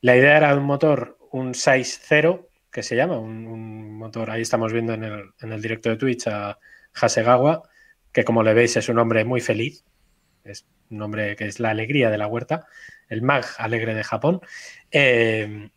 la 0.00 0.16
idea 0.16 0.36
era 0.36 0.54
un 0.54 0.64
motor, 0.64 1.18
un 1.32 1.52
6.0, 1.52 2.48
que 2.70 2.82
se 2.82 2.96
llama, 2.96 3.18
un, 3.18 3.96
motor, 3.96 4.30
ahí 4.30 4.42
estamos 4.42 4.72
viendo 4.72 4.94
en 4.94 5.04
el, 5.04 5.62
directo 5.62 5.90
de 5.90 5.96
Twitch 5.96 6.26
a 6.28 6.58
Hasegawa, 6.94 7.62
que 8.12 8.24
como 8.24 8.42
le 8.42 8.54
veis 8.54 8.76
es 8.76 8.88
un 8.88 8.98
hombre 8.98 9.24
muy 9.24 9.40
feliz, 9.40 9.84
es 10.44 10.66
un 10.90 11.02
hombre 11.02 11.36
que 11.36 11.46
es 11.46 11.60
la 11.60 11.70
alegría 11.70 12.10
de 12.10 12.18
la 12.18 12.26
huerta, 12.26 12.66
el 13.08 13.22
mag 13.22 13.44
alegre 13.58 13.94
de 13.94 14.04
Japón. 14.04 14.40
Eh, 14.90 15.70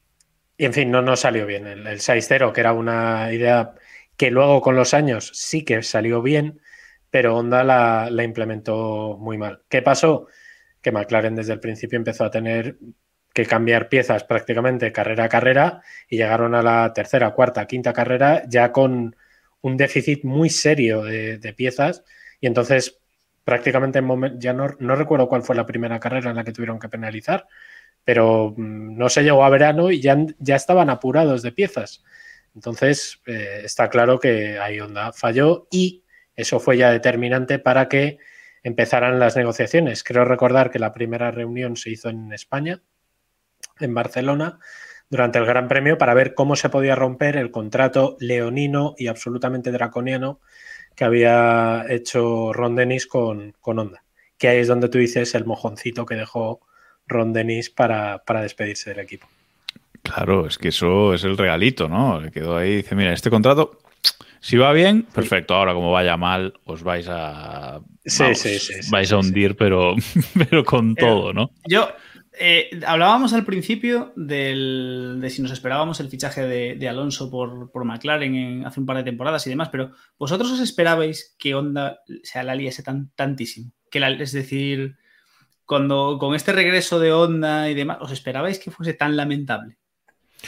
y 0.58 0.66
en 0.66 0.74
fin, 0.74 0.92
no, 0.92 1.02
no 1.02 1.16
salió 1.16 1.46
bien. 1.46 1.68
El, 1.68 1.86
el 1.86 2.00
6.0, 2.00 2.54
que 2.54 2.62
era 2.62 2.74
una 2.74 3.34
idea 3.34 3.74
que 4.18 4.32
luego 4.32 4.62
con 4.62 4.76
los 4.76 4.94
años 4.94 5.32
sí 5.34 5.66
que 5.66 5.82
salió 5.84 6.22
bien, 6.22 6.62
pero 7.14 7.38
Honda 7.38 7.64
la, 7.64 8.24
implementó 8.24 9.20
muy 9.20 9.38
mal. 9.38 9.62
¿Qué 9.70 9.84
pasó? 9.84 10.26
Que 10.82 10.92
McLaren 10.92 11.36
desde 11.36 11.54
el 11.54 11.60
principio 11.60 11.96
empezó 11.96 12.26
a 12.26 12.32
tener 12.32 12.78
que 13.32 13.46
cambiar 13.46 13.88
piezas 13.88 14.24
prácticamente 14.24 14.92
carrera 14.92 15.26
a 15.26 15.30
carrera 15.30 15.82
y 16.10 16.18
llegaron 16.18 16.56
a 16.56 16.64
la 16.64 16.92
tercera, 16.92 17.30
cuarta, 17.36 17.68
quinta 17.68 17.94
carrera 17.94 18.42
ya 18.50 18.72
con 18.72 19.16
un 19.62 19.78
déficit 19.78 20.24
muy 20.24 20.50
serio 20.50 21.04
de, 21.04 21.54
piezas 21.56 22.04
y 22.42 22.48
entonces 22.48 23.00
prácticamente 23.44 24.00
en 24.00 24.40
ya 24.40 24.54
no, 24.54 24.68
recuerdo 24.96 25.30
cuál 25.30 25.44
fue 25.44 25.56
la 25.56 25.68
primera 25.68 26.00
carrera 26.00 26.32
en 26.32 26.38
la 26.38 26.44
que 26.44 26.52
tuvieron 26.52 26.80
que 26.80 26.90
penalizar, 26.90 27.46
pero 28.04 28.56
mm, 28.58 28.98
no 28.98 29.08
se 29.10 29.22
llegó 29.22 29.46
a 29.46 29.52
verano 29.52 29.92
y 29.92 30.02
ya, 30.02 30.18
ya 30.40 30.56
estaban 30.56 30.90
apurados 30.90 31.44
de 31.44 31.52
piezas. 31.52 32.04
Entonces 32.56 33.22
eh, 33.28 33.62
está 33.66 33.88
claro 33.92 34.20
que 34.20 34.58
ahí 34.58 34.80
Honda 34.80 35.14
falló 35.14 35.68
y 35.70 36.03
eso 36.36 36.60
fue 36.60 36.78
ya 36.78 36.92
determinante 36.92 37.60
para 37.60 37.88
que 37.88 38.18
empezaran 38.64 39.20
las 39.20 39.36
negociaciones. 39.36 40.04
Creo 40.04 40.26
recordar 40.26 40.72
que 40.72 40.80
la 40.80 40.94
primera 40.94 41.32
reunión 41.32 41.76
se 41.76 41.92
hizo 41.92 42.10
en 42.10 42.32
España, 42.34 42.82
en 43.80 43.94
Barcelona, 43.94 44.60
durante 45.10 45.38
el 45.38 45.46
Gran 45.46 45.68
Premio, 45.68 45.98
para 45.98 46.14
ver 46.14 46.34
cómo 46.34 46.56
se 46.56 46.70
podía 46.70 46.96
romper 46.96 47.36
el 47.36 47.52
contrato 47.52 48.18
leonino 48.20 48.96
y 48.98 49.08
absolutamente 49.08 49.72
draconiano 49.72 50.40
que 50.96 51.04
había 51.04 51.86
hecho 51.90 52.54
Ron 52.54 52.76
Dennis 52.76 53.06
con, 53.06 53.54
con 53.60 53.80
Honda. 53.80 54.04
Que 54.38 54.48
ahí 54.48 54.60
es 54.60 54.68
donde 54.68 54.90
tú 54.90 54.98
dices 54.98 55.36
el 55.36 55.46
mojoncito 55.46 56.06
que 56.06 56.16
dejó 56.16 56.62
Ron 57.08 57.34
Dennis 57.34 57.70
para, 57.70 58.24
para 58.26 58.42
despedirse 58.42 58.92
del 58.92 59.00
equipo. 59.00 59.28
Claro, 60.02 60.48
es 60.48 60.58
que 60.58 60.68
eso 60.70 61.14
es 61.14 61.24
el 61.24 61.38
regalito, 61.38 61.88
¿no? 61.88 62.20
Le 62.20 62.30
quedó 62.30 62.58
ahí, 62.58 62.78
dice, 62.78 62.94
mira, 62.94 63.14
este 63.14 63.30
contrato, 63.30 63.80
si 64.40 64.58
va 64.58 64.74
bien, 64.74 65.04
perfecto. 65.04 65.54
Ahora, 65.56 65.74
como 65.74 65.92
vaya 65.92 66.18
mal, 66.18 66.54
os 66.66 66.84
vais 66.84 67.08
a. 67.10 67.82
Sí, 68.06 68.24
vamos, 68.24 68.38
sí, 68.40 68.60
sí, 68.60 68.74
vais 68.92 69.12
a 69.12 69.18
hundir, 69.18 69.56
pero, 69.56 69.96
pero 70.50 70.64
con 70.66 70.96
todo, 70.96 71.32
¿no? 71.34 71.52
Yo, 71.68 71.88
eh, 72.40 72.70
hablábamos 72.86 73.32
al 73.34 73.46
principio 73.46 74.12
del- 74.16 75.20
de 75.22 75.30
si 75.30 75.42
nos 75.42 75.52
esperábamos 75.52 76.00
el 76.00 76.10
fichaje 76.10 76.42
de, 76.42 76.76
de 76.76 76.90
Alonso 76.90 77.30
por, 77.32 77.72
por 77.72 77.86
McLaren 77.86 78.36
en- 78.36 78.66
hace 78.66 78.80
un 78.80 78.86
par 78.86 78.98
de 78.98 79.04
temporadas 79.04 79.46
y 79.48 79.52
demás, 79.52 79.70
pero 79.70 79.92
¿vosotros 80.18 80.52
os 80.52 80.60
esperabais 80.60 81.36
que 81.40 81.56
Honda 81.56 82.00
se 82.24 82.44
la 82.44 82.56
liase 82.56 82.84
tan, 82.84 83.12
tantísimo? 83.16 83.72
Que 83.90 84.00
la- 84.02 84.10
es 84.12 84.32
decir, 84.34 84.98
cuando 85.66 86.18
con 86.20 86.36
este 86.36 86.52
regreso 86.52 87.00
de 87.00 87.14
Honda 87.14 87.70
y 87.70 87.76
demás, 87.76 88.00
¿os 88.02 88.12
esperabais 88.12 88.60
que 88.60 88.72
fuese 88.72 88.94
tan 88.96 89.16
lamentable? 89.16 89.78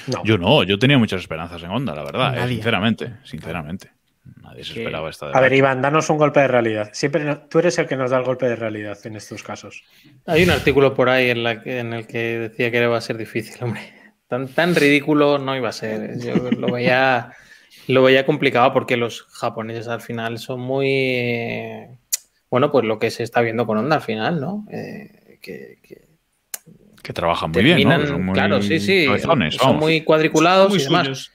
No. 0.08 0.24
Yo 0.24 0.38
no, 0.38 0.64
yo 0.64 0.78
tenía 0.80 0.98
muchas 0.98 1.22
esperanzas 1.22 1.62
en 1.64 1.72
Honda, 1.72 1.96
la 1.96 2.04
verdad, 2.04 2.38
eh, 2.38 2.48
sinceramente. 2.48 3.14
Sinceramente. 3.24 3.90
Nadie 4.42 4.64
se 4.64 4.74
esperaba 4.80 5.10
esta 5.10 5.30
A 5.30 5.40
ver, 5.40 5.54
Iván, 5.54 5.82
danos 5.82 6.10
un 6.10 6.18
golpe 6.18 6.40
de 6.40 6.48
realidad. 6.48 6.90
Siempre 6.94 7.24
no- 7.24 7.38
tú 7.48 7.60
eres 7.60 7.78
el 7.78 7.88
que 7.88 7.96
nos 7.96 8.10
da 8.12 8.18
el 8.18 8.24
golpe 8.24 8.48
de 8.48 8.56
realidad 8.56 8.98
en 9.06 9.16
estos 9.16 9.44
casos. 9.44 9.84
Hay 10.26 10.44
un 10.44 10.50
artículo 10.50 10.94
por 10.96 11.10
ahí 11.10 11.30
en, 11.30 11.44
la 11.44 11.62
que- 11.62 11.80
en 11.80 11.94
el 11.94 12.08
que 12.08 12.40
decía 12.40 12.72
que 12.72 12.82
iba 12.82 12.98
a 12.98 13.02
ser 13.02 13.18
difícil, 13.18 13.56
hombre. 13.64 13.82
Tan, 14.28 14.48
tan 14.48 14.74
ridículo 14.76 15.38
no 15.38 15.56
iba 15.56 15.70
a 15.70 15.74
ser. 15.74 16.20
Yo 16.20 16.34
lo 16.52 16.72
veía, 16.72 17.32
lo 17.88 18.02
veía 18.02 18.26
complicado 18.26 18.74
porque 18.74 18.98
los 18.98 19.24
japoneses 19.24 19.88
al 19.88 20.02
final 20.02 20.40
son 20.40 20.60
muy. 20.60 20.88
eh, 20.90 21.90
Bueno, 22.50 22.72
pues 22.72 22.86
lo 22.86 22.98
que 22.98 23.12
se 23.12 23.22
está 23.24 23.42
viendo 23.42 23.66
con 23.68 23.78
Honda 23.78 23.98
al 23.98 24.02
final, 24.02 24.40
¿no? 24.42 24.66
Eh, 24.72 25.38
que, 25.42 25.78
que 25.84 26.05
que 27.06 27.14
trabajan 27.14 27.52
muy 27.52 27.64
bien, 27.64 27.78
terminan- 27.78 28.02
¿no? 28.02 28.08
Son 28.08 28.26
muy 28.26 28.34
claro, 28.34 28.62
sí, 28.62 28.80
sí. 28.80 29.06
cabezones, 29.06 29.56
son 29.56 29.78
muy 29.78 30.02
cuadriculados 30.02 30.70
Muy 30.72 30.80
y 30.80 30.84
demás. 30.84 31.04
suyos. 31.06 31.32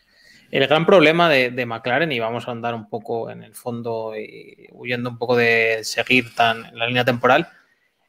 El 0.51 0.67
gran 0.67 0.85
problema 0.85 1.29
de, 1.29 1.51
de 1.51 1.65
McLaren, 1.65 2.11
y 2.11 2.19
vamos 2.19 2.49
a 2.49 2.51
andar 2.51 2.75
un 2.75 2.89
poco 2.89 3.31
en 3.31 3.43
el 3.45 3.55
fondo 3.55 4.15
y 4.17 4.67
huyendo 4.73 5.09
un 5.11 5.17
poco 5.19 5.37
de 5.37 5.81
seguir 5.85 6.35
tan 6.35 6.67
en 6.67 6.77
la 6.79 6.87
línea 6.87 7.05
temporal, 7.05 7.49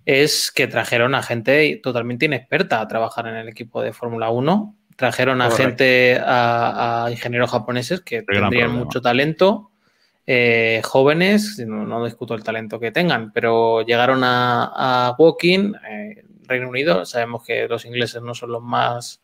es 0.06 0.52
que 0.52 0.66
trajeron 0.66 1.14
a 1.14 1.22
gente 1.22 1.80
totalmente 1.84 2.26
inexperta 2.26 2.82
a 2.82 2.88
trabajar 2.88 3.28
en 3.28 3.36
el 3.36 3.48
equipo 3.48 3.84
de 3.84 3.94
Fórmula 3.94 4.32
1. 4.32 4.76
Trajeron 4.96 5.40
a 5.42 5.50
Correcto. 5.50 5.64
gente, 5.68 6.20
a, 6.20 7.06
a 7.06 7.12
ingenieros 7.12 7.52
japoneses 7.52 8.02
que 8.02 8.24
tendrían 8.24 8.72
mucho 8.72 9.02
talento, 9.04 9.70
eh, 10.26 10.82
jóvenes, 10.84 11.60
no, 11.68 11.86
no 11.86 12.04
discuto 12.06 12.34
el 12.34 12.44
talento 12.44 12.80
que 12.80 12.92
tengan, 12.92 13.32
pero 13.32 13.84
llegaron 13.84 14.24
a, 14.24 14.72
a 15.10 15.16
Woking, 15.18 15.76
eh, 15.90 16.24
Reino 16.52 16.70
Unido, 16.70 17.06
sabemos 17.06 17.44
que 17.44 17.68
los 17.68 17.86
ingleses 17.86 18.22
no 18.22 18.34
son 18.36 18.52
los 18.52 18.62
más 18.62 19.22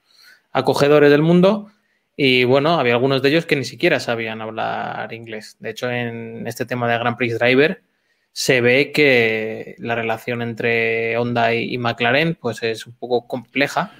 acogedores 0.51 1.11
del 1.11 1.21
mundo. 1.21 1.69
Y 2.15 2.45
bueno, 2.45 2.79
había 2.79 2.93
algunos 2.93 3.21
de 3.21 3.29
ellos 3.29 3.45
que 3.45 3.55
ni 3.55 3.65
siquiera 3.65 3.99
sabían 3.99 4.41
hablar 4.41 5.13
inglés. 5.13 5.57
De 5.59 5.69
hecho, 5.69 5.91
en 5.91 6.47
este 6.47 6.65
tema 6.65 6.89
de 6.91 6.97
Grand 6.97 7.17
Prix 7.17 7.37
Driver 7.37 7.83
se 8.31 8.61
ve 8.61 8.91
que 8.91 9.75
la 9.79 9.95
relación 9.95 10.41
entre 10.41 11.17
Honda 11.17 11.53
y, 11.53 11.77
McLaren 11.77 12.35
pues 12.35 12.61
es 12.63 12.85
un 12.85 12.93
poco 12.93 13.27
compleja 13.27 13.91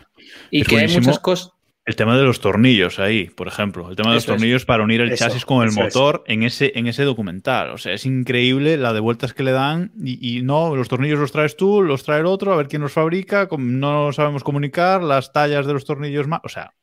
y 0.52 0.62
Es 0.62 0.68
que 0.68 0.78
hay 0.78 0.88
muchas 0.88 1.20
cosas. 1.20 1.57
El 1.88 1.96
tema 1.96 2.18
de 2.18 2.24
los 2.26 2.42
tornillos 2.42 3.00
ahí, 3.00 3.30
por 3.30 3.48
ejemplo. 3.48 3.90
El 3.90 3.96
tema 3.96 4.10
de 4.10 4.16
los 4.16 4.24
es. 4.24 4.28
tornillos 4.28 4.66
para 4.66 4.84
unir 4.84 5.00
el 5.00 5.14
Eso, 5.14 5.24
chasis 5.26 5.46
con 5.46 5.64
el 5.64 5.70
es. 5.70 5.76
motor 5.76 6.22
en, 6.28 6.44
ese, 6.44 6.74
en 6.76 6.86
ese 6.88 7.04
documental. 7.04 7.72
O 7.72 7.78
sea, 7.78 7.94
es 7.94 8.06
increíble 8.06 8.76
la 8.76 8.92
de 8.92 9.00
vueltas 9.00 9.34
que 9.34 9.44
le 9.44 9.54
dan. 9.54 9.94
Y, 10.04 10.38
y 10.38 10.42
no, 10.42 10.76
los 10.76 10.90
tornillos 10.90 11.18
los 11.18 11.32
traes 11.32 11.56
tú, 11.56 11.82
los 11.82 12.04
trae 12.04 12.20
el 12.20 12.26
otro, 12.26 12.52
a 12.52 12.58
ver 12.58 12.68
quién 12.68 12.82
los 12.82 12.92
fabrica. 12.92 13.48
No 13.58 14.12
sabemos 14.12 14.44
comunicar, 14.44 15.02
las 15.02 15.32
tallas 15.32 15.66
de 15.66 15.72
los 15.72 15.86
tornillos 15.86 16.28
más. 16.28 16.42
O 16.44 16.50
sea, 16.50 16.74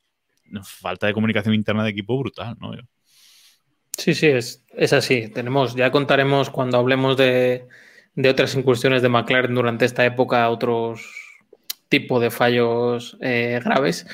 falta 0.63 1.05
de 1.05 1.13
comunicación 1.13 1.53
interna 1.53 1.83
de 1.83 1.91
equipo 1.91 2.17
brutal, 2.17 2.57
¿no? 2.59 2.71
Sí, 3.95 4.15
sí, 4.15 4.25
es, 4.25 4.65
es 4.75 4.91
así. 4.91 5.29
Tenemos, 5.29 5.75
ya 5.75 5.91
contaremos 5.91 6.49
cuando 6.49 6.79
hablemos 6.79 7.15
de, 7.15 7.67
de 8.15 8.29
otras 8.29 8.55
incursiones 8.55 9.03
de 9.03 9.09
McLaren 9.09 9.53
durante 9.53 9.85
esta 9.85 10.03
época, 10.03 10.49
otros 10.49 11.07
tipos 11.89 12.19
de 12.23 12.31
fallos 12.31 13.17
eh, 13.21 13.61
graves. 13.63 14.07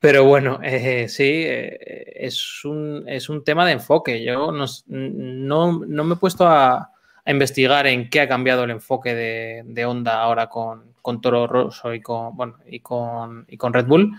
Pero 0.00 0.24
bueno, 0.24 0.60
eh, 0.62 1.08
sí, 1.08 1.44
eh, 1.46 2.12
es, 2.16 2.64
un, 2.64 3.04
es 3.06 3.28
un 3.28 3.44
tema 3.44 3.66
de 3.66 3.72
enfoque. 3.72 4.24
Yo 4.24 4.50
no, 4.50 4.64
no, 4.86 5.84
no 5.86 6.04
me 6.04 6.14
he 6.14 6.18
puesto 6.18 6.48
a, 6.48 6.90
a 7.24 7.30
investigar 7.30 7.86
en 7.86 8.08
qué 8.08 8.22
ha 8.22 8.28
cambiado 8.28 8.64
el 8.64 8.70
enfoque 8.70 9.14
de, 9.14 9.62
de 9.66 9.84
Honda 9.84 10.22
ahora 10.22 10.48
con, 10.48 10.94
con 11.02 11.20
Toro 11.20 11.46
Rosso 11.46 11.92
y 11.92 12.00
con, 12.00 12.34
bueno, 12.34 12.56
y, 12.66 12.80
con, 12.80 13.44
y 13.48 13.58
con 13.58 13.74
Red 13.74 13.84
Bull, 13.84 14.12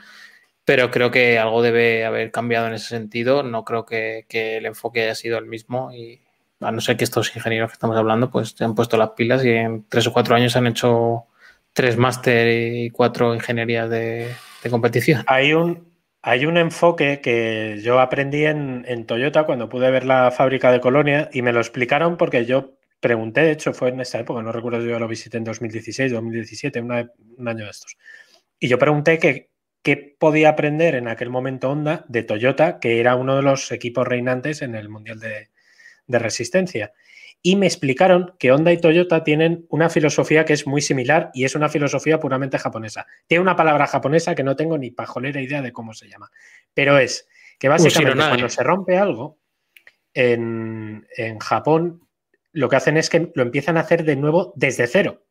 pero 0.66 0.92
creo 0.92 1.10
que 1.10 1.40
algo 1.40 1.64
debe 1.64 2.06
haber 2.06 2.32
cambiado 2.32 2.68
en 2.68 2.74
ese 2.74 2.90
sentido. 2.90 3.42
No 3.42 3.66
creo 3.66 3.84
que, 3.84 4.26
que 4.30 4.58
el 4.58 4.68
enfoque 4.68 5.02
haya 5.02 5.16
sido 5.16 5.40
el 5.40 5.48
mismo 5.48 5.92
y 5.92 6.22
a 6.60 6.72
no 6.72 6.80
ser 6.80 6.96
que 6.96 7.06
estos 7.06 7.36
ingenieros 7.36 7.72
que 7.72 7.74
estamos 7.74 7.98
hablando 7.98 8.30
pues 8.30 8.50
se 8.50 8.64
han 8.64 8.76
puesto 8.76 8.98
las 8.98 9.10
pilas 9.12 9.44
y 9.44 9.50
en 9.50 9.84
tres 9.90 10.06
o 10.06 10.14
cuatro 10.14 10.36
años 10.36 10.56
han 10.56 10.68
hecho 10.68 11.26
tres 11.74 11.98
máster 11.98 12.48
y 12.76 12.92
cuatro 12.92 13.34
ingenierías 13.34 13.90
de, 13.90 14.32
de 14.64 14.70
competición. 14.70 15.24
Hay 15.28 15.54
un, 15.54 15.92
hay 16.22 16.46
un 16.46 16.58
enfoque 16.58 17.22
que 17.22 17.80
yo 17.84 18.00
aprendí 18.00 18.46
en, 18.46 18.86
en 18.88 19.06
Toyota 19.06 19.46
cuando 19.46 19.70
pude 19.70 19.90
ver 19.92 20.06
la 20.06 20.32
fábrica 20.32 20.72
de 20.72 20.80
Colonia 20.82 21.30
y 21.34 21.42
me 21.42 21.54
lo 21.54 21.60
explicaron 21.60 22.18
porque 22.18 22.46
yo 22.46 22.78
pregunté, 23.00 23.42
de 23.42 23.52
hecho 23.52 23.74
fue 23.74 23.90
en 23.90 24.00
esta 24.02 24.20
época, 24.20 24.42
no 24.44 24.52
recuerdo 24.52 24.82
si 24.82 24.88
yo 24.88 25.00
lo 25.00 25.08
visité 25.08 25.38
en 25.38 25.44
2016, 25.44 26.12
2017, 26.12 26.82
una- 26.82 27.10
un 27.38 27.48
año 27.48 27.66
de 27.66 27.72
estos. 27.72 27.98
Y 28.60 28.68
yo 28.68 28.78
pregunté 28.78 29.18
que 29.18 29.50
qué 29.82 30.16
podía 30.20 30.50
aprender 30.50 30.94
en 30.94 31.08
aquel 31.08 31.32
momento 31.32 31.72
Honda 31.72 32.06
de 32.08 32.22
Toyota, 32.22 32.80
que 32.80 33.00
era 33.00 33.16
uno 33.16 33.36
de 33.36 33.42
los 33.42 33.72
equipos 33.72 34.08
reinantes 34.08 34.62
en 34.62 34.76
el 34.76 34.90
Mundial 34.90 35.20
de, 35.20 35.50
de 36.06 36.20
Resistencia. 36.20 36.94
Y 37.44 37.56
me 37.56 37.66
explicaron 37.66 38.36
que 38.38 38.52
Honda 38.52 38.72
y 38.72 38.78
Toyota 38.78 39.24
tienen 39.24 39.66
una 39.70 39.90
filosofía 39.90 40.46
que 40.46 40.54
es 40.54 40.68
muy 40.68 40.82
similar 40.82 41.32
y 41.34 41.46
es 41.46 41.56
una 41.56 41.70
filosofía 41.70 42.20
puramente 42.20 42.60
japonesa. 42.60 43.08
Tiene 43.26 43.42
una 43.42 43.56
palabra 43.56 43.88
japonesa 43.88 44.36
que 44.36 44.44
no 44.44 44.56
tengo 44.56 44.78
ni 44.78 44.92
pajolera 44.92 45.42
idea 45.42 45.62
de 45.62 45.72
cómo 45.74 45.94
se 45.94 46.08
llama, 46.08 46.30
pero 46.74 47.00
es 47.00 47.28
que 47.58 47.68
básicamente 47.68 48.28
cuando 48.28 48.50
se 48.50 48.64
rompe 48.64 48.98
algo, 48.98 49.40
en, 50.14 51.08
en 51.16 51.40
Japón 51.40 52.08
lo 52.52 52.70
que 52.70 52.76
hacen 52.76 52.98
es 52.98 53.10
que 53.10 53.32
lo 53.34 53.44
empiezan 53.44 53.78
a 53.78 53.82
hacer 53.82 54.04
de 54.04 54.16
nuevo 54.16 54.54
desde 54.56 54.88
cero. 54.88 55.26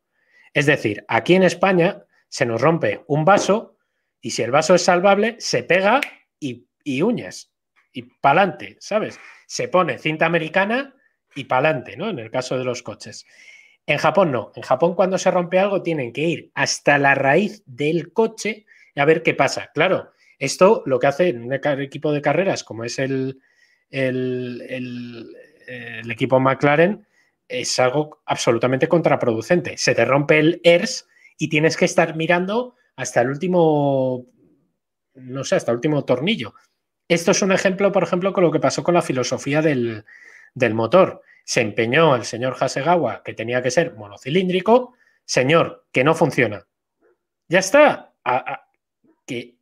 Es 0.54 0.66
decir, 0.66 1.04
aquí 1.08 1.34
en 1.34 1.42
España 1.42 2.04
se 2.28 2.46
nos 2.46 2.60
rompe 2.60 3.04
un 3.06 3.24
vaso 3.24 3.76
y 4.20 4.30
si 4.30 4.42
el 4.42 4.50
vaso 4.50 4.74
es 4.74 4.82
salvable, 4.82 5.36
se 5.38 5.62
pega 5.62 6.00
y, 6.38 6.66
y 6.82 7.02
uñas 7.02 7.52
y 7.92 8.02
pa'lante, 8.02 8.76
¿sabes? 8.80 9.18
Se 9.46 9.68
pone 9.68 9.98
cinta 9.98 10.26
americana 10.26 10.94
y 11.34 11.44
pa'lante, 11.44 11.96
¿no? 11.96 12.10
En 12.10 12.18
el 12.18 12.30
caso 12.30 12.58
de 12.58 12.64
los 12.64 12.82
coches. 12.82 13.26
En 13.86 13.98
Japón 13.98 14.32
no. 14.32 14.52
En 14.54 14.62
Japón 14.62 14.94
cuando 14.94 15.18
se 15.18 15.30
rompe 15.30 15.58
algo 15.58 15.82
tienen 15.82 16.12
que 16.12 16.22
ir 16.22 16.50
hasta 16.54 16.98
la 16.98 17.14
raíz 17.14 17.62
del 17.66 18.12
coche 18.12 18.66
a 18.96 19.04
ver 19.04 19.22
qué 19.22 19.34
pasa. 19.34 19.70
Claro, 19.74 20.10
esto 20.38 20.82
lo 20.86 20.98
que 20.98 21.06
hace 21.06 21.32
un 21.32 21.52
equipo 21.52 22.12
de 22.12 22.20
carreras 22.22 22.64
como 22.64 22.84
es 22.84 22.98
el, 22.98 23.40
el, 23.90 24.62
el- 24.68 25.36
el 25.66 26.10
equipo 26.10 26.40
McLaren 26.40 27.06
es 27.48 27.78
algo 27.78 28.22
absolutamente 28.26 28.88
contraproducente. 28.88 29.76
Se 29.78 29.94
te 29.94 30.04
rompe 30.04 30.38
el 30.40 30.60
ERS 30.64 31.06
y 31.38 31.48
tienes 31.48 31.76
que 31.76 31.84
estar 31.84 32.16
mirando 32.16 32.74
hasta 32.96 33.20
el 33.22 33.28
último, 33.30 34.26
no 35.14 35.44
sé, 35.44 35.56
hasta 35.56 35.70
el 35.72 35.76
último 35.76 36.04
tornillo. 36.04 36.54
Esto 37.08 37.32
es 37.32 37.42
un 37.42 37.52
ejemplo, 37.52 37.92
por 37.92 38.02
ejemplo, 38.02 38.32
con 38.32 38.44
lo 38.44 38.50
que 38.50 38.60
pasó 38.60 38.82
con 38.82 38.94
la 38.94 39.02
filosofía 39.02 39.62
del, 39.62 40.04
del 40.54 40.74
motor. 40.74 41.22
Se 41.44 41.60
empeñó 41.60 42.14
el 42.16 42.24
señor 42.24 42.56
Hasegawa 42.60 43.22
que 43.24 43.34
tenía 43.34 43.62
que 43.62 43.70
ser 43.70 43.94
monocilíndrico, 43.94 44.94
señor, 45.24 45.86
que 45.92 46.04
no 46.04 46.14
funciona. 46.14 46.66
Ya 47.48 47.58
está. 47.60 48.12
A- 48.24 48.52
a- 48.52 48.68
que, 49.26 49.56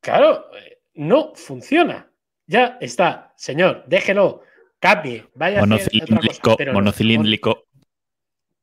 claro, 0.00 0.46
eh, 0.56 0.80
no 0.94 1.34
funciona. 1.34 2.10
Ya 2.46 2.78
está, 2.80 3.32
señor, 3.36 3.84
déjelo, 3.86 4.42
cambie, 4.80 5.28
vaya 5.34 5.60
a 5.60 5.62
hacer 5.62 6.02
otra 6.02 6.16
cosa, 6.18 6.28
Monocilíndrico, 6.42 6.56
no. 6.66 6.72
monocilíndrico. 6.72 7.64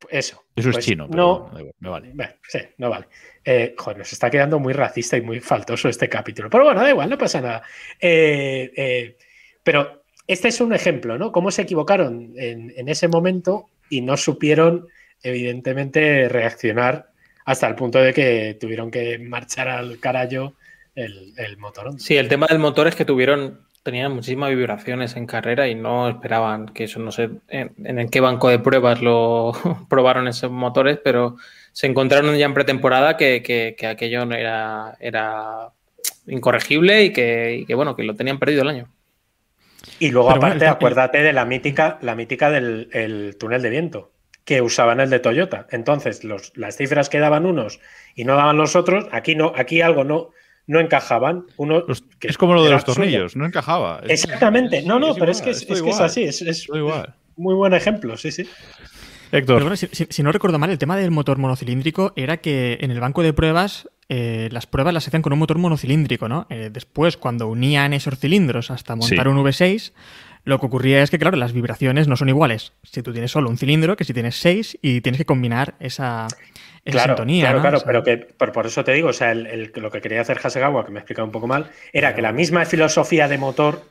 Eso. 0.09 0.43
Eso 0.55 0.71
pues 0.71 0.77
es 0.77 0.85
chino, 0.85 1.07
pero 1.09 1.49
no, 1.79 1.91
vale. 1.91 2.11
bueno, 2.13 2.33
sí, 2.47 2.59
no 2.77 2.89
vale. 2.89 3.07
Eh, 3.43 3.73
joder, 3.77 3.97
nos 3.97 4.11
está 4.13 4.29
quedando 4.29 4.59
muy 4.59 4.73
racista 4.73 5.17
y 5.17 5.21
muy 5.21 5.39
faltoso 5.39 5.89
este 5.89 6.07
capítulo. 6.09 6.49
Pero 6.49 6.65
bueno, 6.65 6.81
da 6.81 6.89
igual, 6.89 7.09
no 7.09 7.17
pasa 7.17 7.41
nada. 7.41 7.63
Eh, 7.99 8.71
eh, 8.75 9.17
pero 9.63 10.03
este 10.27 10.49
es 10.49 10.61
un 10.61 10.73
ejemplo, 10.73 11.17
¿no? 11.17 11.31
Cómo 11.31 11.51
se 11.51 11.63
equivocaron 11.63 12.33
en, 12.37 12.73
en 12.75 12.89
ese 12.89 13.07
momento 13.07 13.67
y 13.89 14.01
no 14.01 14.17
supieron, 14.17 14.87
evidentemente, 15.23 16.27
reaccionar 16.29 17.07
hasta 17.45 17.67
el 17.67 17.75
punto 17.75 17.99
de 17.99 18.13
que 18.13 18.57
tuvieron 18.59 18.91
que 18.91 19.17
marchar 19.19 19.69
al 19.69 19.99
carajo 19.99 20.53
el, 20.95 21.33
el 21.37 21.57
motor. 21.57 21.93
Sí, 21.99 22.17
el 22.17 22.27
tema 22.27 22.47
del 22.47 22.59
motor 22.59 22.87
es 22.87 22.95
que 22.95 23.05
tuvieron, 23.05 23.61
tenían 23.83 24.11
muchísimas 24.13 24.49
vibraciones 24.49 25.15
en 25.15 25.27
carrera 25.27 25.67
y 25.69 25.75
no 25.75 26.09
esperaban 26.09 26.67
que 26.67 26.85
eso, 26.85 26.99
no 26.99 27.11
sé 27.11 27.29
en, 27.47 28.09
qué 28.09 28.19
banco 28.19 28.49
de 28.49 28.59
pruebas 28.59 29.01
lo 29.01 29.53
probaron 29.89 30.27
esos 30.27 30.51
motores, 30.51 30.99
pero 31.01 31.37
se 31.71 31.87
encontraron 31.87 32.35
ya 32.35 32.47
en 32.47 32.53
pretemporada 32.53 33.15
que, 33.15 33.41
que- 33.43 33.75
que 33.77 33.87
aquello 33.87 34.25
no 34.25 34.35
era, 34.35 34.97
incorregible 36.27 37.05
y 37.05 37.13
que, 37.13 37.65
bueno, 37.75 37.95
que 37.95 38.03
lo 38.03 38.15
tenían 38.15 38.39
perdido 38.39 38.63
el 38.63 38.69
año. 38.69 38.87
Y 39.99 40.11
luego, 40.11 40.29
Pero 40.29 40.37
aparte, 40.45 40.67
acuérdate 40.67 41.23
de 41.23 41.33
la 41.33 41.45
mítica, 41.45 41.97
la 42.01 42.15
mítica 42.15 42.49
del 42.51 42.89
el 42.93 43.35
túnel 43.39 43.61
de 43.61 43.69
viento, 43.69 44.11
que 44.45 44.61
usaban 44.61 44.99
el 44.99 45.09
de 45.09 45.19
Toyota. 45.19 45.67
Entonces, 45.71 46.23
los, 46.23 46.51
las 46.55 46.77
cifras 46.77 47.09
que 47.09 47.19
daban 47.19 47.45
unos 47.45 47.79
y 48.15 48.23
no 48.23 48.35
daban 48.35 48.57
los 48.57 48.75
otros, 48.75 49.05
aquí 49.11 49.35
no, 49.35 49.53
aquí 49.55 49.81
algo 49.81 50.03
no, 50.03 50.29
no 50.67 50.79
encajaban. 50.79 51.45
Uno, 51.57 51.83
Los- 51.87 52.03
que 52.19 52.27
es 52.27 52.37
como 52.37 52.53
lo 52.53 52.63
de 52.63 52.69
los 52.71 52.81
absurdo. 52.81 52.95
tornillos, 53.01 53.35
no 53.35 53.45
encajaba. 53.45 54.01
Es- 54.03 54.23
Exactamente. 54.23 54.83
No, 54.83 54.99
no, 54.99 55.15
pero 55.15 55.31
es 55.31 55.41
que, 55.41 55.49
igual, 55.51 55.55
es, 55.55 55.61
es 55.61 55.67
que 55.67 55.73
es 55.73 55.79
igual, 55.79 56.03
así. 56.03 56.23
Es, 56.23 56.41
es 56.41 56.67
igual. 56.73 57.13
muy 57.35 57.55
buen 57.55 57.73
ejemplo, 57.73 58.15
sí, 58.17 58.31
sí. 58.31 58.43
Héctor, 59.31 59.55
Pero 59.57 59.65
bueno, 59.65 59.75
si, 59.75 59.87
si- 59.91 60.07
si 60.09 60.23
no 60.23 60.31
recuerdo 60.31 60.57
mal, 60.59 60.69
el 60.69 60.77
tema 60.77 60.95
del 60.95 61.11
motor 61.11 61.37
monocilíndrico 61.37 62.13
era 62.15 62.37
que 62.37 62.77
en 62.81 62.91
el 62.91 62.99
banco 62.99 63.23
de 63.23 63.33
pruebas 63.33 63.89
eh, 64.09 64.49
las 64.51 64.67
pruebas 64.67 64.93
las 64.93 65.07
hacían 65.07 65.21
con 65.21 65.33
un 65.33 65.39
motor 65.39 65.57
monocilíndrico, 65.57 66.27
¿no? 66.29 66.47
Eh, 66.49 66.69
después, 66.71 67.17
cuando 67.17 67.47
unían 67.47 67.93
esos 67.93 68.17
cilindros 68.19 68.71
hasta 68.71 68.95
montar 68.95 69.25
Sí. 69.25 69.29
un 69.29 69.37
V6, 69.43 69.93
lo 70.45 70.59
que 70.59 70.65
ocurría 70.65 71.03
es 71.03 71.11
que, 71.11 71.19
claro, 71.19 71.35
las 71.35 71.51
vibraciones 71.51 72.07
no 72.07 72.15
son 72.15 72.29
iguales 72.29 72.71
si 72.83 73.01
tú 73.03 73.11
tienes 73.11 73.31
solo 73.31 73.49
un 73.49 73.57
cilindro 73.57 73.97
que 73.97 74.05
si 74.05 74.13
tienes 74.13 74.35
seis 74.39 74.77
y 74.81 75.01
tienes 75.01 75.17
que 75.19 75.25
combinar 75.25 75.75
esa, 75.81 76.27
esa 76.85 76.91
Claro, 76.91 77.13
sintonía. 77.15 77.43
claro, 77.43 77.57
¿no? 77.57 77.61
claro, 77.63 77.77
O 77.77 77.79
sea, 77.81 77.87
pero 77.87 78.03
que 78.03 78.17
por, 78.17 78.53
por 78.53 78.65
eso 78.65 78.83
te 78.85 78.93
digo, 78.93 79.09
o 79.09 79.13
sea, 79.13 79.33
el- 79.33 79.45
el- 79.47 79.71
lo 79.75 79.91
que 79.91 79.99
quería 79.99 80.21
hacer 80.21 80.39
Hasegawa, 80.41 80.85
que 80.85 80.91
me 80.91 80.99
he 80.99 81.01
explicado 81.01 81.25
un 81.25 81.33
poco 81.33 81.47
mal, 81.47 81.69
era 81.91 82.15
que 82.15 82.21
la 82.21 82.31
misma 82.31 82.63
filosofía 82.65 83.27
de 83.27 83.37
motor 83.37 83.89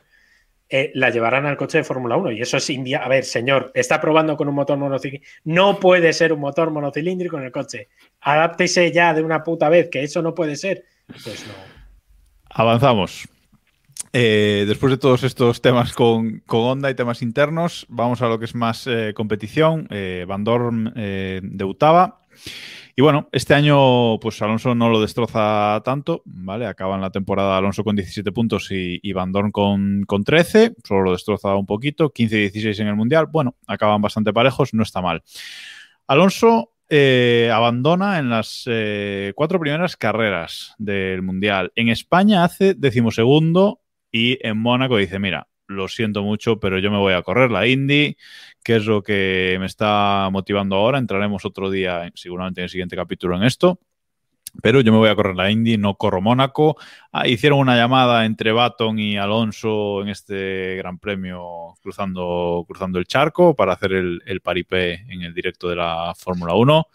eh, 0.69 0.91
la 0.95 1.09
llevarán 1.09 1.45
al 1.45 1.55
coche 1.55 1.79
de 1.79 1.83
Fórmula 1.83 2.17
1. 2.17 2.31
Y 2.31 2.41
eso 2.41 2.57
es 2.57 2.69
invia 2.69 3.03
A 3.03 3.07
ver, 3.07 3.23
señor, 3.23 3.71
está 3.73 4.01
probando 4.01 4.35
con 4.35 4.49
un 4.49 4.55
motor 4.55 4.77
monocilíndrico. 4.77 5.25
No 5.45 5.79
puede 5.79 6.11
ser 6.13 6.33
un 6.33 6.41
motor 6.41 6.71
monocilíndrico 6.71 7.37
en 7.37 7.45
el 7.45 7.51
coche. 7.51 7.87
Adáptese 8.21 8.91
ya 8.91 9.13
de 9.13 9.23
una 9.23 9.43
puta 9.43 9.69
vez, 9.69 9.89
que 9.89 10.03
eso 10.03 10.21
no 10.21 10.33
puede 10.35 10.55
ser. 10.55 10.85
Pues 11.07 11.45
no. 11.47 11.53
avanzamos. 12.49 13.27
Eh, 14.13 14.65
después 14.67 14.91
de 14.91 14.97
todos 14.97 15.23
estos 15.23 15.61
temas 15.61 15.93
con, 15.93 16.39
con 16.45 16.61
Honda 16.61 16.89
y 16.89 16.95
temas 16.95 17.21
internos, 17.21 17.85
vamos 17.89 18.21
a 18.21 18.27
lo 18.27 18.39
que 18.39 18.45
es 18.45 18.55
más 18.55 18.87
eh, 18.87 19.13
competición. 19.15 19.87
Van 20.27 20.43
Dorn 20.43 20.93
debutaba. 20.95 22.21
Y 22.99 23.03
bueno, 23.03 23.29
este 23.31 23.53
año, 23.53 24.19
pues 24.19 24.41
Alonso 24.41 24.73
no 24.73 24.89
lo 24.89 24.99
destroza 24.99 25.79
tanto, 25.85 26.23
¿vale? 26.25 26.65
Acaba 26.65 26.95
en 26.95 27.01
la 27.01 27.11
temporada 27.11 27.55
Alonso 27.55 27.83
con 27.83 27.95
17 27.95 28.31
puntos 28.31 28.71
y, 28.71 28.99
y 29.03 29.13
Van 29.13 29.31
Dorn 29.31 29.51
con, 29.51 30.03
con 30.07 30.23
13, 30.23 30.73
solo 30.83 31.03
lo 31.03 31.11
destroza 31.11 31.53
un 31.53 31.67
poquito, 31.67 32.09
15 32.09 32.35
y 32.35 32.39
16 32.49 32.79
en 32.79 32.87
el 32.87 32.95
Mundial. 32.95 33.27
Bueno, 33.27 33.55
acaban 33.67 34.01
bastante 34.01 34.33
parejos, 34.33 34.73
no 34.73 34.81
está 34.81 35.03
mal. 35.03 35.21
Alonso 36.07 36.71
eh, 36.89 37.51
abandona 37.53 38.17
en 38.17 38.31
las 38.31 38.63
eh, 38.65 39.31
cuatro 39.35 39.59
primeras 39.59 39.95
carreras 39.95 40.73
del 40.79 41.21
Mundial. 41.21 41.71
En 41.75 41.89
España 41.89 42.43
hace 42.43 42.73
decimosegundo 42.73 43.79
y 44.11 44.39
en 44.41 44.57
Mónaco 44.57 44.97
dice, 44.97 45.19
mira, 45.19 45.47
lo 45.67 45.87
siento 45.87 46.23
mucho, 46.23 46.59
pero 46.59 46.79
yo 46.79 46.91
me 46.91 46.97
voy 46.97 47.13
a 47.13 47.21
correr 47.21 47.51
la 47.51 47.67
Indy, 47.67 48.17
que 48.63 48.77
es 48.77 48.85
lo 48.85 49.03
que 49.03 49.57
me 49.59 49.65
está 49.65 50.29
motivando 50.31 50.75
ahora. 50.75 50.97
Entraremos 50.97 51.45
otro 51.45 51.69
día, 51.69 52.11
seguramente 52.15 52.61
en 52.61 52.65
el 52.65 52.69
siguiente 52.69 52.95
capítulo, 52.95 53.35
en 53.35 53.43
esto. 53.43 53.79
Pero 54.61 54.81
yo 54.81 54.91
me 54.91 54.97
voy 54.97 55.09
a 55.09 55.15
correr 55.15 55.35
la 55.35 55.51
Indy, 55.51 55.77
no 55.77 55.95
corro 55.95 56.21
Mónaco. 56.21 56.77
Ah, 57.11 57.27
hicieron 57.27 57.59
una 57.59 57.75
llamada 57.75 58.25
entre 58.25 58.51
Baton 58.51 58.97
y 58.97 59.17
Alonso 59.17 60.01
en 60.01 60.09
este 60.09 60.75
Gran 60.77 60.99
Premio 60.99 61.75
cruzando, 61.81 62.63
cruzando 62.67 62.97
el 62.97 63.05
charco 63.05 63.55
para 63.55 63.73
hacer 63.73 63.93
el, 63.93 64.21
el 64.25 64.41
paripé 64.41 65.05
en 65.09 65.21
el 65.21 65.33
directo 65.33 65.69
de 65.69 65.75
la 65.75 66.13
Fórmula 66.17 66.55
1 66.55 66.87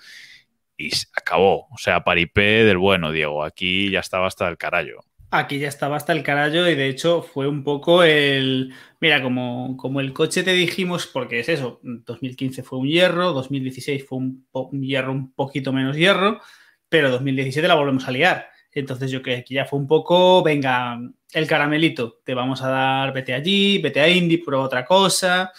y 0.76 0.90
se 0.90 1.06
acabó. 1.14 1.68
O 1.70 1.78
sea, 1.78 2.04
paripé 2.04 2.64
del 2.64 2.78
bueno, 2.78 3.12
Diego. 3.12 3.44
Aquí 3.44 3.90
ya 3.90 4.00
estaba 4.00 4.26
hasta 4.26 4.48
el 4.48 4.56
carallo. 4.56 5.04
Aquí 5.34 5.58
ya 5.58 5.68
estaba 5.68 5.96
hasta 5.96 6.12
el 6.12 6.22
carallo 6.22 6.68
y 6.68 6.74
de 6.74 6.88
hecho 6.88 7.22
fue 7.22 7.48
un 7.48 7.64
poco 7.64 8.02
el... 8.02 8.74
Mira, 9.00 9.22
como, 9.22 9.78
como 9.78 10.00
el 10.02 10.12
coche 10.12 10.42
te 10.42 10.52
dijimos, 10.52 11.06
porque 11.06 11.40
es 11.40 11.48
eso, 11.48 11.80
2015 11.82 12.62
fue 12.62 12.78
un 12.78 12.86
hierro, 12.86 13.32
2016 13.32 14.06
fue 14.06 14.18
un, 14.18 14.46
hierro 14.82 15.10
un 15.12 15.32
poquito 15.32 15.72
menos 15.72 15.96
hierro, 15.96 16.38
pero 16.86 17.10
2017 17.10 17.66
la 17.66 17.74
volvemos 17.74 18.06
a 18.06 18.10
liar. 18.10 18.46
Entonces 18.72 19.10
yo 19.10 19.22
creo 19.22 19.36
que 19.36 19.40
aquí 19.40 19.54
ya 19.54 19.64
fue 19.64 19.78
un 19.78 19.86
poco, 19.86 20.42
venga, 20.42 21.00
el 21.32 21.46
caramelito, 21.46 22.20
te 22.24 22.34
vamos 22.34 22.60
a 22.62 22.68
dar, 22.68 23.14
vete 23.14 23.32
allí, 23.32 23.78
vete 23.78 24.00
a 24.02 24.08
Indy, 24.10 24.36
prueba 24.36 24.64
otra 24.64 24.84
cosa, 24.84 25.50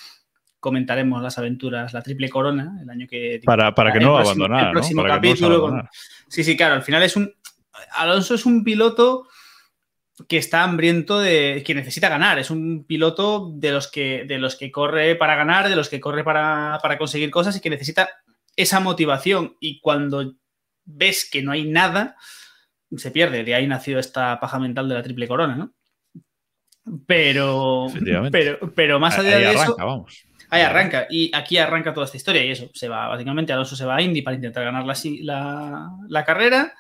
comentaremos 0.59 1.21
las 1.21 1.37
aventuras, 1.39 1.93
la 1.93 2.03
triple 2.03 2.29
corona, 2.29 2.77
el 2.79 2.89
año 2.91 3.07
que... 3.09 3.41
Para, 3.43 3.73
para 3.73 3.91
que 3.91 3.99
no 3.99 4.17
próximo- 4.17 4.45
abandonar, 4.45 4.65
el 4.67 4.71
próximo 4.71 5.01
¿no? 5.01 5.07
Para 5.09 5.19
que 5.19 5.27
no 5.29 5.35
se 5.35 5.41
capítulo 5.41 5.61
con- 5.61 5.69
abandonar. 5.71 5.91
Sí, 6.27 6.43
sí, 6.43 6.55
claro, 6.55 6.75
al 6.75 6.83
final 6.83 7.01
es 7.01 7.15
un... 7.15 7.33
Alonso 7.97 8.35
es 8.35 8.45
un 8.45 8.63
piloto 8.63 9.27
que 10.27 10.37
está 10.37 10.63
hambriento 10.63 11.19
de 11.19 11.63
que 11.65 11.75
necesita 11.75 12.09
ganar. 12.09 12.39
Es 12.39 12.51
un 12.51 12.85
piloto 12.85 13.51
de 13.55 13.71
los 13.71 13.89
que, 13.89 14.25
de 14.25 14.37
los 14.37 14.55
que 14.55 14.71
corre 14.71 15.15
para 15.15 15.35
ganar, 15.35 15.69
de 15.69 15.75
los 15.75 15.89
que 15.89 15.99
corre 15.99 16.23
para, 16.23 16.79
para 16.81 16.97
conseguir 16.97 17.31
cosas 17.31 17.55
y 17.55 17.61
que 17.61 17.69
necesita 17.69 18.09
esa 18.55 18.79
motivación. 18.79 19.57
Y 19.59 19.79
cuando 19.79 20.35
ves 20.85 21.27
que 21.29 21.41
no 21.41 21.51
hay 21.51 21.65
nada, 21.65 22.15
se 22.95 23.11
pierde. 23.11 23.43
De 23.43 23.55
ahí 23.55 23.67
nació 23.67 23.99
esta 23.99 24.39
paja 24.39 24.59
mental 24.59 24.87
de 24.87 24.95
la 24.95 25.03
triple 25.03 25.27
corona, 25.27 25.55
¿no? 25.55 25.73
Pero, 27.07 27.87
pero, 28.31 28.73
pero 28.75 28.99
más 28.99 29.17
allá 29.17 29.37
Ahí 29.37 29.41
de 29.41 29.47
arranca, 29.47 29.63
eso, 29.63 29.75
vamos. 29.77 30.23
Ahí 30.49 30.61
arranca. 30.61 31.07
Y 31.09 31.31
aquí 31.33 31.57
arranca 31.57 31.93
toda 31.93 32.05
esta 32.05 32.17
historia. 32.17 32.45
Y 32.45 32.51
eso, 32.51 32.69
se 32.73 32.89
va, 32.89 33.07
básicamente, 33.07 33.53
Alonso 33.53 33.75
se 33.75 33.85
va 33.85 33.95
a 33.95 34.01
Indy 34.01 34.21
para 34.21 34.35
intentar 34.35 34.63
ganar 34.63 34.85
la, 34.85 34.95
la, 35.21 35.89
la 36.07 36.25
carrera 36.25 36.73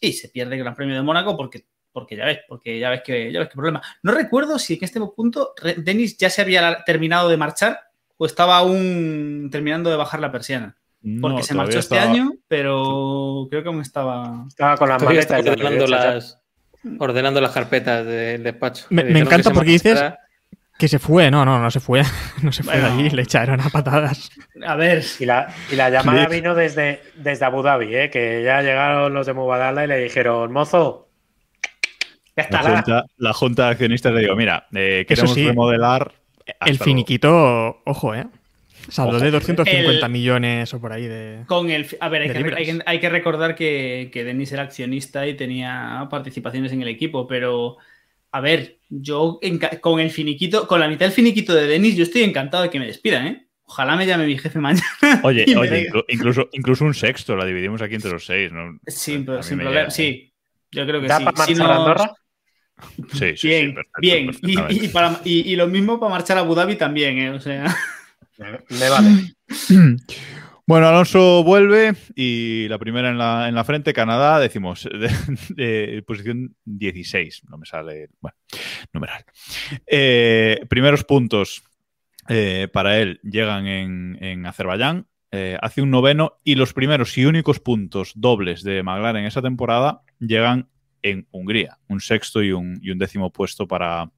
y 0.00 0.12
se 0.12 0.28
pierde 0.28 0.56
el 0.56 0.62
Gran 0.62 0.74
Premio 0.74 0.96
de 0.96 1.02
Mónaco 1.02 1.36
porque, 1.36 1.66
porque 1.94 2.16
ya 2.16 2.26
ves, 2.26 2.40
porque 2.46 2.78
ya 2.78 2.90
ves 2.90 3.00
que 3.02 3.32
ya 3.32 3.38
ves 3.38 3.48
qué 3.48 3.54
problema. 3.54 3.80
No 4.02 4.12
recuerdo 4.12 4.58
si 4.58 4.74
en 4.74 4.80
este 4.82 5.00
punto 5.00 5.54
Dennis 5.78 6.18
ya 6.18 6.28
se 6.28 6.42
había 6.42 6.82
terminado 6.84 7.30
de 7.30 7.38
marchar 7.38 7.80
o 8.18 8.26
estaba 8.26 8.58
aún 8.58 9.48
terminando 9.50 9.88
de 9.88 9.96
bajar 9.96 10.20
la 10.20 10.30
persiana. 10.30 10.76
Porque 11.20 11.38
No, 11.38 11.42
se 11.42 11.54
marchó 11.54 11.78
este 11.78 11.94
estaba- 11.96 12.10
año, 12.12 12.32
pero 12.48 13.46
creo 13.50 13.62
que 13.62 13.68
aún 13.68 13.80
estaba. 13.80 14.44
Estaba 14.48 14.76
con 14.76 14.88
las 14.88 15.02
maletas 15.02 15.46
ordenando 15.46 15.86
las, 15.86 16.40
ordenando 16.98 17.40
las 17.40 17.50
carpetas 17.52 18.04
del 18.06 18.42
despacho. 18.42 18.86
Me- 18.90 19.02
encanta 19.20 19.50
que 19.50 19.54
porque 19.54 19.70
dices-. 19.70 20.02
Que 20.76 20.88
se 20.88 20.98
fue, 20.98 21.30
no, 21.30 21.44
no, 21.44 21.60
no 21.60 21.70
se 21.70 21.78
fue. 21.78 22.02
No 22.42 22.50
se 22.50 22.64
fue 22.64 22.72
Bueno. 22.80 22.88
de 22.96 23.02
allí, 23.04 23.10
le 23.10 23.22
echaron 23.22 23.60
a 23.60 23.68
patadas. 23.68 24.30
A 24.66 24.74
ver, 24.74 25.04
Y 25.20 25.24
la, 25.24 25.46
y 25.70 25.76
la 25.76 25.88
llamada 25.88 26.26
vino 26.26 26.54
desde, 26.54 27.00
desde 27.14 27.44
Abu 27.44 27.62
Dhabi, 27.62 27.94
¿eh? 27.94 28.10
que 28.10 28.42
ya 28.42 28.60
llegaron 28.60 29.14
los 29.14 29.24
de 29.26 29.34
Mubadala 29.34 29.84
y 29.84 29.86
le 29.86 29.98
dijeron, 29.98 30.50
mozo, 30.52 31.03
ya 32.36 32.48
La 32.50 32.62
junta, 32.62 33.04
la 33.18 33.32
junta 33.32 33.64
de 33.66 33.70
accionistas 33.70 34.12
le 34.12 34.20
digo, 34.20 34.36
mira, 34.36 34.66
eh, 34.74 35.00
Eso 35.00 35.08
queremos 35.08 35.34
sí. 35.34 35.46
remodelar. 35.46 36.12
hasta 36.46 36.66
El 36.66 36.72
luego. 36.72 36.84
finiquito, 36.84 37.82
ojo, 37.84 38.14
¿eh? 38.14 38.26
Se 38.90 39.00
habló 39.00 39.16
Ojo. 39.16 39.24
de 39.24 39.30
250 39.30 40.04
El- 40.06 40.12
millones 40.12 40.74
o 40.74 40.80
por 40.80 40.92
ahí 40.92 41.06
de. 41.06 41.44
Con 41.46 41.70
el, 41.70 41.86
a 42.00 42.08
ver, 42.10 42.22
hay 42.22 42.28
que, 42.30 42.54
hay 42.54 42.64
que- 42.66 42.82
hay 42.84 43.00
que 43.00 43.08
recordar 43.08 43.54
que, 43.54 44.10
que 44.12 44.24
Denis 44.24 44.52
era 44.52 44.62
accionista 44.64 45.26
y 45.26 45.34
tenía 45.34 46.06
participaciones 46.10 46.70
en 46.72 46.82
el 46.82 46.88
equipo, 46.88 47.26
pero 47.26 47.78
a 48.30 48.40
ver, 48.40 48.76
yo 48.90 49.40
con 49.80 50.00
el 50.00 50.10
finiquito, 50.10 50.66
con 50.68 50.80
la 50.80 50.88
mitad 50.88 51.06
del 51.06 51.14
finiquito 51.14 51.54
de 51.54 51.66
Denis, 51.66 51.96
yo 51.96 52.02
estoy 52.02 52.24
encantado 52.24 52.62
de 52.64 52.68
que 52.70 52.78
me 52.78 52.86
despidan, 52.86 53.26
¿eh? 53.26 53.46
Ojalá 53.66 53.96
me 53.96 54.04
llame 54.06 54.26
mi 54.26 54.36
jefe 54.36 54.58
mañana. 54.58 54.84
Oye, 55.22 55.46
oye, 55.56 55.88
incluso, 56.08 56.50
incluso 56.52 56.84
un 56.84 56.92
sexto, 56.92 57.34
la 57.36 57.46
dividimos 57.46 57.80
aquí 57.80 57.94
entre 57.94 58.10
los 58.10 58.26
seis, 58.26 58.52
¿no? 58.52 58.72
Mí 58.72 58.78
sin 58.88 59.24
problema, 59.24 59.70
llega, 59.70 59.82
¿eh? 59.84 59.90
sí. 59.90 60.34
Yo 60.70 60.84
creo 60.84 61.00
que 61.00 61.06
¿Da 61.06 61.18
sí. 61.20 61.24
para 61.24 61.44
Si 61.46 61.54
no- 61.54 61.64
a 61.66 61.76
Andorra? 61.76 62.12
Sí, 63.12 63.18
sí, 63.18 63.36
sí, 63.36 63.48
bien, 63.48 63.74
perfecto, 63.74 64.00
bien. 64.00 64.30
Y, 64.42 64.84
y 64.84 64.88
para- 64.88 65.20
y- 65.24 65.52
y 65.52 65.56
lo 65.56 65.66
mismo 65.68 65.98
para 66.00 66.10
marchar 66.10 66.36
a 66.38 66.40
Abu 66.40 66.54
Dhabi 66.54 66.76
también, 66.76 67.18
¿eh? 67.18 67.30
O 67.30 67.40
sea, 67.40 67.74
Me, 68.38 68.58
me 68.78 68.88
vale. 68.88 69.08
Bueno, 70.66 70.88
Alonso 70.88 71.44
vuelve 71.44 71.92
y 72.16 72.66
la 72.68 72.78
primera 72.78 73.10
en 73.10 73.18
la, 73.18 73.50
en 73.50 73.54
la 73.54 73.64
frente, 73.64 73.92
Canadá, 73.92 74.40
decimos, 74.40 74.88
de, 75.54 75.54
de 75.54 76.02
posición 76.06 76.56
16, 76.64 77.42
no 77.50 77.58
me 77.58 77.66
sale, 77.66 78.08
bueno, 78.22 78.34
numeral. 78.94 79.26
Eh, 79.86 80.64
primeros 80.70 81.04
puntos 81.04 81.62
eh, 82.30 82.68
para 82.72 82.98
él 82.98 83.20
llegan 83.22 83.66
en, 83.66 84.16
en 84.24 84.46
Azerbaiyán, 84.46 85.06
eh, 85.32 85.58
hace 85.60 85.82
un 85.82 85.90
noveno 85.90 86.40
y 86.44 86.54
los 86.54 86.72
primeros 86.72 87.18
y 87.18 87.26
únicos 87.26 87.60
puntos 87.60 88.12
dobles 88.14 88.62
de 88.62 88.82
McLaren 88.82 89.26
esa 89.26 89.42
temporada 89.42 90.00
llegan 90.18 90.70
en 91.04 91.28
Hungría, 91.30 91.78
un 91.88 92.00
sexto 92.00 92.42
y 92.42 92.50
un, 92.50 92.80
y 92.82 92.90
un 92.90 92.98
décimo 92.98 93.30
puesto 93.30 93.68
para, 93.68 94.10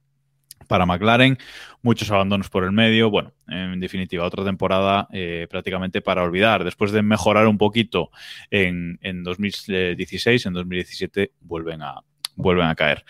para 0.67 0.85
McLaren, 0.85 1.37
muchos 1.81 2.09
abandonos 2.09 2.49
por 2.49 2.63
el 2.63 2.71
medio, 2.71 3.11
bueno, 3.11 3.33
en 3.47 3.79
definitiva, 3.81 4.25
otra 4.25 4.45
temporada 4.45 5.07
eh, 5.11 5.47
prácticamente 5.49 6.01
para 6.01 6.23
olvidar. 6.23 6.63
Después 6.63 6.93
de 6.93 7.01
mejorar 7.01 7.45
un 7.47 7.57
poquito 7.57 8.09
en, 8.49 8.97
en 9.01 9.23
2016, 9.23 10.45
en 10.45 10.53
2017 10.53 11.33
vuelven 11.41 11.81
a, 11.81 12.01
vuelven 12.35 12.67
a 12.67 12.75
caer. 12.75 13.03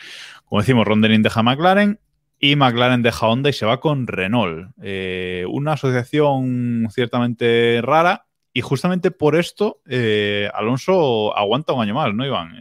Como 0.46 0.60
decimos, 0.62 0.88
Rondenin 0.88 1.22
deja 1.22 1.44
McLaren 1.44 2.00
y 2.40 2.56
McLaren 2.56 3.04
deja 3.04 3.28
Honda 3.28 3.52
y 3.52 3.54
se 3.54 3.68
va 3.68 3.80
con 3.80 4.08
Renault. 4.08 4.72
Eh, 4.82 5.46
una 5.50 5.74
asociación 5.74 6.88
ciertamente 6.90 7.80
rara 7.84 8.26
y 8.54 8.62
justamente 8.62 9.12
por 9.12 9.36
esto 9.36 9.82
eh, 9.88 10.50
Alonso 10.56 11.38
aguanta 11.38 11.74
un 11.74 11.84
año 11.84 11.94
más, 11.94 12.12
¿no, 12.16 12.26
Iván? 12.26 12.56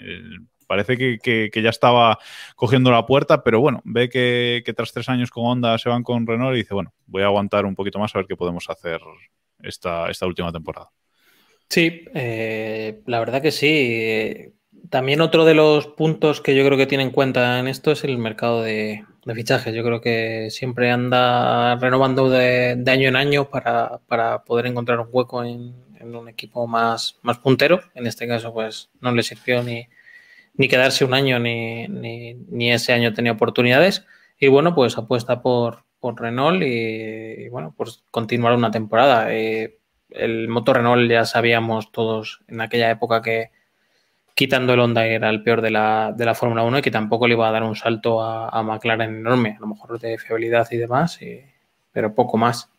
Parece 0.67 0.97
que, 0.97 1.51
ya 1.63 1.71
estaba 1.71 2.19
cogiendo 2.57 2.91
la 2.91 3.07
puerta, 3.07 3.43
pero 3.43 3.61
bueno, 3.61 3.81
ve 3.85 4.09
que, 4.09 4.63
tras 4.77 4.93
tres 4.93 5.09
años 5.09 5.31
con 5.31 5.47
Honda 5.47 5.79
se 5.79 5.89
van 5.89 6.03
con 6.03 6.27
Renault 6.27 6.55
y 6.55 6.59
dice, 6.59 6.75
bueno, 6.75 6.93
voy 7.07 7.23
a 7.23 7.27
aguantar 7.27 7.67
un 7.67 7.75
poquito 7.75 7.99
más 7.99 8.15
a 8.15 8.19
ver 8.19 8.27
qué 8.27 8.37
podemos 8.37 8.69
hacer 8.69 9.01
esta, 9.63 10.11
esta 10.11 10.27
última 10.27 10.53
temporada. 10.53 10.91
Sí, 11.69 12.05
eh, 12.15 13.01
la 13.07 13.19
verdad 13.21 13.43
que 13.43 13.53
sí. 13.53 14.53
También 14.91 15.21
otro 15.21 15.45
de 15.45 15.55
los 15.55 15.89
puntos 15.89 16.41
que 16.41 16.55
yo 16.55 16.65
creo 16.65 16.79
que 16.79 16.87
tiene 16.87 17.03
en 17.03 17.11
cuenta 17.11 17.59
en 17.59 17.67
esto 17.67 17.91
es 17.91 18.05
el 18.05 18.19
mercado 18.19 18.63
de, 18.63 19.05
fichajes. 19.35 19.75
Yo 19.75 19.83
creo 19.83 20.01
que 20.01 20.49
siempre 20.51 20.91
anda 20.91 21.77
renovando 21.77 22.31
de, 22.31 22.83
año 22.87 23.09
en 23.09 23.17
año 23.17 23.51
para, 23.51 24.45
poder 24.45 24.67
encontrar 24.67 25.01
un 25.01 25.09
hueco 25.11 25.43
en, 25.45 25.75
un 26.01 26.29
equipo 26.29 26.69
más, 26.69 27.19
más 27.23 27.39
puntero. 27.39 27.81
En 27.95 28.07
este 28.07 28.29
caso, 28.29 28.53
pues 28.53 28.91
no 29.01 29.11
le 29.11 29.25
sirvió 29.25 29.63
ni, 29.65 29.89
ni 30.57 30.69
quedarse 30.69 31.05
un 31.05 31.15
año 31.15 31.39
ni, 31.39 31.89
ni, 31.89 32.73
ese 32.73 32.93
año 32.93 33.13
tenía 33.13 33.33
oportunidades. 33.33 34.07
Y 34.39 34.49
bueno, 34.49 34.75
pues 34.75 34.97
apuesta 34.99 35.43
por, 35.43 35.85
por 36.01 36.21
Renault 36.21 36.63
y, 36.63 37.49
bueno, 37.49 37.75
pues 37.77 38.05
continuar 38.11 38.55
una 38.55 38.71
temporada. 38.71 39.33
Eh, 39.33 39.79
el 40.11 40.49
motor 40.49 40.77
Renault 40.77 41.11
ya 41.11 41.25
sabíamos 41.25 41.93
todos 41.93 42.43
en 42.49 42.61
aquella 42.61 42.91
época 42.91 43.23
que 43.23 43.51
quitando 44.35 44.75
el 44.75 44.81
Honda 44.81 45.07
era 45.07 45.31
el 45.31 45.43
peor 45.43 45.63
de 45.63 45.71
la, 45.71 46.13
de 46.15 46.27
la 46.27 46.35
Fórmula 46.35 46.63
1 46.63 46.79
y 46.79 46.83
que 46.83 46.91
tampoco 46.91 47.27
le 47.27 47.35
iba 47.35 47.49
a 47.49 47.53
dar 47.53 47.63
un 47.63 47.75
salto 47.75 48.23
a, 48.23 48.63
McLaren 48.63 49.17
enorme, 49.17 49.55
a 49.57 49.61
lo 49.61 49.69
mejor 49.69 49.99
de 49.99 50.19
fiabilidad 50.19 50.69
y 50.71 50.77
demás, 50.77 51.19
pero 51.91 52.15
poco 52.15 52.37
más. 52.37 52.71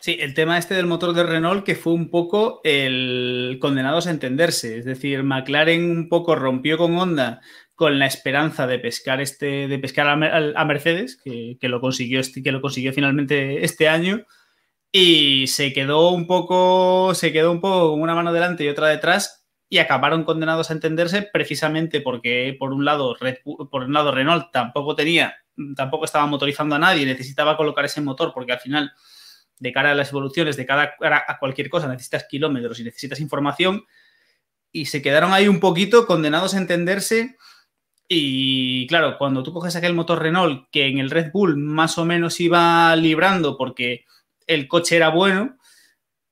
Sí, 0.00 0.16
el 0.18 0.32
tema 0.32 0.56
este 0.56 0.74
del 0.74 0.86
motor 0.86 1.12
de 1.12 1.24
Renault 1.24 1.62
que 1.64 1.74
fue 1.74 1.92
un 1.92 2.10
poco 2.10 2.62
el 2.64 3.58
condenados 3.60 4.06
a 4.06 4.10
entenderse. 4.10 4.78
Es 4.78 4.86
decir, 4.86 5.22
McLaren 5.22 5.90
un 5.90 6.08
poco 6.08 6.34
rompió 6.34 6.78
con 6.78 6.96
Honda 6.96 7.40
con 7.74 7.98
la 7.98 8.06
esperanza 8.06 8.66
de 8.66 8.78
pescar 8.78 9.20
este, 9.20 9.66
de 9.66 9.78
pescar 9.78 10.06
a, 10.06 10.64
Mercedes, 10.66 11.18
que, 11.22 11.56
lo 11.62 11.80
consiguió 11.80 12.20
este, 12.20 12.42
que 12.42 12.52
lo 12.52 12.60
consiguió 12.60 12.92
finalmente 12.92 13.64
este 13.64 13.88
año. 13.88 14.26
Y 14.92 15.46
se 15.48 15.72
quedó 15.72 16.10
un 16.10 16.26
poco. 16.26 17.14
Se 17.14 17.32
quedó 17.32 17.52
un 17.52 17.60
poco 17.60 17.92
con 17.92 18.02
una 18.02 18.14
mano 18.14 18.32
delante 18.32 18.64
y 18.64 18.68
otra 18.68 18.88
detrás. 18.88 19.46
Y 19.68 19.78
acabaron 19.78 20.24
condenados 20.24 20.70
a 20.70 20.74
entenderse 20.74 21.22
precisamente 21.22 22.00
porque, 22.00 22.56
por 22.58 22.72
un 22.72 22.84
lado, 22.84 23.16
por 23.70 23.84
un 23.84 23.92
lado, 23.92 24.12
Renault 24.12 24.50
tampoco 24.52 24.94
tenía, 24.94 25.36
tampoco 25.76 26.04
estaba 26.06 26.26
motorizando 26.26 26.74
a 26.74 26.78
nadie, 26.78 27.06
necesitaba 27.06 27.56
colocar 27.56 27.84
ese 27.84 28.00
motor 28.00 28.32
porque 28.34 28.52
al 28.52 28.60
final 28.60 28.92
de 29.60 29.72
cara 29.72 29.92
a 29.92 29.94
las 29.94 30.10
evoluciones, 30.10 30.56
de 30.56 30.66
cara 30.66 30.96
a 31.00 31.38
cualquier 31.38 31.68
cosa, 31.70 31.86
necesitas 31.86 32.24
kilómetros 32.24 32.80
y 32.80 32.84
necesitas 32.84 33.20
información. 33.20 33.84
Y 34.72 34.86
se 34.86 35.02
quedaron 35.02 35.32
ahí 35.32 35.46
un 35.46 35.60
poquito 35.60 36.06
condenados 36.06 36.54
a 36.54 36.58
entenderse. 36.58 37.36
Y 38.08 38.86
claro, 38.88 39.16
cuando 39.18 39.42
tú 39.42 39.52
coges 39.52 39.76
aquel 39.76 39.94
motor 39.94 40.20
Renault 40.20 40.68
que 40.72 40.88
en 40.88 40.98
el 40.98 41.10
Red 41.10 41.30
Bull 41.32 41.56
más 41.56 41.98
o 41.98 42.04
menos 42.04 42.40
iba 42.40 42.96
librando 42.96 43.56
porque 43.56 44.04
el 44.48 44.66
coche 44.66 44.96
era 44.96 45.10
bueno 45.10 45.58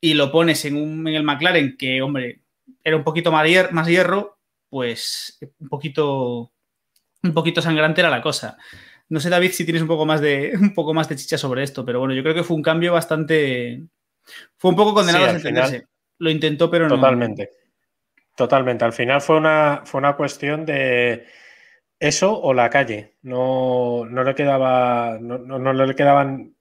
y 0.01 0.15
lo 0.15 0.33
pones 0.33 0.65
en, 0.65 0.77
un, 0.77 1.07
en 1.07 1.15
el 1.15 1.23
McLaren 1.23 1.77
que, 1.77 2.03
hombre, 2.03 2.43
era 2.83 2.97
un 2.97 3.05
poquito 3.05 3.31
más, 3.31 3.47
más 3.71 3.87
hierro, 3.87 4.39
pues 4.69 5.39
un 5.59 5.69
poquito, 5.69 6.53
un 7.23 7.35
poquito 7.35 7.63
sangrante 7.63 8.01
era 8.01 8.11
la 8.11 8.23
cosa. 8.23 8.57
No 9.11 9.21
sé, 9.21 9.31
David, 9.31 9.53
si 9.53 9.65
tienes 9.65 9.83
un 9.83 9.89
poco 9.89 10.05
más 10.05 10.21
de 10.21 10.53
un 10.61 10.75
poco 10.75 10.95
más 10.95 11.09
de 11.09 11.17
chicha 11.17 11.39
sobre 11.39 11.63
esto, 11.63 11.85
pero 11.85 12.01
bueno, 12.01 12.15
yo 12.15 12.23
creo 12.23 12.35
que 12.35 12.45
fue 12.45 12.57
un 12.57 12.63
cambio 12.63 12.93
bastante. 12.93 13.85
Fue 14.57 14.71
un 14.71 14.77
poco 14.77 14.95
condenado 14.95 15.27
a 15.27 15.31
entenderse. 15.31 15.87
Lo 16.19 16.31
intentó, 16.31 16.71
pero 16.71 16.89
no. 16.89 16.97
Totalmente. 16.97 17.51
Totalmente. 18.37 18.85
Al 18.85 18.93
final 18.93 19.21
fue 19.21 19.37
una, 19.37 19.83
fue 19.85 19.99
una 19.99 20.17
cuestión 20.17 20.67
de 20.67 21.27
eso 21.99 22.39
o 22.39 22.53
la 22.53 22.71
calle. 22.71 23.17
No, 23.23 24.05
no 24.05 24.23
le 24.23 24.35
quedaba. 24.35 25.19
No, 25.21 25.39
no, 25.39 25.73
le 25.73 25.95
quedaban 25.95 26.55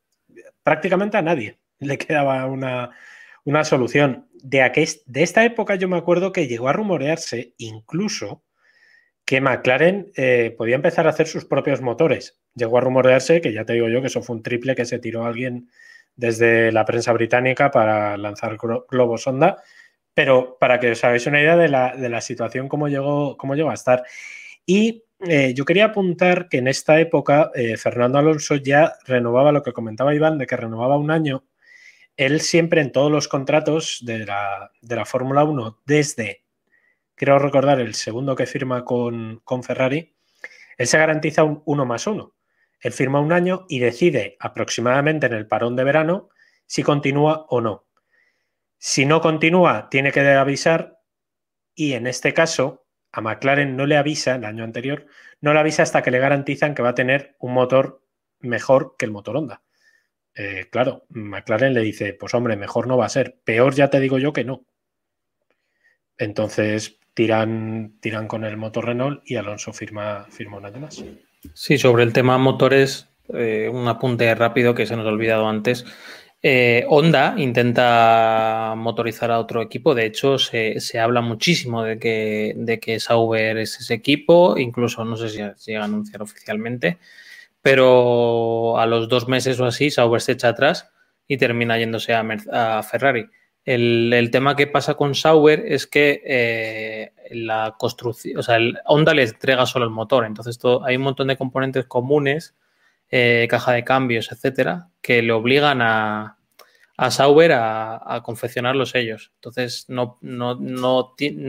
prácticamente 0.63 1.17
a 1.17 1.21
nadie. 1.21 1.59
Le 1.79 1.99
quedaba 1.99 2.47
una, 2.47 2.89
una 3.43 3.63
solución. 3.63 4.27
De, 4.33 4.59
de 5.05 5.23
esta 5.23 5.45
época 5.45 5.75
yo 5.75 5.87
me 5.87 5.97
acuerdo 5.97 6.31
que 6.31 6.47
llegó 6.47 6.69
a 6.69 6.73
rumorearse 6.73 7.53
incluso 7.59 8.41
que 9.27 9.41
McLaren 9.41 10.13
eh, 10.15 10.55
podía 10.57 10.75
empezar 10.75 11.05
a 11.05 11.09
hacer 11.09 11.27
sus 11.27 11.43
propios 11.43 11.81
motores. 11.81 12.39
Llegó 12.55 12.77
a 12.77 12.81
rumorearse, 12.81 13.41
que 13.41 13.51
ya 13.51 13.65
te 13.65 13.73
digo 13.73 13.89
yo, 13.89 13.99
que 13.99 14.07
eso 14.07 14.21
fue 14.21 14.37
un 14.37 14.41
triple 14.41 14.73
que 14.73 14.85
se 14.85 14.99
tiró 14.99 15.25
alguien 15.25 15.69
desde 16.15 16.71
la 16.71 16.85
prensa 16.85 17.11
británica 17.11 17.69
para 17.69 18.15
lanzar 18.15 18.57
globos 18.89 19.27
Honda, 19.27 19.61
pero 20.13 20.57
para 20.57 20.79
que 20.79 20.91
os 20.91 21.03
hagáis 21.03 21.27
una 21.27 21.41
idea 21.41 21.57
de 21.57 21.67
la, 21.67 22.21
situación, 22.21 22.69
cómo 22.69 22.87
llegó, 22.87 23.35
cómo 23.35 23.53
llegó 23.55 23.69
a 23.69 23.73
estar. 23.73 24.05
Y 24.65 25.03
eh, 25.27 25.53
yo 25.53 25.65
quería 25.65 25.87
apuntar 25.87 26.47
que 26.47 26.59
en 26.59 26.69
esta 26.69 26.97
época 26.97 27.51
eh, 27.53 27.75
Fernando 27.75 28.19
Alonso 28.19 28.55
ya 28.55 28.93
renovaba 29.05 29.51
lo 29.51 29.61
que 29.61 29.73
comentaba 29.73 30.15
Iván, 30.15 30.37
de 30.37 30.47
que 30.47 30.55
renovaba 30.55 30.97
un 30.97 31.11
año. 31.11 31.43
Él 32.15 32.39
siempre 32.39 32.79
en 32.79 32.93
todos 32.93 33.11
los 33.11 33.27
contratos 33.27 33.99
de 34.03 34.25
la, 34.25 34.71
de 34.81 34.95
la 34.95 35.03
Fórmula 35.03 35.43
1, 35.43 35.81
desde 35.85 36.46
quiero 37.17 37.39
recordar 37.39 37.81
el 37.81 37.95
segundo 37.95 38.35
que 38.35 38.45
firma 38.45 38.85
con, 38.85 39.41
Ferrari, 39.63 40.15
él 40.77 40.87
se 40.87 40.99
garantiza 40.99 41.43
un 41.43 41.63
1 41.65 41.85
más 41.85 42.05
1. 42.05 42.33
Él 42.79 42.93
firma 42.93 43.19
un 43.19 43.33
año 43.33 43.65
y 43.67 43.79
decide 43.79 44.37
aproximadamente 44.39 45.25
en 45.25 45.33
el 45.33 45.47
parón 45.47 45.75
de 45.75 45.83
verano 45.83 46.29
si 46.67 46.83
continúa 46.83 47.47
o 47.49 47.59
no. 47.59 47.87
Si 48.77 49.07
no 49.07 49.19
continúa, 49.19 49.89
tiene 49.89 50.11
que 50.11 50.21
avisar 50.21 50.99
y 51.73 51.93
en 51.93 52.05
este 52.05 52.33
caso 52.35 52.85
a 53.11 53.21
McLaren 53.21 53.75
no 53.75 53.87
le 53.87 53.97
avisa 53.97 54.35
el 54.35 54.45
año 54.45 54.63
anterior, 54.63 55.07
no 55.41 55.53
le 55.53 55.59
avisa 55.59 55.81
hasta 55.81 56.03
que 56.03 56.11
le 56.11 56.19
garantizan 56.19 56.75
que 56.75 56.83
va 56.83 56.89
a 56.89 56.95
tener 56.95 57.35
un 57.39 57.53
motor 57.53 58.03
mejor 58.39 58.95
que 58.95 59.05
el 59.05 59.11
motor 59.11 59.37
Honda. 59.37 59.63
Eh, 60.35 60.67
claro, 60.69 61.05
McLaren 61.09 61.73
le 61.73 61.81
dice, 61.81 62.13
pues 62.13 62.35
hombre, 62.35 62.55
mejor 62.55 62.85
no 62.85 62.95
va 62.95 63.07
a 63.07 63.09
ser, 63.09 63.39
peor 63.43 63.73
ya 63.73 63.89
te 63.89 63.99
digo 63.99 64.19
yo 64.19 64.33
que 64.33 64.43
no. 64.43 64.67
Entonces, 66.19 66.99
tiran, 67.17 67.93
tiran 67.99 68.27
con 68.27 68.45
el 68.45 68.57
motor 68.57 68.85
Renault 68.85 69.23
y 69.25 69.37
Alonso 69.37 69.73
firma, 69.73 70.27
firma 70.29 70.57
un 70.57 70.65
año 70.65 70.79
más. 70.79 71.03
Sí, 71.55 71.79
sobre 71.79 72.03
el 72.03 72.13
tema 72.13 72.37
motores, 72.37 73.09
eh, 73.33 73.67
un 73.73 73.87
apunte 73.87 74.35
rápido 74.35 74.75
que 74.75 74.85
se 74.85 74.95
nos 74.95 75.07
ha 75.07 75.09
olvidado 75.09 75.49
antes. 75.49 75.83
Eh, 76.43 76.85
Honda 76.87 77.33
intenta 77.37 78.75
motorizar 78.77 79.31
a 79.31 79.39
otro 79.39 79.63
equipo, 79.63 79.95
de 79.95 80.05
hecho 80.05 80.37
se, 80.37 80.77
habla 80.99 81.21
muchísimo 81.21 81.81
de 81.81 81.97
que, 81.97 82.53
de 82.55 82.79
que 82.79 82.99
Sauber 82.99 83.57
es 83.57 83.79
ese 83.79 83.95
equipo, 83.95 84.55
incluso 84.55 85.03
no 85.03 85.17
sé 85.17 85.29
si 85.29 85.39
llega 85.65 85.81
a 85.81 85.85
anunciar 85.85 86.21
oficialmente, 86.21 86.99
pero 87.63 88.77
a 88.77 88.85
los 88.85 89.09
dos 89.09 89.27
meses 89.27 89.59
o 89.59 89.65
así 89.65 89.89
Sauber 89.89 90.21
se 90.21 90.33
echa 90.33 90.49
atrás 90.49 90.87
y 91.27 91.37
termina 91.37 91.79
yéndose 91.79 92.13
a 92.13 92.83
Ferrari. 92.83 93.27
El, 93.67 94.29
tema 94.31 94.55
que 94.55 94.65
pasa 94.65 94.93
con 94.93 95.13
Sauber 95.13 95.65
es 95.67 95.87
que 95.87 96.21
eh, 96.25 97.11
la 97.31 97.75
construcción, 97.77 98.39
o 98.39 98.41
sea, 98.41 98.55
el 98.55 98.79
Honda 98.85 99.13
le 99.13 99.23
entrega 99.23 99.65
solo 99.65 99.83
el 99.83 99.91
motor, 99.91 100.25
entonces 100.25 100.57
hay 100.85 100.95
un 100.95 101.01
montón 101.01 101.27
de 101.27 101.35
componentes 101.35 101.83
comunes, 101.83 102.55
eh, 103.11 103.45
caja 103.49 103.73
de 103.73 103.83
cambios, 103.83 104.31
etcétera, 104.31 104.87
que 105.01 105.21
le 105.21 105.33
obligan 105.33 105.81
a, 105.81 106.37
Sauber 107.09 107.51
a, 107.51 108.21
confeccionarlos 108.23 108.95
ellos. 108.95 109.33
Entonces 109.35 109.87
no, 109.89 110.17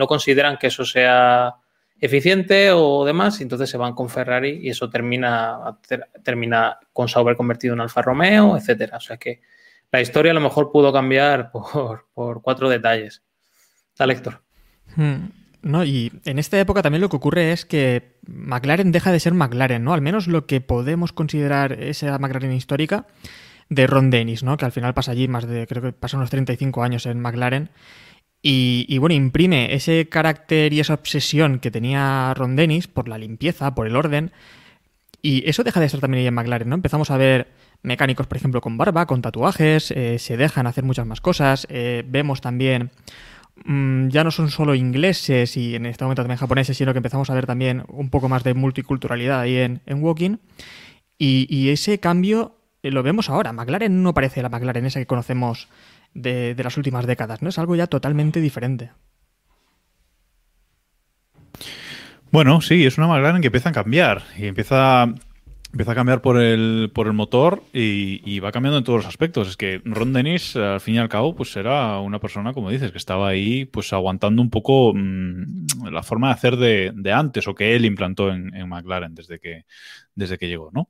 consideran 0.08 0.58
que 0.58 0.66
eso 0.66 0.84
sea 0.84 1.54
eficiente 2.00 2.72
o 2.72 3.04
demás, 3.04 3.38
y 3.38 3.44
entonces 3.44 3.70
se 3.70 3.76
van 3.76 3.94
con 3.94 4.10
Ferrari 4.10 4.58
y 4.60 4.70
eso 4.70 4.90
termina 4.90 5.78
con 6.92 7.06
Sauber 7.06 7.36
convertido 7.36 7.74
en 7.74 7.80
Alfa 7.80 8.02
Romeo, 8.02 8.56
etcétera. 8.56 8.96
O 8.96 9.00
sea 9.00 9.18
que 9.18 9.40
la 9.92 10.00
historia 10.00 10.32
a 10.32 10.34
lo 10.34 10.40
mejor 10.40 10.70
pudo 10.72 10.92
cambiar 10.92 11.50
por, 12.14 12.42
cuatro 12.42 12.68
detalles. 12.68 13.22
Está 13.92 14.04
Héctor. 14.04 14.42
Hmm. 14.96 15.30
No, 15.60 15.84
y 15.84 16.12
en 16.24 16.38
esta 16.38 16.58
época 16.60 16.82
también 16.82 17.00
lo 17.00 17.08
que 17.08 17.16
ocurre 17.16 17.52
es 17.52 17.64
que 17.64 18.16
McLaren 18.26 18.92
deja 18.92 19.10
de 19.10 19.18
ser 19.18 19.34
McLaren, 19.34 19.82
¿no? 19.82 19.92
Al 19.92 20.00
menos 20.00 20.28
lo 20.28 20.46
que 20.46 20.60
podemos 20.60 21.12
considerar 21.12 21.72
esa 21.72 22.16
McLaren 22.18 22.52
histórica 22.52 23.06
de 23.68 23.86
Ron 23.88 24.10
Dennis, 24.10 24.44
¿no? 24.44 24.56
Que 24.56 24.66
al 24.66 24.72
final 24.72 24.94
pasa 24.94 25.12
allí 25.12 25.26
más 25.26 25.46
de, 25.48 25.66
creo 25.66 25.82
que 25.82 25.92
pasa 25.92 26.16
unos 26.16 26.30
35 26.30 26.82
años 26.84 27.06
en 27.06 27.20
McLaren. 27.20 27.70
Y, 28.40 28.86
y, 28.88 28.98
bueno, 28.98 29.16
imprime 29.16 29.74
ese 29.74 30.08
carácter 30.08 30.72
y 30.72 30.78
esa 30.78 30.94
obsesión 30.94 31.58
que 31.58 31.72
tenía 31.72 32.32
Ron 32.34 32.54
Dennis 32.54 32.86
por 32.86 33.08
la 33.08 33.18
limpieza, 33.18 33.74
por 33.74 33.88
el 33.88 33.96
orden. 33.96 34.30
Y 35.20 35.48
eso 35.48 35.64
deja 35.64 35.80
de 35.80 35.88
ser 35.88 36.00
también 36.00 36.22
ahí 36.22 36.26
en 36.28 36.34
McLaren, 36.34 36.68
¿no? 36.68 36.74
Empezamos 36.74 37.10
a 37.10 37.16
ver 37.16 37.48
mecánicos, 37.82 38.26
por 38.26 38.36
ejemplo, 38.36 38.60
con 38.60 38.76
barba, 38.76 39.06
con 39.06 39.22
tatuajes, 39.22 39.90
eh, 39.90 40.18
se 40.18 40.36
dejan 40.36 40.66
hacer 40.66 40.84
muchas 40.84 41.06
más 41.06 41.20
cosas. 41.20 41.66
Eh, 41.70 42.04
vemos 42.06 42.40
también, 42.40 42.90
mm, 43.64 44.08
ya 44.08 44.24
no 44.24 44.30
son 44.30 44.50
solo 44.50 44.74
ingleses 44.74 45.56
y 45.56 45.74
en 45.74 45.86
este 45.86 46.04
momento 46.04 46.22
también 46.22 46.38
japoneses, 46.38 46.76
sino 46.76 46.92
que 46.92 46.98
empezamos 46.98 47.30
a 47.30 47.34
ver 47.34 47.46
también 47.46 47.84
un 47.88 48.10
poco 48.10 48.28
más 48.28 48.44
de 48.44 48.54
multiculturalidad 48.54 49.40
ahí 49.40 49.56
en, 49.56 49.80
en 49.86 50.02
Walking. 50.02 50.36
Y, 51.20 51.70
ese 51.70 51.98
cambio 51.98 52.54
eh, 52.82 52.92
lo 52.92 53.02
vemos 53.02 53.28
ahora. 53.28 53.52
McLaren 53.52 54.02
no 54.02 54.14
parece 54.14 54.42
la 54.42 54.48
McLaren 54.48 54.86
esa 54.86 55.00
que 55.00 55.06
conocemos 55.06 55.68
de, 56.14 56.54
de 56.54 56.64
las 56.64 56.76
últimas 56.76 57.06
décadas, 57.06 57.42
¿no? 57.42 57.48
Es 57.48 57.58
algo 57.58 57.74
ya 57.74 57.88
totalmente 57.88 58.40
diferente. 58.40 58.92
Bueno, 62.30 62.60
sí, 62.60 62.84
es 62.84 62.98
una 62.98 63.06
McLaren 63.06 63.40
que 63.40 63.48
empieza 63.48 63.70
a 63.70 63.72
cambiar 63.72 64.22
y 64.36 64.46
empieza 64.46 65.12
empieza 65.72 65.92
a 65.92 65.94
cambiar 65.94 66.22
por 66.22 66.40
el, 66.40 66.90
por 66.94 67.06
el 67.06 67.12
motor 67.12 67.62
y, 67.72 68.40
va 68.40 68.52
cambiando 68.52 68.78
en 68.78 68.84
todos 68.84 69.00
los 69.00 69.06
aspectos. 69.06 69.48
Es 69.48 69.56
que 69.56 69.80
Ron 69.84 70.12
Dennis, 70.12 70.56
al 70.56 70.80
fin 70.80 70.94
y 70.94 70.98
al 70.98 71.08
cabo, 71.08 71.34
pues 71.34 71.54
era 71.56 71.98
una 72.00 72.20
persona, 72.20 72.52
como 72.54 72.70
dices, 72.70 72.90
que 72.90 72.98
estaba 72.98 73.28
ahí 73.28 73.64
pues 73.66 73.92
aguantando 73.92 74.40
un 74.40 74.50
poco 74.50 74.92
mm, 74.94 75.88
la 75.90 76.02
forma 76.02 76.28
de 76.28 76.34
hacer 76.34 76.56
de, 76.56 77.12
antes 77.12 77.46
o 77.48 77.54
que 77.54 77.76
él 77.76 77.84
implantó 77.84 78.30
en, 78.30 78.50
McLaren 78.68 79.14
desde 79.14 79.38
que, 79.38 79.64
desde 80.14 80.38
que 80.38 80.48
llegó, 80.48 80.70
¿no? 80.72 80.88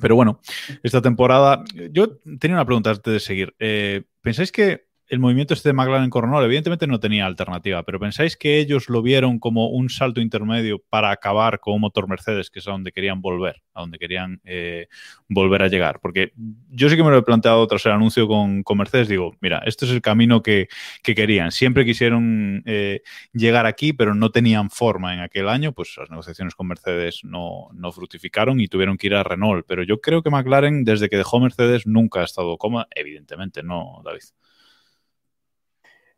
Pero 0.00 0.16
bueno, 0.16 0.40
esta 0.82 1.02
temporada, 1.02 1.62
yo 1.90 2.16
tenía 2.38 2.56
una 2.56 2.64
pregunta 2.64 2.90
antes 2.90 3.12
de 3.12 3.20
seguir. 3.20 3.54
Eh, 3.58 4.02
¿Pensáis 4.22 4.50
que 4.50 4.86
el 5.08 5.18
movimiento 5.18 5.54
este 5.54 5.68
de 5.68 5.72
McLaren 5.74 6.10
Coronel 6.10 6.44
evidentemente 6.44 6.86
no 6.86 6.98
tenía 6.98 7.26
alternativa, 7.26 7.82
pero 7.82 8.00
¿pensáis 8.00 8.36
que 8.36 8.58
ellos 8.58 8.88
lo 8.88 9.02
vieron 9.02 9.38
como 9.38 9.68
un 9.68 9.90
salto 9.90 10.20
intermedio 10.20 10.82
para 10.88 11.10
acabar 11.10 11.60
con 11.60 11.74
un 11.74 11.82
motor 11.82 12.08
Mercedes, 12.08 12.50
que 12.50 12.60
es 12.60 12.68
a 12.68 12.70
donde 12.70 12.92
querían 12.92 13.20
volver, 13.20 13.62
a 13.74 13.82
donde 13.82 13.98
querían 13.98 14.40
eh, 14.44 14.88
volver 15.28 15.62
a 15.62 15.68
llegar? 15.68 16.00
Porque 16.00 16.32
yo 16.70 16.88
sí 16.88 16.96
que 16.96 17.02
me 17.02 17.10
lo 17.10 17.18
he 17.18 17.22
planteado 17.22 17.66
tras 17.66 17.84
el 17.86 17.92
anuncio 17.92 18.26
con, 18.26 18.64
Mercedes, 18.76 19.08
digo, 19.08 19.36
mira, 19.40 19.62
este 19.66 19.84
es 19.84 19.92
el 19.92 20.00
camino 20.00 20.42
que, 20.42 20.68
querían. 21.02 21.52
Siempre 21.52 21.84
quisieron 21.84 22.62
eh, 22.66 23.02
llegar 23.32 23.66
aquí, 23.66 23.92
pero 23.92 24.14
no 24.14 24.30
tenían 24.30 24.70
forma 24.70 25.14
en 25.14 25.20
aquel 25.20 25.48
año, 25.48 25.72
pues 25.72 25.94
las 25.96 26.10
negociaciones 26.10 26.54
con 26.54 26.66
Mercedes 26.66 27.20
no, 27.22 27.68
no 27.72 27.92
fructificaron 27.92 28.58
y 28.58 28.68
tuvieron 28.68 28.96
que 28.96 29.06
ir 29.06 29.14
a 29.14 29.22
Renault. 29.22 29.64
Pero 29.68 29.84
yo 29.84 30.00
creo 30.00 30.22
que 30.22 30.30
McLaren, 30.30 30.84
desde 30.84 31.08
que 31.08 31.16
dejó 31.16 31.38
Mercedes, 31.40 31.86
nunca 31.86 32.20
ha 32.20 32.24
estado 32.24 32.56
cómoda, 32.58 32.88
evidentemente, 32.94 33.62
¿no, 33.62 34.02
David? 34.04 34.22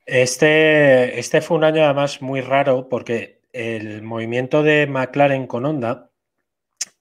Este, 0.06 1.18
este 1.18 1.40
fue 1.40 1.56
un 1.56 1.64
año 1.64 1.84
además 1.84 2.22
muy 2.22 2.40
raro 2.40 2.88
porque 2.88 3.40
el 3.52 4.02
movimiento 4.02 4.62
de 4.62 4.86
McLaren 4.86 5.48
con 5.48 5.66
Honda 5.66 6.12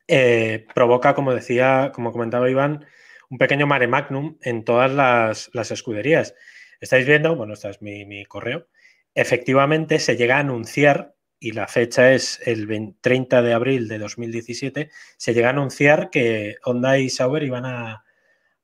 eh, 0.07 0.65
provoca, 0.73 1.13
como 1.13 1.33
decía, 1.33 1.91
como 1.93 2.11
comentaba 2.11 2.49
Iván, 2.49 2.85
un 3.29 3.37
pequeño 3.37 3.67
mare 3.67 3.87
magnum 3.87 4.37
en 4.41 4.63
todas 4.63 4.91
las, 4.91 5.71
escuderías. 5.71 6.33
Estáis 6.81 7.05
viendo, 7.05 7.35
bueno, 7.35 7.53
este 7.53 7.69
es 7.69 7.81
mi, 7.81 8.25
correo, 8.25 8.67
efectivamente 9.13 9.99
se 9.99 10.17
llega 10.17 10.37
a 10.37 10.39
anunciar, 10.39 11.15
y 11.39 11.51
la 11.51 11.67
fecha 11.67 12.11
es 12.13 12.39
el 12.45 12.95
30 13.01 13.41
de 13.43 13.53
abril 13.53 13.87
de 13.87 13.99
2017, 13.99 14.89
se 15.17 15.33
llega 15.33 15.47
a 15.47 15.51
anunciar 15.51 16.09
que 16.09 16.55
Honda 16.63 16.97
y 16.97 17.09
Sauber 17.09 17.43
iban 17.43 17.65
a, 17.65 18.03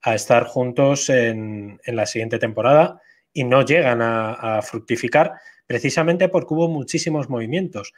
estar 0.03 0.45
juntos 0.45 1.11
en, 1.11 1.79
en 1.85 1.95
la 1.95 2.07
siguiente 2.07 2.39
temporada 2.39 3.01
y 3.33 3.43
no 3.43 3.63
llegan 3.63 4.01
a, 4.01 4.61
fructificar 4.61 5.33
precisamente 5.65 6.27
porque 6.29 6.53
hubo 6.53 6.67
muchísimos 6.67 7.29
movimientos. 7.29 7.93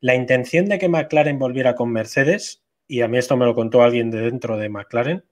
La 0.00 0.14
intención 0.14 0.66
de 0.66 0.78
que 0.78 0.88
McLaren 0.88 1.38
volviera 1.38 1.74
con 1.74 1.92
Mercedes, 1.92 2.62
y 2.86 3.02
a 3.02 3.08
mí 3.08 3.18
esto 3.18 3.36
me 3.36 3.46
lo 3.46 3.54
contó 3.54 3.82
alguien 3.82 4.10
de 4.10 4.20
dentro 4.20 4.56
de 4.56 4.68
McLaren, 4.68 5.24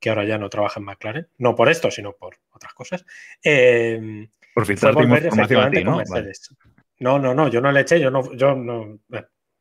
que 0.00 0.10
ahora 0.10 0.24
ya 0.24 0.36
no 0.36 0.50
trabaja 0.50 0.80
en 0.80 0.86
McLaren, 0.86 1.28
no 1.38 1.54
por 1.54 1.68
esto, 1.68 1.90
sino 1.90 2.12
por 2.12 2.36
otras 2.50 2.74
cosas. 2.74 3.04
Eh, 3.42 4.28
por 4.54 4.66
fue 4.66 4.92
volver 4.92 5.26
efectivamente 5.26 5.84
con 5.84 5.96
Mercedes. 5.98 6.50
No, 6.98 7.18
no, 7.18 7.34
no, 7.34 7.48
yo 7.48 7.60
no 7.60 7.72
le 7.72 7.80
eché, 7.80 8.00
yo 8.00 8.10
no, 8.10 8.34
yo 8.34 8.54
no. 8.54 8.98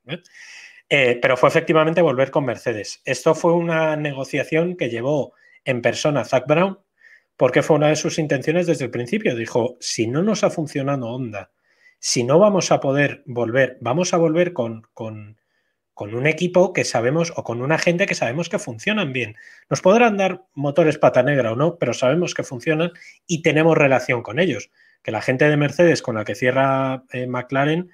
Eh, 0.07 0.21
eh, 0.89 1.19
pero 1.21 1.37
fue 1.37 1.49
efectivamente 1.49 2.01
volver 2.01 2.31
con 2.31 2.45
Mercedes. 2.45 3.01
Esto 3.05 3.33
fue 3.33 3.53
una 3.53 3.95
negociación 3.95 4.75
que 4.75 4.89
llevó 4.89 5.33
en 5.63 5.81
persona 5.81 6.25
Zach 6.25 6.45
Brown, 6.47 6.77
porque 7.41 7.63
fue 7.63 7.77
una 7.77 7.87
de 7.87 7.95
sus 7.95 8.19
intenciones 8.19 8.67
desde 8.67 8.85
el 8.85 8.91
principio. 8.91 9.35
Dijo, 9.35 9.75
si 9.79 10.05
no 10.05 10.21
nos 10.21 10.43
ha 10.43 10.51
funcionado 10.51 11.07
Honda, 11.07 11.49
si 11.97 12.23
no 12.23 12.37
vamos 12.37 12.71
a 12.71 12.79
poder 12.79 13.23
volver, 13.25 13.79
vamos 13.81 14.13
a 14.13 14.17
volver 14.17 14.53
con, 14.53 14.83
con, 14.93 15.37
un 15.95 16.27
equipo 16.27 16.71
que 16.71 16.83
sabemos 16.83 17.33
o 17.35 17.43
con 17.43 17.63
una 17.63 17.79
gente 17.79 18.05
que 18.05 18.13
sabemos 18.13 18.47
que 18.47 18.59
funcionan 18.59 19.11
bien. 19.11 19.37
Nos 19.71 19.81
podrán 19.81 20.17
dar 20.17 20.43
motores 20.53 20.99
pata 20.99 21.23
negra 21.23 21.53
o 21.53 21.55
no, 21.55 21.79
pero 21.79 21.95
sabemos 21.95 22.35
que 22.35 22.43
funcionan 22.43 22.91
y 23.25 23.41
tenemos 23.41 23.75
relación 23.75 24.21
con 24.21 24.37
ellos. 24.37 24.69
Que 25.01 25.09
la 25.09 25.23
gente 25.23 25.49
de 25.49 25.57
Mercedes 25.57 26.03
con 26.03 26.13
la 26.13 26.25
que 26.25 26.35
cierra 26.35 27.05
eh, 27.11 27.25
McLaren 27.25 27.89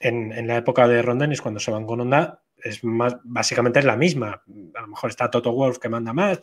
en, 0.00 0.44
la 0.48 0.56
época 0.56 0.88
de 0.88 1.02
Ron 1.02 1.20
cuando 1.40 1.60
se 1.60 1.70
van 1.70 1.86
con 1.86 2.00
Honda 2.00 2.42
es 2.56 2.82
más, 2.82 3.16
básicamente 3.22 3.78
es 3.78 3.84
la 3.84 3.96
misma. 3.96 4.42
A 4.74 4.80
lo 4.80 4.88
mejor 4.88 5.10
está 5.10 5.30
Toto 5.30 5.52
Wolf 5.52 5.78
que 5.78 5.88
manda 5.88 6.12
más, 6.12 6.40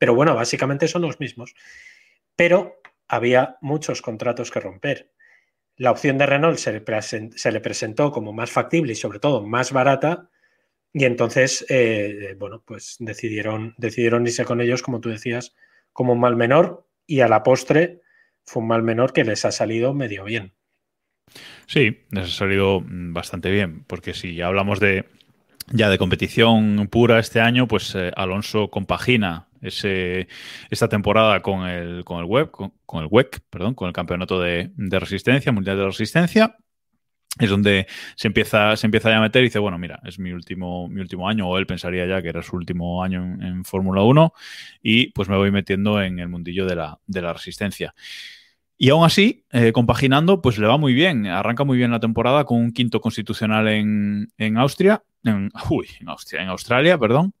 pero 0.00 0.14
bueno, 0.14 0.34
básicamente 0.34 0.88
son 0.88 1.02
los 1.02 1.20
mismos. 1.20 1.54
Pero 2.34 2.80
había 3.06 3.58
muchos 3.60 4.00
contratos 4.00 4.50
que 4.50 4.58
romper. 4.58 5.12
La 5.76 5.90
opción 5.90 6.16
de 6.16 6.24
Renault 6.24 6.56
se 6.56 6.72
le, 6.72 7.60
presentó 7.60 8.10
como 8.10 8.32
más 8.32 8.50
factible 8.50 8.94
y 8.94 8.96
sobre 8.96 9.18
todo 9.18 9.46
más 9.46 9.72
barata. 9.72 10.30
Y 10.94 11.04
entonces, 11.04 11.66
eh, 11.68 12.34
bueno, 12.38 12.62
pues 12.64 12.96
decidieron, 12.98 13.74
decidieron 13.76 14.26
irse 14.26 14.46
con 14.46 14.62
ellos, 14.62 14.82
como 14.82 15.02
tú 15.02 15.10
decías, 15.10 15.54
como 15.92 16.14
un 16.14 16.20
mal 16.20 16.34
menor. 16.34 16.88
Y 17.06 17.20
a 17.20 17.28
la 17.28 17.42
postre 17.42 18.00
fue 18.42 18.62
un 18.62 18.68
mal 18.68 18.82
menor 18.82 19.12
que 19.12 19.24
les 19.24 19.44
ha 19.44 19.52
salido 19.52 19.92
medio 19.92 20.24
bien. 20.24 20.54
Sí, 21.66 22.06
les 22.10 22.24
ha 22.24 22.32
salido 22.32 22.82
bastante 22.86 23.50
bien, 23.50 23.84
porque 23.84 24.14
si 24.14 24.40
hablamos 24.40 24.80
de 24.80 25.04
ya 25.70 25.90
de 25.90 25.98
competición 25.98 26.88
pura 26.88 27.18
este 27.18 27.42
año, 27.42 27.68
pues 27.68 27.94
eh, 27.94 28.12
Alonso 28.16 28.70
compagina 28.70 29.49
esta 29.60 30.88
temporada 30.88 31.40
con 31.42 31.66
el, 31.66 32.04
con 32.04 32.20
el 32.20 32.24
web, 32.24 32.50
con, 32.50 33.02
el 33.02 33.08
WEC, 33.10 33.40
perdón, 33.50 33.74
con 33.74 33.88
el 33.88 33.92
campeonato 33.92 34.40
de, 34.40 34.70
resistencia, 34.76 35.52
mundial 35.52 35.76
de 35.76 35.86
resistencia. 35.86 36.56
Es 37.38 37.48
donde 37.48 37.86
se 38.16 38.26
empieza, 38.26 38.76
se 38.76 38.86
empieza 38.88 39.16
a 39.16 39.20
meter 39.20 39.42
y 39.42 39.46
dice, 39.46 39.60
bueno, 39.60 39.78
mira, 39.78 40.00
es 40.04 40.18
mi 40.18 40.32
último, 40.32 40.88
mi 40.88 41.00
último 41.00 41.28
año, 41.28 41.48
o 41.48 41.58
él 41.58 41.66
pensaría 41.66 42.04
ya 42.04 42.20
que 42.20 42.28
era 42.28 42.42
su 42.42 42.56
último 42.56 43.04
año 43.04 43.22
en, 43.22 43.64
Fórmula 43.64 44.02
1, 44.02 44.32
y 44.82 45.12
pues 45.12 45.28
me 45.28 45.36
voy 45.36 45.52
metiendo 45.52 46.02
en 46.02 46.18
el 46.18 46.28
mundillo 46.28 46.66
de 46.66 46.74
la, 46.74 46.98
de 47.06 47.22
la 47.22 47.32
resistencia. 47.32 47.94
Y 48.82 48.88
aún 48.88 49.04
así, 49.04 49.44
eh, 49.52 49.72
compaginando, 49.72 50.40
pues 50.40 50.56
le 50.56 50.66
va 50.66 50.78
muy 50.78 50.94
bien. 50.94 51.26
Arranca 51.26 51.64
muy 51.64 51.76
bien 51.76 51.90
la 51.90 52.00
temporada 52.00 52.44
con 52.44 52.56
un 52.56 52.72
quinto 52.72 53.02
constitucional 53.02 53.68
en, 53.68 54.56
Austria, 54.56 55.02
en 55.22 55.50
Austria, 56.06 56.42
en 56.42 56.48
Australia, 56.48 56.96
perdón, 56.96 57.34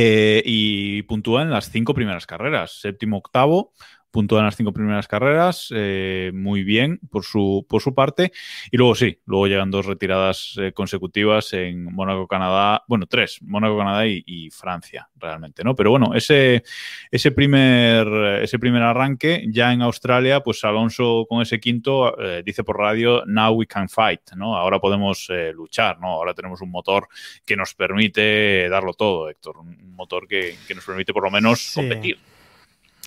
eh, 0.00 0.42
y 0.44 1.02
puntúa 1.02 1.42
en 1.42 1.50
las 1.50 1.70
cinco 1.72 1.92
primeras 1.92 2.24
carreras, 2.24 2.78
séptimo, 2.80 3.16
octavo, 3.18 3.72
puntúa 4.10 4.40
en 4.40 4.46
las 4.46 4.56
cinco 4.56 4.72
primeras 4.72 5.06
carreras, 5.06 5.68
eh, 5.74 6.30
muy 6.34 6.64
bien 6.64 6.98
por 7.10 7.24
su, 7.24 7.66
por 7.68 7.82
su 7.82 7.94
parte. 7.94 8.32
Y 8.70 8.76
luego 8.76 8.94
sí, 8.94 9.20
luego 9.26 9.46
llegan 9.46 9.70
dos 9.70 9.86
retiradas 9.86 10.54
eh, 10.58 10.72
consecutivas 10.72 11.52
en 11.52 11.84
Mónaco, 11.84 12.26
Canadá, 12.26 12.84
bueno, 12.88 13.06
tres, 13.06 13.38
Mónaco, 13.42 13.78
Canadá 13.78 14.06
y, 14.06 14.48
Francia, 14.50 15.08
realmente, 15.16 15.62
¿no? 15.62 15.74
Pero 15.74 15.90
bueno, 15.90 16.14
ese, 16.14 16.62
ese, 17.10 17.32
primer, 17.32 18.08
ese 18.42 18.58
primer 18.58 18.82
arranque, 18.82 19.44
ya 19.48 19.72
en 19.72 19.82
Australia, 19.82 20.40
pues 20.40 20.64
Alonso 20.64 21.26
con 21.28 21.42
ese 21.42 21.60
quinto 21.60 22.18
eh, 22.18 22.42
dice 22.44 22.64
por 22.64 22.78
radio, 22.78 23.24
now 23.26 23.52
we 23.52 23.66
can 23.66 23.88
fight, 23.88 24.32
¿no? 24.36 24.56
Ahora 24.56 24.80
podemos 24.80 25.28
luchar, 25.54 26.00
¿no? 26.00 26.08
Ahora 26.08 26.34
tenemos 26.34 26.60
un 26.62 26.70
motor 26.70 27.08
que 27.44 27.56
nos 27.56 27.74
permite 27.74 28.68
darlo 28.68 28.94
todo, 28.94 29.28
Héctor, 29.28 29.58
un 29.58 29.94
motor 29.94 30.26
que, 30.26 30.56
nos 30.74 30.84
permite 30.84 31.12
por 31.12 31.24
lo 31.24 31.30
menos 31.30 31.72
competir. 31.74 32.18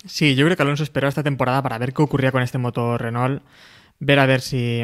Sí, 0.04 0.34
yo 0.34 0.44
creo 0.44 0.56
que 0.56 0.62
Alonso 0.62 0.82
esperó 0.82 1.08
esta 1.08 1.22
temporada 1.22 1.62
para 1.62 1.78
ver 1.78 1.92
qué 1.92 2.02
ocurría 2.02 2.32
con 2.32 2.42
este 2.42 2.58
motor 2.58 3.00
Renault, 3.00 3.42
ver 4.00 4.18
a 4.18 4.26
ver 4.26 4.40
si, 4.40 4.82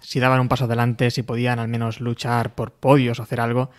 si 0.00 0.20
daban 0.20 0.40
un 0.40 0.48
paso 0.48 0.64
adelante, 0.64 1.10
si 1.10 1.22
podían 1.24 1.58
al 1.58 1.68
menos 1.68 2.00
luchar 2.00 2.54
por 2.54 2.72
podios 2.72 3.18
o 3.18 3.22
hacer 3.24 3.40
algo. 3.40 3.70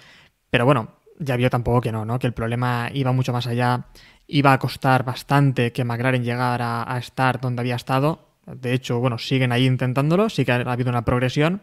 Pero 0.49 0.65
bueno, 0.65 0.97
ya 1.19 1.37
vio 1.37 1.49
tampoco 1.49 1.81
que 1.81 1.91
no, 1.93 2.03
¿no? 2.05 2.19
Que 2.19 2.27
el 2.27 2.33
problema 2.33 2.89
iba 2.93 3.13
mucho 3.13 3.31
más 3.31 3.47
allá, 3.47 3.85
iba 4.27 4.51
a 4.51 4.59
costar 4.59 5.05
bastante 5.05 5.71
que 5.71 5.85
McLaren 5.85 6.23
llegara 6.23 6.83
a 6.91 6.97
estar 6.97 7.39
donde 7.39 7.61
había 7.61 7.75
estado. 7.75 8.27
De 8.45 8.73
hecho, 8.73 8.99
bueno, 8.99 9.17
siguen 9.17 9.53
ahí 9.53 9.65
intentándolo, 9.65 10.29
sí 10.29 10.43
que 10.43 10.51
ha 10.51 10.55
habido 10.57 10.89
una 10.89 11.05
progresión, 11.05 11.61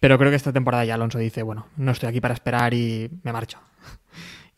pero 0.00 0.18
creo 0.18 0.30
que 0.30 0.36
esta 0.36 0.52
temporada 0.52 0.84
ya 0.84 0.94
Alonso 0.94 1.18
dice, 1.18 1.42
bueno, 1.42 1.68
no 1.76 1.92
estoy 1.92 2.10
aquí 2.10 2.20
para 2.20 2.34
esperar 2.34 2.74
y 2.74 3.10
me 3.22 3.32
marcho 3.32 3.58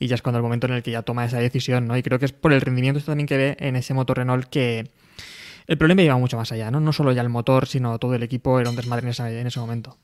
y 0.02 0.08
ya 0.08 0.16
es 0.16 0.22
cuando 0.22 0.38
el 0.38 0.42
momento 0.42 0.66
en 0.66 0.72
el 0.72 0.82
que 0.82 0.90
ya 0.90 1.02
toma 1.02 1.24
esa 1.24 1.38
decisión, 1.38 1.86
¿no? 1.86 1.96
Y 1.96 2.02
creo 2.02 2.18
que 2.18 2.24
es 2.24 2.32
por 2.32 2.52
el 2.52 2.60
rendimiento 2.60 3.00
también 3.00 3.28
que 3.28 3.36
ve 3.36 3.56
en 3.60 3.76
ese 3.76 3.94
motor 3.94 4.16
Renault 4.16 4.46
que 4.46 4.90
el 5.68 5.78
problema 5.78 6.02
iba 6.02 6.16
mucho 6.16 6.36
más 6.36 6.50
allá, 6.50 6.72
¿no? 6.72 6.80
No 6.80 6.92
solo 6.92 7.12
ya 7.12 7.22
el 7.22 7.28
motor, 7.28 7.68
sino 7.68 7.96
todo 8.00 8.16
el 8.16 8.24
equipo 8.24 8.58
era 8.58 8.68
un 8.68 8.74
desmadre 8.74 9.04
en 9.04 9.46
ese, 9.46 9.60
momento. 9.60 9.96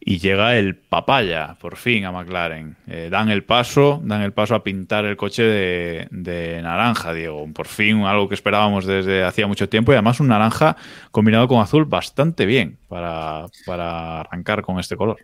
Y 0.00 0.18
llega 0.18 0.56
el 0.56 0.74
papaya, 0.74 1.56
por 1.60 1.76
fin, 1.76 2.04
a 2.04 2.10
McLaren. 2.10 2.76
Eh, 2.88 3.10
dan 3.12 3.28
el 3.28 3.44
paso, 3.44 4.00
dan 4.02 4.22
el 4.22 4.32
paso 4.32 4.56
a 4.56 4.64
pintar 4.64 5.04
el 5.04 5.16
coche 5.16 5.44
de, 5.44 6.60
naranja, 6.60 7.14
Diego. 7.14 7.46
Por 7.52 7.68
fin, 7.68 8.02
algo 8.02 8.28
que 8.28 8.34
esperábamos 8.34 8.86
desde 8.86 9.22
hacía 9.22 9.46
mucho 9.46 9.68
tiempo 9.68 9.92
y 9.92 9.94
además 9.94 10.18
un 10.18 10.26
naranja 10.26 10.76
combinado 11.12 11.46
con 11.46 11.60
azul 11.60 11.84
bastante 11.84 12.44
bien 12.44 12.76
para, 12.88 13.46
para 13.66 14.20
arrancar 14.22 14.62
con 14.62 14.80
este 14.80 14.96
color. 14.96 15.18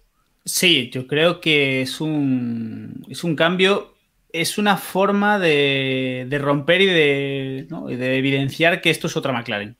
Sí, 0.47 0.90
yo 0.92 1.09
creo 1.09 1.40
que 1.40 1.82
es 1.82 2.01
un, 2.01 3.05
es 3.09 3.24
un 3.24 3.34
cambio, 3.34 3.97
es 4.32 4.59
una 4.59 4.76
forma 4.76 5.40
de, 5.40 6.28
romper 6.40 6.82
y 6.82 6.86
de, 6.86 7.66
de, 7.68 8.16
evidenciar 8.16 8.80
que 8.80 8.90
esto 8.90 9.09
es 9.09 9.16
otra 9.16 9.32
McLaren. 9.32 9.76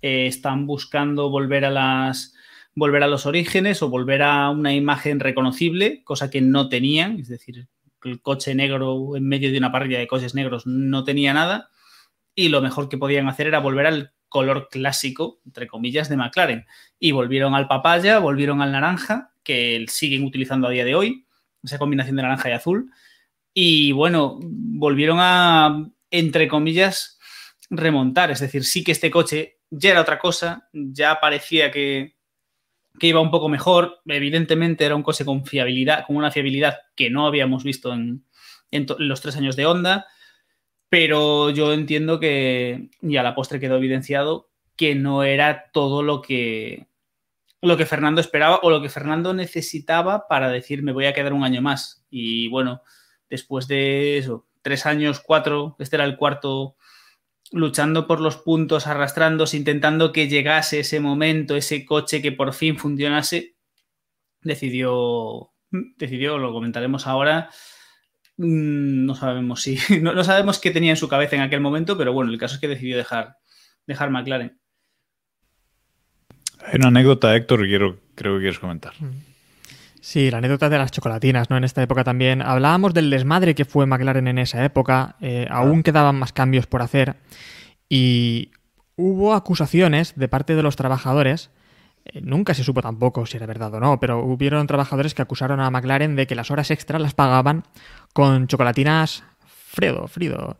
Eh, 0.00 0.26
están 0.26 0.66
buscando 0.66 1.28
volver 1.28 1.66
a 1.66 1.70
las 1.70 2.34
volver 2.74 3.02
a 3.02 3.08
los 3.08 3.26
orígenes 3.26 3.82
o 3.82 3.90
volver 3.90 4.22
a 4.22 4.48
una 4.50 4.72
imagen 4.72 5.20
reconocible, 5.20 6.02
cosa 6.02 6.30
que 6.30 6.40
no 6.40 6.70
tenían, 6.70 7.18
es 7.20 7.28
decir, 7.28 7.68
el 8.02 8.22
coche 8.22 8.54
negro 8.54 9.16
en 9.16 9.28
medio 9.28 9.52
de 9.52 9.58
una 9.58 9.72
parrilla 9.72 9.98
de 9.98 10.06
coches 10.06 10.34
negros 10.34 10.66
no 10.66 11.04
tenía 11.04 11.34
nada 11.34 11.68
y 12.34 12.48
lo 12.48 12.62
mejor 12.62 12.88
que 12.88 12.98
podían 12.98 13.28
hacer 13.28 13.48
era 13.48 13.58
volver 13.60 13.86
al 13.86 14.12
color 14.28 14.68
clásico, 14.70 15.40
entre 15.44 15.66
comillas, 15.66 16.08
de 16.08 16.16
McLaren. 16.16 16.66
Y 16.98 17.12
volvieron 17.12 17.54
al 17.54 17.68
papaya, 17.68 18.18
volvieron 18.18 18.62
al 18.62 18.72
naranja, 18.72 19.32
que 19.46 19.84
siguen 19.88 20.24
utilizando 20.24 20.66
a 20.66 20.70
día 20.70 20.84
de 20.84 20.94
hoy, 20.94 21.26
esa 21.62 21.78
combinación 21.78 22.16
de 22.16 22.22
naranja 22.22 22.50
y 22.50 22.52
azul. 22.52 22.90
Y 23.54 23.92
bueno, 23.92 24.38
volvieron 24.42 25.18
a, 25.20 25.88
entre 26.10 26.48
comillas, 26.48 27.18
remontar. 27.70 28.30
Es 28.30 28.40
decir, 28.40 28.64
sí 28.64 28.84
que 28.84 28.92
este 28.92 29.10
coche 29.10 29.60
ya 29.70 29.92
era 29.92 30.02
otra 30.02 30.18
cosa, 30.18 30.68
ya 30.72 31.20
parecía 31.20 31.70
que, 31.70 32.16
que 32.98 33.06
iba 33.06 33.20
un 33.20 33.30
poco 33.30 33.48
mejor. 33.48 34.00
Evidentemente 34.04 34.84
era 34.84 34.96
un 34.96 35.02
coche 35.02 35.24
con 35.24 35.46
fiabilidad, 35.46 36.04
con 36.06 36.16
una 36.16 36.30
fiabilidad 36.30 36.76
que 36.94 37.08
no 37.08 37.26
habíamos 37.26 37.64
visto 37.64 37.92
en, 37.92 38.26
en 38.70 38.86
los 38.98 39.20
tres 39.20 39.36
años 39.36 39.56
de 39.56 39.66
Honda 39.66 40.06
pero 40.88 41.50
yo 41.50 41.72
entiendo 41.72 42.20
que, 42.20 42.90
y 43.02 43.16
a 43.16 43.22
la 43.22 43.34
postre 43.34 43.60
quedó 43.60 43.76
evidenciado, 43.76 44.50
que 44.76 44.94
no 44.94 45.24
era 45.24 45.70
todo 45.72 46.02
lo 46.02 46.22
que, 46.22 46.86
lo 47.66 47.76
que 47.76 47.86
Fernando 47.86 48.20
esperaba 48.20 48.60
o 48.62 48.70
lo 48.70 48.80
que 48.80 48.88
Fernando 48.88 49.34
necesitaba 49.34 50.28
para 50.28 50.48
decir 50.48 50.82
me 50.82 50.92
voy 50.92 51.06
a 51.06 51.12
quedar 51.12 51.32
un 51.32 51.44
año 51.44 51.62
más. 51.62 52.04
Y 52.10 52.48
bueno, 52.48 52.82
después 53.28 53.68
de 53.68 54.18
eso, 54.18 54.46
tres 54.62 54.86
años, 54.86 55.20
cuatro, 55.20 55.76
este 55.78 55.96
era 55.96 56.04
el 56.04 56.16
cuarto, 56.16 56.76
luchando 57.52 58.06
por 58.06 58.20
los 58.20 58.36
puntos, 58.36 58.86
arrastrándose, 58.86 59.56
intentando 59.56 60.12
que 60.12 60.28
llegase 60.28 60.80
ese 60.80 61.00
momento, 61.00 61.56
ese 61.56 61.84
coche 61.84 62.22
que 62.22 62.32
por 62.32 62.52
fin 62.52 62.78
funcionase, 62.78 63.56
decidió, 64.40 65.52
decidió, 65.70 66.38
lo 66.38 66.52
comentaremos 66.52 67.06
ahora, 67.06 67.50
Mm, 68.38 69.06
no 69.06 69.14
sabemos 69.14 69.62
si. 69.62 69.76
No, 70.02 70.24
sabemos 70.24 70.58
qué 70.58 70.70
tenía 70.70 70.90
en 70.90 70.96
su 70.96 71.08
cabeza 71.08 71.36
en 71.36 71.42
aquel 71.42 71.60
momento, 71.60 71.96
pero 71.96 72.12
bueno, 72.12 72.30
el 72.30 72.38
caso 72.38 72.56
es 72.56 72.60
que 72.60 72.68
decidió 72.68 72.96
dejar, 72.96 73.36
dejar 73.86 74.10
McLaren. 74.10 74.60
Hay 76.64 76.76
una 76.76 76.88
anécdota, 76.88 77.34
Héctor, 77.34 77.62
que 77.62 77.68
quiero, 77.68 77.96
creo 78.14 78.34
que 78.34 78.40
quieres 78.40 78.58
comentar. 78.58 78.92
Mm. 78.98 79.24
Sí, 80.00 80.30
la 80.30 80.38
anécdota 80.38 80.68
de 80.68 80.78
las 80.78 80.92
chocolatinas, 80.92 81.50
¿no? 81.50 81.56
En 81.56 81.64
esta 81.64 81.82
época 81.82 82.04
también. 82.04 82.40
Hablábamos 82.40 82.94
del 82.94 83.10
desmadre 83.10 83.54
que 83.54 83.64
fue 83.64 83.86
McLaren 83.86 84.28
en 84.28 84.38
esa 84.38 84.64
época. 84.64 85.16
Eh, 85.20 85.48
aún 85.50 85.82
quedaban 85.82 86.16
más 86.16 86.32
cambios 86.32 86.66
por 86.66 86.82
hacer. 86.82 87.16
Y 87.88 88.52
hubo 88.94 89.34
acusaciones 89.34 90.14
de 90.16 90.28
parte 90.28 90.54
de 90.54 90.62
los 90.62 90.76
trabajadores 90.76 91.50
eh, 92.06 92.20
nunca 92.22 92.54
se 92.54 92.62
supo 92.62 92.82
tampoco 92.82 93.26
si 93.26 93.36
era 93.36 93.46
verdad 93.46 93.74
o 93.74 93.80
no, 93.80 93.98
pero 93.98 94.20
hubieron 94.24 94.66
trabajadores 94.66 95.14
que 95.14 95.22
acusaron 95.22 95.60
a 95.60 95.70
McLaren 95.70 96.14
de 96.14 96.26
que 96.26 96.34
las 96.34 96.50
horas 96.50 96.70
extras 96.70 97.00
las 97.00 97.14
pagaban 97.14 97.64
con 98.12 98.46
chocolatinas 98.46 99.24
Fredo, 99.46 100.06
Frido, 100.06 100.56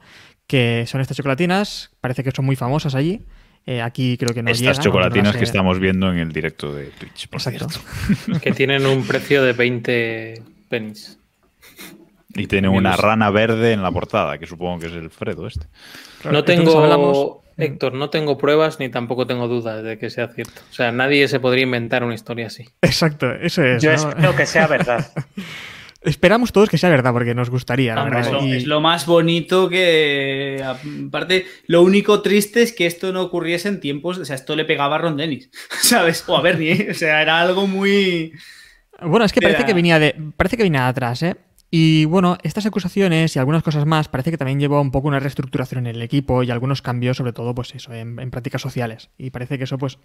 que 0.47 0.85
son 0.87 1.01
estas 1.01 1.17
chocolatinas, 1.17 1.91
parece 2.01 2.25
que 2.25 2.33
son 2.33 2.45
muy 2.45 2.57
famosas 2.57 2.95
allí. 2.95 3.25
Eh, 3.67 3.83
aquí 3.83 4.17
creo 4.17 4.33
que 4.33 4.45
no 4.45 4.51
Estas 4.51 4.79
chocolatinas 4.79 5.37
que 5.37 5.43
estamos 5.43 5.81
viendo 5.81 6.13
en 6.13 6.19
el 6.19 6.33
directo 6.33 6.73
de 6.73 6.87
Twitch, 6.87 7.29
por 7.29 7.41
cierto. 7.43 7.81
que 8.43 8.53
tienen 8.53 8.87
un 8.87 9.05
precio 9.05 9.43
de 9.43 9.53
20 9.53 10.43
pennies. 10.69 11.19
Y 12.35 12.47
tiene 12.47 12.69
una 12.69 12.97
rana 12.97 13.31
verde 13.31 13.73
en 13.73 13.83
la 13.83 13.91
portada, 13.91 14.39
que 14.39 14.47
supongo 14.47 14.79
que 14.79 14.87
es 14.87 14.93
el 14.93 15.11
Fredo 15.11 15.47
este. 15.47 15.67
no 16.31 16.45
tengo... 16.45 17.43
Mm. 17.43 17.47
Héctor, 17.59 17.95
no 17.95 18.11
tengo 18.11 18.37
pruebas 18.37 18.81
ni 18.81 18.91
tampoco 18.91 19.27
tengo 19.27 19.49
dudas 19.49 19.83
de 19.83 19.97
que 19.97 20.11
sea 20.11 20.29
cierto. 20.29 20.61
O 20.71 20.75
sea, 20.75 20.93
nadie 20.93 21.27
se 21.27 21.41
podría 21.41 21.63
inventar 21.63 22.05
una 22.05 22.15
historia 22.15 22.49
así. 22.49 22.69
Exacto, 22.83 23.33
eso 23.33 23.65
es. 23.65 23.83
Yo 23.83 23.93
espero 23.93 24.37
que 24.37 24.45
sea 24.45 24.67
verdad. 24.67 25.11
Esperamos 26.07 26.53
todos 26.53 26.71
que 26.71 26.79
sea 26.79 26.89
verdad 26.89 27.13
porque 27.13 27.35
nos 27.35 27.51
gustaría. 27.51 27.95
es, 28.47 28.67
lo, 28.67 28.81
más 28.81 29.07
bonito 29.07 29.69
que. 29.69 30.65
Aparte, 30.65 31.47
lo 31.67 31.83
único 31.83 32.23
triste 32.23 32.63
es 32.63 32.73
que 32.73 32.87
esto 32.87 33.13
no 33.13 33.23
ocurriese 33.23 33.69
en 33.69 33.81
tiempos. 33.81 34.19
O 34.19 34.25
sea, 34.25 34.37
esto 34.37 34.55
le 34.55 34.65
pegaba 34.65 34.97
a 34.97 34.99
Ron 34.99 35.17
Dennis, 35.17 35.51
¿sabes? 35.83 36.25
O 36.29 36.37
a 36.37 36.43
Bernie. 36.43 36.89
O 36.91 36.95
sea, 36.95 37.21
era 37.23 37.41
algo 37.41 37.67
muy. 37.67 38.33
Bueno, 39.03 39.25
es 39.27 39.33
que 39.33 39.41
parece 39.41 39.65
que 39.65 39.75
venía 39.75 39.99
de. 39.99 40.15
Parece 40.37 40.57
que 40.57 40.63
venía 40.63 40.83
de 40.83 40.89
atrás, 40.89 41.23
¿eh? 41.25 41.37
Y 41.71 42.05
bueno, 42.05 42.39
estas 42.45 42.65
acusaciones 42.65 43.35
y 43.35 43.39
algunas 43.41 43.65
cosas 43.65 43.85
más 43.85 44.09
parece 44.09 44.31
que 44.31 44.39
también 44.39 44.61
llevó 44.61 44.81
un 44.81 44.93
poco 44.93 45.09
una 45.09 45.19
reestructuración 45.19 45.87
en 45.87 45.97
el 45.97 46.03
equipo 46.03 46.45
y 46.45 46.51
algunos 46.53 46.81
cambios, 46.81 47.17
sobre 47.17 47.33
todo, 47.33 47.55
pues 47.55 47.75
eso, 47.75 47.93
en, 47.93 48.31
prácticas 48.31 48.63
sociales. 48.63 49.11
Y 49.19 49.31
parece 49.31 49.59
que 49.59 49.65
eso, 49.65 49.77
pues, 49.77 49.99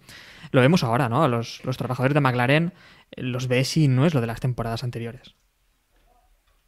lo 0.50 0.60
vemos 0.60 0.82
ahora, 0.82 1.08
¿no? 1.08 1.28
Los, 1.28 1.64
los 1.64 1.76
trabajadores 1.76 2.14
de 2.14 2.20
McLaren 2.20 2.72
eh, 3.12 3.22
los 3.22 3.46
ves 3.46 3.76
y 3.76 3.86
no 3.86 4.04
es 4.04 4.14
lo 4.14 4.20
de 4.20 4.26
las 4.26 4.40
temporadas 4.40 4.82
anteriores. 4.82 5.36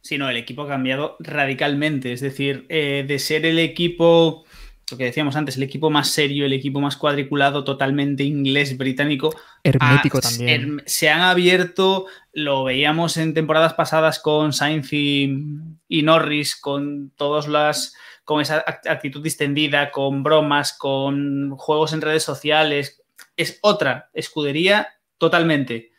Sí, 0.05 0.19
no, 0.19 0.29
el 0.29 0.37
equipo 0.37 0.61
ha 0.61 0.67
cambiado 0.67 1.15
radicalmente. 1.17 2.13
Es 2.13 2.21
decir, 2.21 2.67
eh, 2.69 3.05
de 3.07 3.17
ser 3.17 3.43
el 3.43 3.57
equipo 3.57 4.45
lo 4.91 4.97
que 4.97 5.05
decíamos 5.05 5.35
antes, 5.35 5.57
el 5.57 5.63
equipo 5.63 5.89
más 5.89 6.09
serio, 6.09 6.45
el 6.45 6.53
equipo 6.53 6.79
más 6.79 6.95
cuadriculado, 6.95 7.63
totalmente 7.63 8.23
inglés, 8.23 8.77
británico. 8.77 9.35
Hermético 9.63 10.21
también. 10.21 10.83
Se 10.85 11.09
han 11.09 11.21
abierto, 11.21 12.05
lo 12.33 12.65
veíamos 12.65 13.17
en 13.17 13.33
temporadas 13.33 13.73
pasadas 13.73 14.19
con 14.19 14.53
Sainz 14.53 14.93
y, 14.93 15.73
Norris, 15.89 16.55
con 16.55 17.09
todas 17.15 17.47
las. 17.47 17.95
con 18.25 18.41
esa 18.41 18.63
actitud 18.67 19.23
distendida, 19.23 19.89
con 19.89 20.21
bromas, 20.21 20.73
con 20.77 21.49
juegos 21.57 21.93
en 21.93 22.01
redes 22.01 22.21
sociales. 22.21 23.01
Es 23.37 23.57
otra 23.63 24.11
escudería 24.13 24.89
totalmente. 25.17 25.94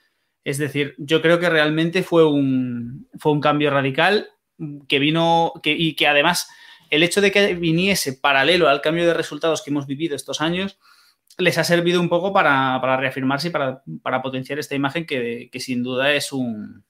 Es 0.46 0.58
decir, 0.58 0.94
yo 0.98 1.22
creo 1.22 1.40
que 1.40 1.50
realmente 1.50 2.04
fue 2.04 2.24
un, 2.24 3.08
fue 3.18 3.32
un 3.32 3.40
cambio 3.40 3.68
radical 3.68 4.28
que 4.86 5.00
vino 5.00 5.52
que, 5.60 5.72
y 5.72 5.96
que 5.96 6.06
además 6.06 6.48
el 6.88 7.02
hecho 7.02 7.20
de 7.20 7.32
que 7.32 7.56
viniese 7.56 8.12
paralelo 8.12 8.68
al 8.68 8.80
cambio 8.80 9.04
de 9.04 9.12
resultados 9.12 9.60
que 9.60 9.70
hemos 9.70 9.88
vivido 9.88 10.14
estos 10.14 10.40
años 10.40 10.78
les 11.36 11.58
ha 11.58 11.64
servido 11.64 12.00
un 12.00 12.08
poco 12.08 12.32
para, 12.32 12.78
reafirmarse 12.96 13.48
y 13.48 13.50
para, 13.50 13.82
potenciar 14.22 14.60
esta 14.60 14.76
imagen 14.76 15.04
que, 15.04 15.50
sin 15.58 15.82
duda 15.82 16.14
es 16.14 16.32
un 16.32 16.84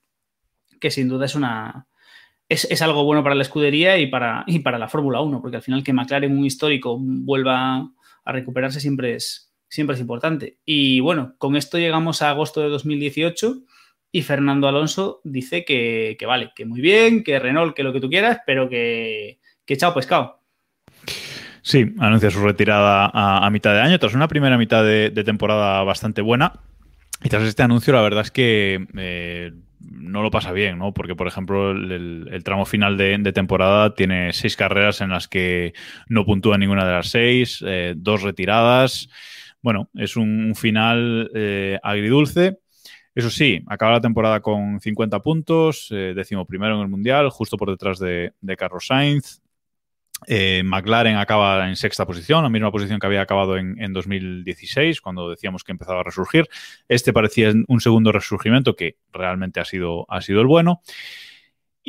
que 0.79 0.91
sin 0.91 1.09
duda 1.09 1.25
es 1.25 1.33
una 1.33 1.87
es, 2.47 2.79
algo 2.83 3.05
bueno 3.05 3.23
para 3.23 3.33
la 3.33 3.41
escudería 3.41 3.97
y 3.97 4.05
para, 4.05 4.43
y 4.45 4.59
para 4.59 4.77
la 4.77 4.87
Fórmula 4.87 5.19
1, 5.21 5.41
porque 5.41 5.57
al 5.57 5.63
final 5.63 5.83
que 5.83 5.93
McLaren 5.93 6.37
un 6.37 6.45
histórico 6.45 6.95
vuelva 6.99 7.89
a 8.23 8.31
recuperarse 8.31 8.79
siempre 8.79 9.15
es, 9.15 9.46
siempre 9.69 9.95
es 9.95 10.01
importante. 10.01 10.57
Y 10.65 10.99
bueno, 10.99 11.35
con 11.37 11.55
esto 11.55 11.77
llegamos 11.77 12.21
a 12.21 12.29
agosto 12.29 12.61
de 12.61 12.69
2018 12.69 13.63
y 14.11 14.21
Fernando 14.21 14.67
Alonso 14.67 15.21
dice 15.23 15.65
que, 15.65 16.15
que 16.17 16.25
vale, 16.25 16.51
que 16.55 16.65
muy 16.65 16.81
bien, 16.81 17.23
que 17.23 17.39
Renault, 17.39 17.75
que 17.75 17.83
lo 17.83 17.93
que 17.93 18.01
tú 18.01 18.09
quieras, 18.09 18.39
pero 18.45 18.69
que, 18.69 19.39
que 19.65 19.77
chao 19.77 19.93
pescado. 19.93 20.41
Sí, 21.67 21.93
anuncia 21.99 22.31
su 22.31 22.41
retirada 22.41 23.11
a, 23.13 23.49
mitad 23.49 23.73
de 23.73 23.81
año, 23.81 23.99
tras 23.99 24.13
una 24.13 24.29
primera 24.29 24.57
mitad 24.57 24.85
de, 24.85 25.11
temporada 25.25 25.83
bastante 25.83 26.21
buena. 26.21 26.53
Y 27.21 27.27
tras 27.27 27.43
este 27.43 27.61
anuncio, 27.61 27.91
la 27.91 28.01
verdad 28.01 28.21
es 28.21 28.31
que 28.31 28.87
eh, 28.95 29.51
no 29.81 30.21
lo 30.23 30.31
pasa 30.31 30.53
bien, 30.53 30.77
¿no? 30.77 30.93
Porque, 30.93 31.13
por 31.13 31.27
ejemplo, 31.27 31.71
el, 31.71 32.41
tramo 32.45 32.65
final 32.65 32.95
de, 32.95 33.33
temporada 33.33 33.95
tiene 33.95 34.31
seis 34.31 34.55
carreras 34.55 35.01
en 35.01 35.09
las 35.09 35.27
que 35.27 35.73
no 36.07 36.25
puntúa 36.25 36.57
ninguna 36.57 36.85
de 36.85 36.93
las 36.93 37.09
seis, 37.09 37.61
eh, 37.67 37.95
dos 37.97 38.21
retiradas. 38.21 39.09
Bueno, 39.61 39.89
es 39.93 40.15
un, 40.15 40.53
final 40.55 41.31
eh, 41.33 41.79
agridulce. 41.83 42.59
Eso 43.15 43.29
sí, 43.29 43.63
acaba 43.67 43.93
la 43.93 44.01
temporada 44.01 44.41
con 44.41 44.79
50 44.79 45.19
puntos, 45.21 45.87
décimo 45.89 46.45
primero 46.45 46.75
en 46.75 46.81
el 46.81 46.87
Mundial, 46.87 47.31
justo 47.31 47.57
por 47.57 47.71
detrás 47.71 47.97
de, 47.97 48.33
de 48.41 48.55
Carlos 48.55 48.85
Sainz, 48.85 49.41
eh, 50.25 50.63
McLaren 50.65 51.17
acaba 51.17 51.69
en 51.69 51.75
sexta 51.75 52.05
posición, 52.05 52.41
la 52.41 52.49
misma 52.49 52.71
posición 52.71 52.99
que 52.99 53.05
había 53.05 53.21
acabado 53.21 53.55
en, 53.57 53.93
2016, 53.93 54.99
cuando 54.99 55.29
decíamos 55.29 55.63
que 55.63 55.71
empezaba 55.71 55.99
a 55.99 56.03
resurgir. 56.03 56.47
Este 56.87 57.13
parecía 57.13 57.53
un 57.67 57.81
segundo 57.81 58.11
resurgimiento 58.11 58.75
que 58.75 58.97
realmente 59.11 59.59
ha 59.59 59.65
sido, 59.65 60.05
ha 60.09 60.21
sido 60.21 60.41
el 60.41 60.47
bueno. 60.47 60.81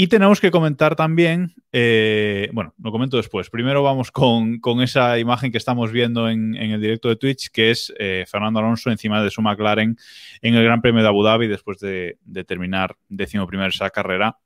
Y 0.01 0.07
tenemos 0.07 0.41
que 0.41 0.53
comentar 0.53 0.95
también, 0.95 1.57
eh, 1.73 2.51
bueno, 2.53 2.73
lo 2.81 2.93
comento 2.93 3.17
después. 3.17 3.51
Primero 3.51 3.83
vamos 3.83 4.13
con, 4.13 4.61
esa 4.81 5.19
imagen 5.19 5.51
que 5.51 5.59
estamos 5.59 5.91
viendo 5.91 6.29
en, 6.31 6.55
el 6.55 6.81
directo 6.81 7.09
de 7.09 7.17
Twitch, 7.17 7.51
que 7.51 7.73
es 7.73 7.93
eh, 7.99 8.25
Fernando 8.29 8.61
Alonso 8.61 8.93
encima 8.93 9.21
de 9.25 9.31
su 9.33 9.43
McLaren 9.43 9.97
en 10.41 10.55
el 10.55 10.63
Gran 10.63 10.83
Premio 10.83 11.03
de 11.03 11.09
Abu 11.09 11.25
Dhabi 11.25 11.49
después 11.49 11.81
de, 11.81 12.17
de 12.25 12.45
terminar 12.45 12.97
décimo 13.09 13.45
primero 13.49 13.71
esa 13.71 13.91
carrera 13.91 14.39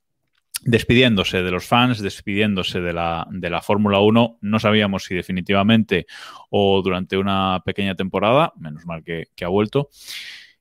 despidiéndose 0.65 1.43
de 1.43 1.51
los 1.51 1.65
fans, 1.65 2.01
despidiéndose 2.01 2.81
de 2.81 2.93
la, 2.93 3.27
de 3.29 3.49
la 3.49 3.61
Fórmula 3.61 3.99
1. 3.99 4.39
No 4.41 4.59
sabíamos 4.59 5.05
si 5.05 5.15
definitivamente 5.15 6.07
o 6.49 6.81
durante 6.81 7.17
una 7.17 7.61
pequeña 7.65 7.95
temporada, 7.95 8.53
menos 8.57 8.85
mal 8.85 9.03
que, 9.03 9.27
ha 9.43 9.47
vuelto. 9.49 9.89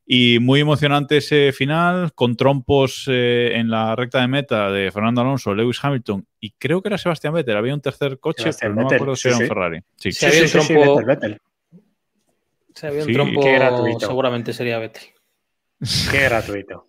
Y 0.04 0.38
muy 0.40 0.60
emocionante 0.60 1.18
ese 1.18 1.52
final, 1.52 2.12
con 2.14 2.36
trompos 2.36 3.04
eh, 3.08 3.52
en 3.54 3.70
la 3.70 3.94
recta 3.94 4.20
de 4.20 4.28
meta 4.28 4.70
de 4.70 4.90
Fernando 4.90 5.20
Alonso, 5.20 5.54
Lewis 5.54 5.78
Hamilton 5.82 6.26
y 6.40 6.50
creo 6.58 6.82
que 6.82 6.88
era 6.88 6.98
Sebastián 6.98 7.34
Vettel. 7.34 7.56
Había 7.56 7.74
un 7.74 7.80
tercer 7.80 8.18
coche, 8.18 8.50
pero 8.60 8.74
no 8.74 8.88
me 8.88 8.94
acuerdo 8.94 9.16
si 9.16 9.28
era 9.28 9.38
un 9.38 9.46
Ferrari. 9.46 9.80
Sí, 9.96 10.12
si 10.12 10.26
había 10.26 10.42
un 10.42 10.50
trompo, 10.50 11.00
Si 12.74 12.86
había 12.86 13.04
un 13.04 13.12
trompo, 13.12 14.00
seguramente 14.00 14.52
sería 14.52 14.78
Vettel. 14.78 15.04
Qué 16.10 16.20
gratuito. 16.24 16.88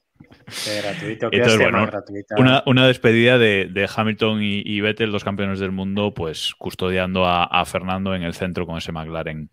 Qué 0.65 0.81
gratuito, 0.81 1.29
qué 1.29 1.37
Entonces, 1.37 1.59
bueno, 1.61 1.85
gratuita. 1.85 2.35
Una, 2.37 2.63
una 2.65 2.87
despedida 2.87 3.37
de, 3.37 3.69
de 3.71 3.89
Hamilton 3.95 4.41
y, 4.41 4.61
y 4.65 4.81
Vettel, 4.81 5.11
dos 5.11 5.23
campeones 5.23 5.59
del 5.59 5.71
mundo, 5.71 6.13
pues 6.13 6.55
custodiando 6.57 7.25
a, 7.25 7.43
a 7.43 7.63
Fernando 7.65 8.15
en 8.15 8.23
el 8.23 8.33
centro 8.33 8.65
con 8.65 8.77
ese 8.77 8.91
McLaren 8.91 9.49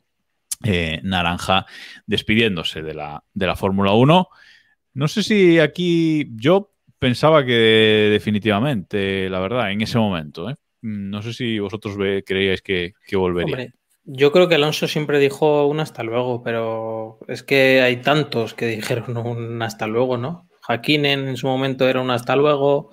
eh, 0.64 1.00
naranja, 1.02 1.66
despidiéndose 2.06 2.82
de 2.82 2.94
la, 2.94 3.22
de 3.32 3.46
la 3.46 3.56
Fórmula 3.56 3.92
1. 3.92 4.28
No 4.94 5.08
sé 5.08 5.22
si 5.22 5.58
aquí 5.58 6.28
yo 6.36 6.72
pensaba 6.98 7.44
que 7.44 8.08
definitivamente, 8.12 9.28
la 9.30 9.40
verdad, 9.40 9.70
en 9.70 9.80
ese 9.80 9.98
momento, 9.98 10.50
¿eh? 10.50 10.56
no 10.82 11.22
sé 11.22 11.32
si 11.32 11.58
vosotros 11.58 11.96
ve- 11.96 12.24
creíais 12.26 12.62
que, 12.62 12.92
que 13.06 13.16
volvería. 13.16 13.54
Hombre, 13.54 13.72
yo 14.04 14.32
creo 14.32 14.48
que 14.48 14.56
Alonso 14.56 14.88
siempre 14.88 15.18
dijo 15.18 15.66
un 15.66 15.80
hasta 15.80 16.02
luego, 16.02 16.42
pero 16.42 17.18
es 17.28 17.42
que 17.42 17.80
hay 17.82 17.96
tantos 17.98 18.54
que 18.54 18.66
dijeron 18.66 19.16
un 19.16 19.62
hasta 19.62 19.86
luego, 19.86 20.16
¿no? 20.16 20.48
Hakkinen 20.66 21.28
en 21.28 21.36
su 21.36 21.46
momento 21.46 21.88
era 21.88 22.00
un 22.00 22.10
hasta 22.10 22.36
luego, 22.36 22.90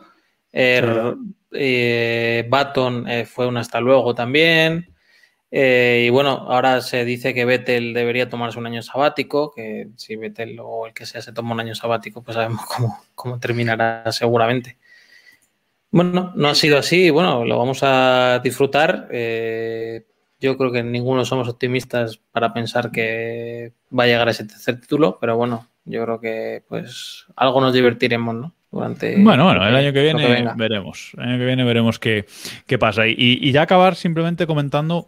er, 0.51 1.15
eh, 1.51 2.45
Baton 2.49 3.07
eh, 3.07 3.25
fue 3.25 3.47
un 3.47 3.57
hasta 3.57 3.79
luego 3.81 4.15
también. 4.15 4.93
Eh, 5.49 6.03
y 6.07 6.09
bueno, 6.09 6.45
ahora 6.49 6.81
se 6.81 7.05
dice 7.05 7.33
que 7.33 7.45
Vettel 7.45 7.93
debería 7.93 8.29
tomarse 8.29 8.59
un 8.59 8.65
año 8.65 8.81
sabático, 8.81 9.53
que 9.55 9.87
si 9.95 10.15
Vettel 10.15 10.59
o 10.61 10.87
el 10.87 10.93
que 10.93 11.05
sea 11.05 11.21
se 11.21 11.31
toma 11.31 11.53
un 11.53 11.61
año 11.61 11.75
sabático, 11.75 12.21
pues 12.21 12.35
sabemos 12.35 12.61
cómo, 12.75 12.99
cómo 13.15 13.39
terminará 13.39 14.11
seguramente. 14.11 14.77
Bueno, 15.89 16.33
no 16.35 16.49
ha 16.49 16.55
sido 16.55 16.77
así, 16.77 17.09
bueno, 17.09 17.45
lo 17.45 17.57
vamos 17.57 17.79
a 17.81 18.41
disfrutar. 18.43 19.07
Eh, 19.09 20.05
yo 20.39 20.57
creo 20.57 20.71
que 20.71 20.83
ninguno 20.83 21.23
somos 21.25 21.47
optimistas 21.47 22.17
para 22.17 22.53
pensar 22.53 22.91
que 22.91 23.73
va 23.97 24.03
a 24.03 24.07
llegar 24.07 24.27
a 24.27 24.31
ese 24.31 24.45
tercer 24.45 24.81
título, 24.81 25.17
pero 25.19 25.37
bueno, 25.37 25.67
yo 25.85 26.03
creo 26.03 26.19
que 26.19 26.63
pues 26.67 27.25
algo 27.35 27.61
nos 27.61 27.73
divertiremos, 27.73 28.35
¿no? 28.35 28.53
Durante 28.69 29.15
Bueno, 29.17 29.45
bueno, 29.45 29.65
el 29.65 29.75
año 29.75 29.93
que 29.93 30.03
viene 30.03 30.53
veremos. 30.57 31.11
El 31.17 31.23
año 31.23 31.37
que 31.39 31.45
viene 31.45 31.63
veremos 31.63 31.99
qué, 31.99 32.25
qué 32.67 32.77
pasa. 32.77 33.07
Y, 33.07 33.15
y 33.17 33.51
ya 33.53 33.61
acabar 33.61 33.95
simplemente 33.95 34.45
comentando 34.45 35.07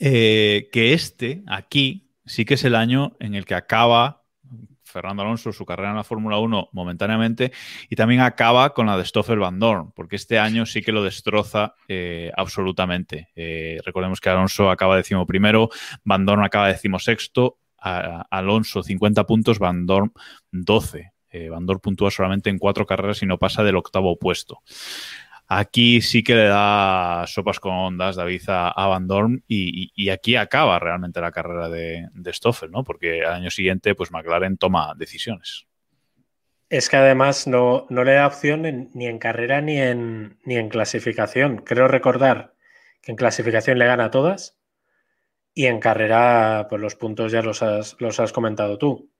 eh, 0.00 0.68
que 0.72 0.92
este, 0.92 1.42
aquí, 1.46 2.10
sí 2.24 2.44
que 2.44 2.54
es 2.54 2.64
el 2.64 2.74
año 2.74 3.16
en 3.20 3.34
el 3.34 3.44
que 3.44 3.54
acaba 3.54 4.24
Fernando 4.96 5.22
Alonso 5.22 5.52
su 5.52 5.66
carrera 5.66 5.90
en 5.90 5.96
la 5.96 6.04
Fórmula 6.04 6.38
1 6.38 6.70
momentáneamente 6.72 7.52
y 7.90 7.96
también 7.96 8.22
acaba 8.22 8.72
con 8.72 8.86
la 8.86 8.96
de 8.96 9.04
Stoffel 9.04 9.38
Van 9.38 9.58
Dorn, 9.58 9.92
porque 9.92 10.16
este 10.16 10.38
año 10.38 10.64
sí 10.64 10.80
que 10.80 10.92
lo 10.92 11.02
destroza 11.02 11.74
eh, 11.86 12.30
absolutamente. 12.34 13.28
Eh, 13.36 13.78
recordemos 13.84 14.20
que 14.20 14.30
Alonso 14.30 14.70
acaba 14.70 14.96
décimo 14.96 15.26
primero, 15.26 15.68
Van 16.04 16.24
Dorn 16.24 16.44
acaba 16.44 16.68
décimo 16.68 16.98
sexto, 16.98 17.58
Alonso 17.78 18.82
50 18.82 19.24
puntos, 19.26 19.58
Van 19.58 19.84
Dorn 19.84 20.12
12. 20.50 21.12
Eh, 21.28 21.48
Van 21.50 21.66
Dorn 21.66 21.80
puntúa 21.80 22.10
solamente 22.10 22.48
en 22.48 22.58
cuatro 22.58 22.86
carreras 22.86 23.22
y 23.22 23.26
no 23.26 23.38
pasa 23.38 23.62
del 23.62 23.76
octavo 23.76 24.18
puesto. 24.18 24.62
Aquí 25.48 26.00
sí 26.00 26.24
que 26.24 26.34
le 26.34 26.46
da 26.46 27.24
sopas 27.28 27.60
con 27.60 27.72
ondas 27.72 28.16
David 28.16 28.42
a, 28.48 28.70
a 28.70 28.86
Van 28.88 29.06
Dorn 29.06 29.44
y, 29.46 30.10
aquí 30.10 30.34
acaba 30.34 30.78
realmente 30.78 31.20
la 31.20 31.30
carrera 31.30 31.68
de, 31.68 32.08
de 32.12 32.32
Stoffel, 32.32 32.70
¿no? 32.70 32.82
Porque 32.82 33.24
al 33.24 33.34
año 33.34 33.50
siguiente, 33.50 33.94
pues 33.94 34.10
McLaren 34.10 34.56
toma 34.56 34.94
decisiones. 34.96 35.66
Es 36.68 36.88
que 36.88 36.96
además 36.96 37.46
no, 37.46 37.86
no 37.90 38.02
le 38.02 38.14
da 38.14 38.26
opción 38.26 38.90
ni 38.92 39.06
en 39.06 39.18
carrera 39.18 39.60
ni 39.60 39.80
en, 39.80 40.38
ni 40.44 40.56
en 40.56 40.68
clasificación. 40.68 41.58
Creo 41.58 41.86
recordar 41.86 42.54
que 43.00 43.12
en 43.12 43.16
clasificación 43.16 43.78
le 43.78 43.86
gana 43.86 44.10
todas 44.10 44.58
y 45.54 45.66
en 45.66 45.78
carrera, 45.78 46.66
pues 46.68 46.82
los 46.82 46.96
puntos 46.96 47.30
ya 47.30 47.40
los 47.40 47.62
has, 47.62 47.96
los 48.00 48.18
has 48.18 48.32
comentado 48.32 48.78
tú. 48.78 49.10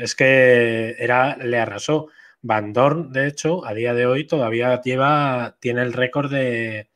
Es 0.00 0.16
que 0.16 0.96
era, 0.98 1.36
le 1.36 1.58
arrasó. 1.58 2.08
Van 2.42 2.72
Dorn, 2.72 3.12
de 3.12 3.26
hecho, 3.26 3.66
a 3.66 3.74
día 3.74 3.92
de 3.92 4.06
hoy 4.06 4.26
todavía 4.26 4.80
lleva, 4.80 5.56
tiene 5.60 5.82
el 5.82 5.92
récord 5.92 6.30
de. 6.30 6.88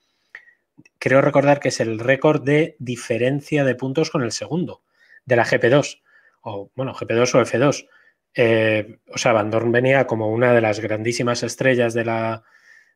Creo 0.98 1.20
recordar 1.20 1.60
que 1.60 1.68
es 1.68 1.80
el 1.80 1.98
récord 1.98 2.42
de 2.42 2.76
diferencia 2.78 3.64
de 3.64 3.74
puntos 3.74 4.10
con 4.10 4.22
el 4.22 4.32
segundo, 4.32 4.82
de 5.26 5.36
la 5.36 5.44
GP2. 5.44 6.00
O, 6.42 6.70
bueno, 6.74 6.94
GP2 6.94 7.34
o 7.34 7.42
F2. 7.44 7.88
Eh, 8.34 8.98
o 9.12 9.18
sea, 9.18 9.32
Van 9.32 9.50
Dorn 9.50 9.70
venía 9.70 10.06
como 10.06 10.30
una 10.30 10.52
de 10.52 10.60
las 10.62 10.80
grandísimas 10.80 11.42
estrellas 11.42 11.92
de 11.94 12.04
la, 12.06 12.42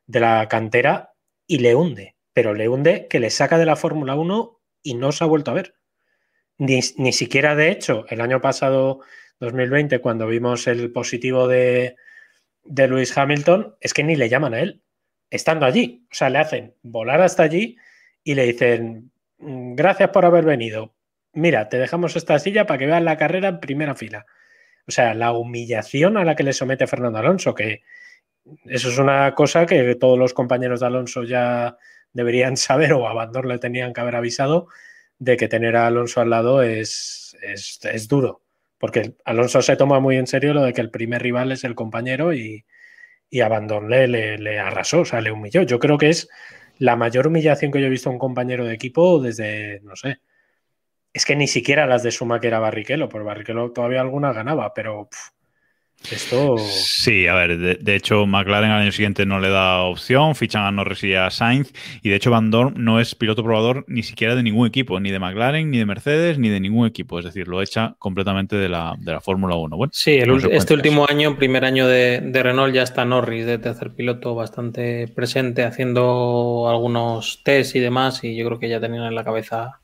de 0.07 0.21
la 0.21 0.49
cantera 0.49 1.13
y 1.47 1.59
le 1.59 1.75
hunde. 1.75 2.17
Pero 2.33 2.55
le 2.55 2.69
hunde 2.69 3.09
que 3.09 3.21
le 3.21 3.31
saca 3.31 3.59
de 3.59 3.67
la 3.67 3.77
Fórmula 3.77 4.15
1 4.15 4.61
y 4.83 4.95
no 4.95 5.13
se 5.13 5.25
ha 5.25 5.27
vuelto 5.27 5.51
a 5.51 5.55
ver. 5.55 5.75
Ni, 6.57 6.81
ni 6.97 7.13
siquiera, 7.13 7.55
de 7.55 7.71
hecho, 7.71 8.07
el 8.09 8.21
año 8.21 8.41
pasado, 8.41 9.01
2020, 9.39 10.01
cuando 10.01 10.27
vimos 10.27 10.67
el 10.67 10.91
positivo 10.93 11.47
de, 11.47 11.97
de 12.69 12.87
Lewis 12.89 13.17
Hamilton, 13.17 13.77
es 13.81 13.95
que 13.95 14.05
ni 14.05 14.15
le 14.15 14.29
llaman 14.29 14.55
a 14.55 14.61
él, 14.61 14.83
estando 15.31 15.67
allí. 15.67 16.07
O 16.11 16.15
sea, 16.15 16.31
le 16.31 16.39
hacen 16.39 16.75
volar 16.83 17.21
hasta 17.23 17.43
allí 17.43 17.77
y 18.25 18.35
le 18.35 18.45
dicen, 18.47 19.11
"Mm, 19.39 19.75
gracias 19.75 20.11
por 20.11 20.25
haber 20.25 20.45
venido. 20.45 20.95
Mira, 21.33 21.69
te 21.69 21.79
dejamos 21.79 22.17
esta 22.17 22.39
silla 22.39 22.67
para 22.67 22.79
que 22.79 22.87
veas 22.87 23.03
la 23.03 23.17
carrera 23.17 23.49
en 23.49 23.61
primera 23.61 23.95
fila. 23.95 24.27
O 24.87 24.91
sea, 24.91 25.15
la 25.15 25.33
humillación 25.33 26.17
a 26.17 26.25
la 26.25 26.37
que 26.37 26.45
le 26.45 26.53
somete 26.53 26.87
Fernando 26.87 27.19
Alonso, 27.19 27.55
que 27.55 27.83
eso 28.67 28.89
es 28.89 28.99
una 28.99 29.35
cosa 29.35 29.67
que 29.67 29.95
todos 29.97 30.19
los 30.19 30.35
compañeros 30.35 30.81
de 30.81 30.87
Alonso 30.87 31.25
ya 31.25 31.77
deberían 32.13 32.57
saber 32.57 32.93
o 32.95 33.09
a 33.09 33.15
Van 33.15 33.33
Dorn 33.33 33.49
le 33.49 33.59
tenían 33.59 33.93
que 33.93 34.01
haber 34.01 34.17
avisado 34.17 34.69
de 35.19 35.37
que 35.37 35.49
tener 35.49 35.77
a 35.77 35.87
Alonso 35.87 36.21
al 36.21 36.31
lado 36.31 36.63
es, 36.63 37.37
es, 37.43 37.81
es 37.85 38.09
duro. 38.09 38.43
Porque 38.79 39.15
Alonso 39.25 39.61
se 39.63 39.77
toma 39.77 40.01
muy 40.01 40.17
en 40.17 40.27
serio 40.27 40.55
lo 40.55 40.63
de 40.63 40.73
que 40.73 40.81
el 40.81 40.91
primer 40.91 41.23
rival 41.23 41.53
es 41.53 41.65
el 41.65 41.75
compañero 41.75 42.33
y, 42.33 42.65
y 43.31 43.39
le, 43.39 44.59
arrasó, 44.59 45.01
o 45.01 45.05
sea, 45.05 45.21
le 45.21 45.33
humilló. 45.33 45.63
Yo 45.63 45.79
creo 45.79 45.99
que 45.99 46.11
es 46.11 46.29
la 46.79 46.97
mayor 46.97 47.27
humillación 47.27 47.73
que 47.73 47.81
yo 47.81 47.87
he 47.87 47.91
visto 47.91 48.09
a 48.09 48.13
un 48.13 48.19
compañero 48.19 48.65
de 48.65 48.75
equipo 48.75 49.21
desde, 49.21 49.81
no 49.81 49.97
sé, 49.97 50.21
es 51.13 51.25
que 51.25 51.37
ni 51.37 51.49
siquiera 51.49 51.87
las 51.87 52.03
de 52.03 52.11
Schumacher 52.11 52.55
a 52.55 52.61
Barrichello, 52.61 53.09
por 53.09 53.25
Barrichello 53.25 53.73
todavía 53.73 54.01
alguna 54.01 54.33
ganaba, 54.33 54.73
pero 54.75 55.09
esto... 56.11 56.57
Sí, 56.59 57.27
a 57.27 57.35
ver, 57.35 57.59
de, 57.59 57.75
de 57.75 57.95
hecho 57.97 58.27
McLaren 58.27 58.71
al 58.71 58.83
año 58.83 58.93
siguiente 58.93 59.27
no 59.27 59.41
le 59.41 59.51
da 59.51 59.83
opción, 59.83 60.35
fichan 60.35 60.65
a 60.65 60.71
Norris 60.71 61.05
y 61.05 61.15
a 61.15 61.31
Sainz 61.31 61.73
y 62.03 62.09
de 62.09 62.17
hecho 62.17 62.31
Van 62.31 62.51
Dorn 62.51 62.75
no 62.83 63.01
es 63.01 63.15
piloto 63.15 63.43
probador 63.43 63.85
ni 63.89 64.03
siquiera 64.03 64.35
de 64.35 64.43
ningún 64.43 64.67
equipo, 64.67 64.99
ni 65.01 65.11
de 65.11 65.19
McLaren, 65.19 65.71
ni 65.71 65.79
de 65.79 65.87
Mercedes, 65.87 66.39
ni 66.39 66.49
de 66.49 66.61
ningún 66.61 66.87
equipo, 66.87 67.19
es 67.19 67.25
decir, 67.25 67.49
lo 67.49 67.63
echa 67.63 67.95
completamente 67.99 68.57
de 68.57 68.69
la, 68.69 68.95
de 68.99 69.13
la 69.13 69.21
Fórmula 69.21 69.57
1. 69.57 69.77
Bueno, 69.77 69.91
Sí, 69.95 70.13
el 70.17 70.31
este 70.51 70.75
último 70.75 71.07
año, 71.09 71.37
primer 71.37 71.65
año 71.65 71.87
de, 71.87 72.21
de 72.21 72.43
Renault, 72.43 72.75
ya 72.75 72.83
está 72.83 73.05
Norris 73.05 73.47
de 73.47 73.59
tercer 73.59 73.93
piloto 73.93 74.35
bastante 74.35 75.09
presente, 75.09 75.65
haciendo 75.65 76.67
algunos 76.69 77.43
test 77.45 77.77
y 77.77 77.81
demás, 77.81 78.25
y 78.25 78.37
yo 78.37 78.47
creo 78.47 78.59
que 78.59 78.69
ya 78.69 78.81
tenían 78.81 79.05
en 79.05 79.15
la 79.15 79.25
cabeza, 79.25 79.81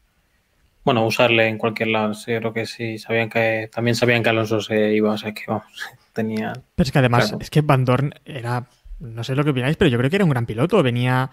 bueno, 0.85 1.07
usarle 1.07 1.49
en 1.49 1.59
cualquier 1.59 1.89
lado. 1.89 2.15
Sí, 2.15 2.27
creo 2.37 2.53
que 2.53 2.67
sí, 2.67 2.99
sabían 2.99 3.29
que 3.31 3.69
también 3.73 3.95
sabían 3.95 4.23
que 4.23 4.29
Alonso 4.29 4.61
se 4.61 4.93
iba, 4.95 5.13
o 5.13 5.19
sea 5.19 5.33
que 5.33 5.43
vamos, 5.49 5.65
tenían. 6.13 6.53
Pero 6.75 6.85
es 6.87 6.93
que 6.93 6.99
además, 6.99 7.25
Claro. 7.29 7.39
es 7.41 7.51
que 7.51 7.61
Van 7.63 7.85
Dorn 7.85 8.15
era, 8.25 8.67
no 9.01 9.25
sé 9.25 9.35
lo 9.35 9.45
que 9.45 9.51
opináis, 9.51 9.77
pero 9.77 9.91
yo 9.91 9.99
creo 9.99 10.11
que 10.11 10.17
era 10.17 10.25
un 10.25 10.31
gran 10.31 10.47
piloto. 10.47 10.83
Venía, 10.83 11.31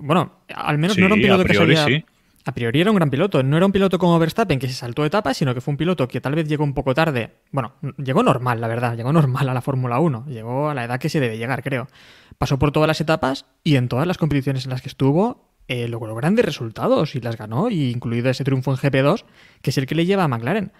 bueno, 0.00 0.40
al 0.54 0.78
menos 0.78 0.94
Sí, 0.94 1.00
no 1.00 1.06
era 1.06 1.14
un 1.16 1.20
piloto 1.20 1.42
a 1.42 1.44
priori 1.44 1.70
que 1.70 1.76
sabía... 1.76 1.98
sí. 2.00 2.04
A 2.46 2.52
priori 2.52 2.78
era 2.78 2.90
un 2.90 2.96
gran 2.96 3.08
piloto. 3.08 3.42
No 3.42 3.56
era 3.56 3.64
un 3.64 3.72
piloto 3.72 3.98
como 3.98 4.18
Verstappen 4.18 4.58
que 4.58 4.68
se 4.68 4.74
saltó 4.74 5.02
etapas, 5.06 5.34
sino 5.34 5.54
que 5.54 5.62
fue 5.62 5.72
un 5.72 5.78
piloto 5.78 6.06
que 6.06 6.20
tal 6.20 6.34
vez 6.34 6.46
llegó 6.46 6.62
un 6.62 6.74
poco 6.74 6.92
tarde. 6.92 7.30
Bueno, 7.52 7.72
llegó 7.96 8.22
normal, 8.22 8.60
la 8.60 8.68
verdad. 8.68 8.94
Llegó 8.98 9.14
normal 9.14 9.48
a 9.48 9.54
la 9.54 9.62
Fórmula 9.62 9.98
1. 9.98 10.26
Llegó 10.28 10.68
a 10.68 10.74
la 10.74 10.84
edad 10.84 11.00
que 11.00 11.08
se 11.08 11.20
debe 11.20 11.38
llegar, 11.38 11.62
creo. 11.62 11.88
Pasó 12.36 12.58
por 12.58 12.70
todas 12.70 12.86
las 12.86 13.00
etapas 13.00 13.46
y 13.62 13.76
en 13.76 13.88
todas 13.88 14.06
las 14.06 14.18
competiciones 14.18 14.64
en 14.66 14.72
las 14.72 14.82
que 14.82 14.90
estuvo 14.90 15.53
eh, 15.68 15.88
logró 15.88 16.14
grandes 16.14 16.44
resultados 16.44 17.14
y 17.14 17.20
las 17.20 17.36
ganó, 17.36 17.70
y 17.70 17.90
incluido 17.90 18.30
ese 18.30 18.44
triunfo 18.44 18.70
en 18.70 18.76
GP2, 18.76 19.24
que 19.62 19.70
es 19.70 19.78
el 19.78 19.86
que 19.86 19.94
le 19.94 20.06
lleva 20.06 20.24
a 20.24 20.28
McLaren. 20.28 20.72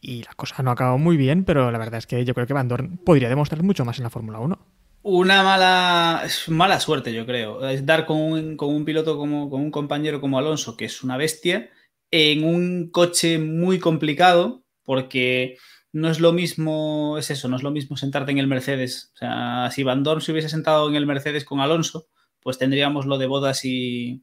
Y 0.00 0.22
la 0.22 0.32
cosa 0.34 0.62
no 0.62 0.70
acabó 0.70 0.98
muy 0.98 1.16
bien, 1.16 1.44
pero 1.44 1.70
la 1.70 1.78
verdad 1.78 1.98
es 1.98 2.06
que 2.06 2.24
yo 2.24 2.34
creo 2.34 2.46
que 2.46 2.54
Van 2.54 2.68
Dorn 2.68 2.98
podría 2.98 3.28
demostrar 3.28 3.62
mucho 3.62 3.84
más 3.84 3.98
en 3.98 4.04
la 4.04 4.10
Fórmula 4.10 4.38
1. 4.38 4.58
Una 5.02 5.42
mala, 5.42 6.22
mala 6.48 6.80
suerte, 6.80 7.12
yo 7.12 7.26
creo. 7.26 7.68
Es 7.68 7.84
dar 7.84 8.06
con 8.06 8.18
un, 8.18 8.56
con 8.56 8.74
un 8.74 8.84
piloto 8.84 9.16
como, 9.16 9.50
con 9.50 9.60
un 9.60 9.70
compañero 9.70 10.20
como 10.20 10.38
Alonso, 10.38 10.76
que 10.76 10.86
es 10.86 11.02
una 11.02 11.16
bestia, 11.16 11.70
en 12.10 12.44
un 12.44 12.90
coche 12.90 13.38
muy 13.38 13.78
complicado, 13.78 14.64
porque 14.84 15.58
no 15.92 16.08
es 16.08 16.20
lo 16.20 16.32
mismo, 16.32 17.18
es 17.18 17.30
eso, 17.30 17.48
no 17.48 17.56
es 17.56 17.62
lo 17.62 17.70
mismo 17.70 17.96
sentarte 17.96 18.32
en 18.32 18.38
el 18.38 18.46
Mercedes. 18.46 19.12
O 19.14 19.18
sea, 19.18 19.70
si 19.70 19.82
Van 19.82 20.02
Dorn 20.02 20.20
se 20.20 20.32
hubiese 20.32 20.48
sentado 20.48 20.88
en 20.88 20.94
el 20.94 21.06
Mercedes 21.06 21.44
con 21.44 21.60
Alonso, 21.60 22.06
pues 22.42 22.58
tendríamos 22.58 23.06
lo 23.06 23.18
de 23.18 23.26
Bodas 23.26 23.64
y, 23.64 24.22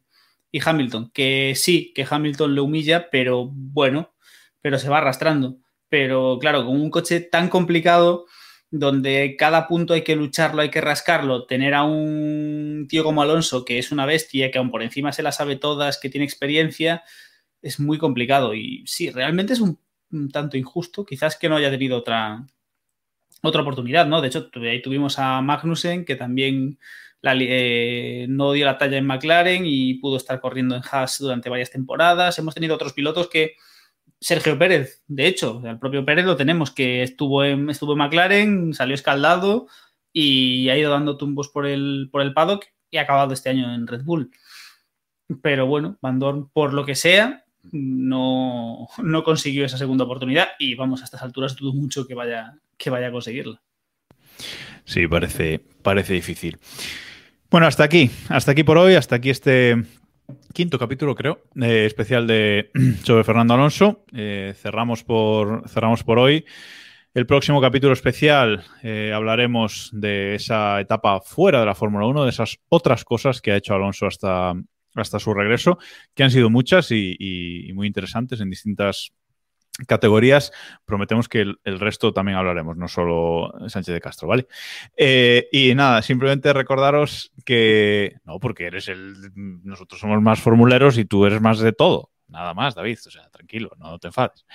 y 0.51 0.59
Hamilton, 0.63 1.11
que 1.13 1.53
sí, 1.55 1.91
que 1.95 2.05
Hamilton 2.09 2.55
le 2.55 2.61
humilla, 2.61 3.09
pero 3.09 3.49
bueno, 3.51 4.13
pero 4.61 4.77
se 4.79 4.89
va 4.89 4.99
arrastrando. 4.99 5.57
Pero 5.89 6.37
claro, 6.39 6.65
con 6.65 6.79
un 6.79 6.89
coche 6.91 7.21
tan 7.21 7.49
complicado, 7.49 8.25
donde 8.71 9.35
cada 9.37 9.67
punto 9.67 9.93
hay 9.93 10.03
que 10.03 10.15
lucharlo, 10.15 10.61
hay 10.61 10.69
que 10.69 10.81
rascarlo, 10.81 11.45
tener 11.45 11.73
a 11.73 11.83
un 11.83 12.85
tío 12.87 13.03
como 13.03 13.21
Alonso, 13.21 13.65
que 13.65 13.79
es 13.79 13.91
una 13.91 14.05
bestia, 14.05 14.51
que 14.51 14.59
aún 14.59 14.71
por 14.71 14.83
encima 14.83 15.11
se 15.11 15.23
las 15.23 15.37
sabe 15.37 15.55
todas, 15.55 15.99
que 15.99 16.09
tiene 16.09 16.25
experiencia, 16.25 17.03
es 17.61 17.79
muy 17.79 17.97
complicado. 17.97 18.53
Y 18.53 18.83
sí, 18.85 19.09
realmente 19.09 19.53
es 19.53 19.59
un, 19.59 19.79
un 20.11 20.29
tanto 20.29 20.57
injusto, 20.57 21.05
quizás 21.05 21.37
que 21.37 21.49
no 21.49 21.55
haya 21.55 21.71
tenido 21.71 21.97
otra, 21.97 22.45
otra 23.41 23.61
oportunidad, 23.61 24.05
¿no? 24.05 24.21
De 24.21 24.27
hecho, 24.27 24.49
ahí 24.55 24.81
tuvimos 24.81 25.17
a 25.19 25.41
Magnussen, 25.41 26.05
que 26.05 26.15
también 26.15 26.79
eh, 27.23 28.25
no 28.29 28.53
dio 28.53 28.65
la 28.65 28.77
talla 28.77 28.97
en 28.97 29.05
McLaren 29.05 29.63
y 29.65 29.95
pudo 29.95 30.17
estar 30.17 30.39
corriendo 30.39 30.75
en 30.75 30.81
Haas 30.89 31.19
durante 31.19 31.49
varias 31.49 31.71
temporadas. 31.71 32.37
Hemos 32.39 32.53
tenido 32.53 32.75
otros 32.75 32.93
pilotos 32.93 33.27
que. 33.29 33.55
Sergio 34.21 34.59
Pérez, 34.59 35.01
de 35.07 35.27
hecho, 35.27 35.61
el 35.63 35.79
propio 35.79 36.03
Pérez 36.03 36.25
lo 36.25 36.35
tenemos, 36.35 36.71
que 36.71 37.03
estuvo 37.03 37.45
en, 37.45 37.69
estuvo 37.69 37.93
en 37.93 37.99
McLaren, 37.99 38.73
salió 38.73 38.93
escaldado 38.93 39.67
y 40.11 40.67
ha 40.67 40.77
ido 40.77 40.91
dando 40.91 41.15
tumbos 41.15 41.47
por 41.47 41.65
el, 41.65 42.09
por 42.11 42.21
el 42.21 42.33
paddock 42.33 42.65
y 42.91 42.97
ha 42.97 43.03
acabado 43.03 43.33
este 43.33 43.49
año 43.49 43.73
en 43.73 43.87
Red 43.87 44.03
Bull. 44.03 44.31
Pero 45.41 45.67
bueno, 45.67 45.97
Van 46.01 46.19
Dorn, 46.19 46.49
por 46.49 46.73
lo 46.73 46.85
que 46.85 46.95
sea, 46.95 47.45
no, 47.71 48.87
no 48.97 49.23
consiguió 49.23 49.65
esa 49.65 49.77
segunda 49.77 50.05
oportunidad 50.05 50.49
y 50.57 50.75
vamos, 50.75 51.01
a 51.01 51.05
estas 51.05 51.21
alturas 51.21 51.55
dudo 51.55 51.73
mucho 51.73 52.07
que 52.07 52.15
vaya, 52.15 52.57
que 52.77 52.89
vaya 52.89 53.07
a 53.07 53.11
conseguirla. 53.11 53.61
Sí, 54.85 55.07
parece, 55.07 55.59
parece 55.83 56.13
difícil. 56.13 56.57
Bueno, 57.51 57.65
hasta 57.65 57.83
aquí, 57.83 58.11
hasta 58.29 58.51
aquí 58.51 58.63
por 58.63 58.77
hoy, 58.77 58.93
hasta 58.93 59.15
aquí 59.15 59.31
este 59.31 59.83
quinto 60.53 60.77
capítulo, 60.77 61.15
creo, 61.15 61.45
eh, 61.59 61.85
especial 61.87 62.27
de 62.27 62.69
sobre 63.03 63.23
Fernando 63.23 63.55
Alonso. 63.55 64.05
Eh, 64.13 64.53
cerramos, 64.55 65.03
por, 65.03 65.67
cerramos 65.67 66.03
por 66.03 66.19
hoy. 66.19 66.45
El 67.11 67.25
próximo 67.25 67.59
capítulo 67.59 67.93
especial 67.93 68.63
eh, 68.83 69.11
hablaremos 69.15 69.89
de 69.91 70.35
esa 70.35 70.79
etapa 70.79 71.21
fuera 71.21 71.61
de 71.61 71.65
la 71.65 71.73
Fórmula 71.73 72.05
1, 72.05 72.25
de 72.25 72.29
esas 72.29 72.59
otras 72.69 73.03
cosas 73.03 73.41
que 73.41 73.51
ha 73.51 73.57
hecho 73.57 73.73
Alonso 73.73 74.05
hasta, 74.05 74.53
hasta 74.93 75.17
su 75.17 75.33
regreso, 75.33 75.79
que 76.13 76.21
han 76.21 76.29
sido 76.29 76.51
muchas 76.51 76.91
y, 76.91 77.15
y 77.17 77.73
muy 77.73 77.87
interesantes 77.87 78.41
en 78.41 78.51
distintas 78.51 79.11
categorías, 79.87 80.51
prometemos 80.85 81.29
que 81.29 81.41
el, 81.41 81.79
resto 81.79 82.13
también 82.13 82.37
hablaremos, 82.37 82.77
no 82.77 82.87
solo 82.87 83.53
Sánchez 83.67 83.93
de 83.93 84.01
Castro, 84.01 84.27
¿vale? 84.27 84.47
Eh, 84.97 85.47
y 85.51 85.73
nada, 85.75 86.01
simplemente 86.01 86.53
recordaros 86.53 87.31
que 87.45 88.15
no, 88.25 88.39
porque 88.39 88.65
eres 88.65 88.87
el. 88.87 89.31
Nosotros 89.35 89.99
somos 89.99 90.21
más 90.21 90.39
formuleros 90.39 90.97
y 90.97 91.05
tú 91.05 91.25
eres 91.25 91.41
más 91.41 91.59
de 91.59 91.71
todo. 91.71 92.11
Nada 92.27 92.53
más, 92.53 92.75
David. 92.75 92.99
O 93.05 93.11
sea, 93.11 93.29
tranquilo, 93.29 93.71
no 93.77 93.97
te 93.99 94.07
enfades. 94.07 94.45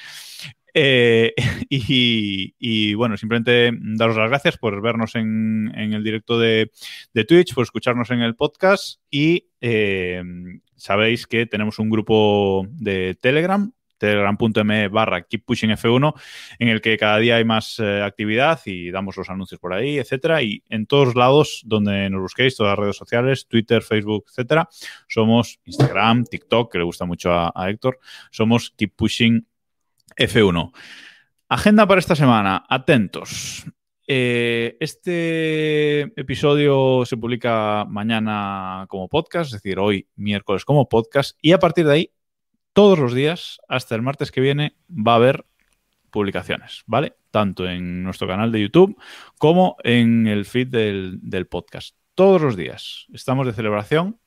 Eh, 0.76 1.32
y, 1.68 2.94
bueno, 2.94 3.16
simplemente 3.16 3.70
daros 3.80 4.16
las 4.16 4.28
gracias 4.28 4.58
por 4.58 4.80
vernos 4.82 5.14
en, 5.14 5.72
el 5.74 6.02
directo 6.02 6.38
de, 6.38 6.70
Twitch, 7.26 7.54
por 7.54 7.62
escucharnos 7.62 8.10
en 8.10 8.20
el 8.20 8.34
podcast 8.34 9.00
y 9.10 9.48
eh, 9.60 10.22
sabéis 10.76 11.26
que 11.26 11.46
tenemos 11.46 11.78
un 11.78 11.90
grupo 11.90 12.66
de 12.70 13.16
Telegram 13.20 13.72
telegram.me 14.04 14.88
barra 14.88 15.22
keep 15.22 15.44
pushing 15.44 15.70
F1, 15.70 16.14
en 16.58 16.68
el 16.68 16.80
que 16.80 16.98
cada 16.98 17.18
día 17.18 17.36
hay 17.36 17.44
más 17.44 17.78
eh, 17.78 18.02
actividad 18.02 18.60
y 18.66 18.90
damos 18.90 19.16
los 19.16 19.30
anuncios 19.30 19.58
por 19.60 19.72
ahí, 19.72 19.98
etcétera. 19.98 20.42
Y 20.42 20.62
en 20.68 20.86
todos 20.86 21.14
lados 21.14 21.62
donde 21.64 22.10
nos 22.10 22.20
busquéis, 22.20 22.56
todas 22.56 22.72
las 22.72 22.78
redes 22.78 22.96
sociales, 22.96 23.46
Twitter, 23.48 23.82
Facebook, 23.82 24.26
etcétera, 24.28 24.68
somos 25.08 25.58
Instagram, 25.64 26.24
TikTok, 26.24 26.70
que 26.70 26.78
le 26.78 26.84
gusta 26.84 27.06
mucho 27.06 27.32
a, 27.32 27.52
Héctor, 27.68 27.98
somos 28.30 28.70
keep 28.76 28.94
pushing 28.94 29.46
F1. 30.16 30.72
Agenda 31.48 31.86
para 31.86 32.00
esta 32.00 32.14
semana, 32.14 32.64
atentos. 32.68 33.64
Eh, 34.06 34.76
este 34.80 36.02
episodio 36.20 37.04
se 37.06 37.16
publica 37.16 37.86
mañana 37.88 38.84
como 38.88 39.08
podcast, 39.08 39.46
es 39.46 39.62
decir, 39.62 39.78
hoy 39.78 40.06
miércoles 40.16 40.66
como 40.66 40.88
podcast, 40.90 41.38
y 41.40 41.52
a 41.52 41.58
partir 41.58 41.86
de 41.86 41.92
ahí 41.92 42.13
todos 42.74 42.98
los 42.98 43.14
días, 43.14 43.60
hasta 43.68 43.94
el 43.94 44.02
martes 44.02 44.30
que 44.30 44.42
viene, 44.42 44.74
va 44.90 45.12
a 45.12 45.16
haber 45.16 45.46
publicaciones, 46.10 46.82
¿vale? 46.86 47.14
Tanto 47.30 47.66
en 47.66 48.02
nuestro 48.02 48.28
canal 48.28 48.52
de 48.52 48.60
YouTube 48.60 49.00
como 49.38 49.76
en 49.82 50.26
el 50.26 50.44
feed 50.44 50.68
del, 50.68 51.46
podcast. 51.48 51.96
Todos 52.14 52.42
los 52.42 52.56
días. 52.56 53.06
Estamos 53.12 53.46
de 53.46 53.52
celebración, 53.52 54.18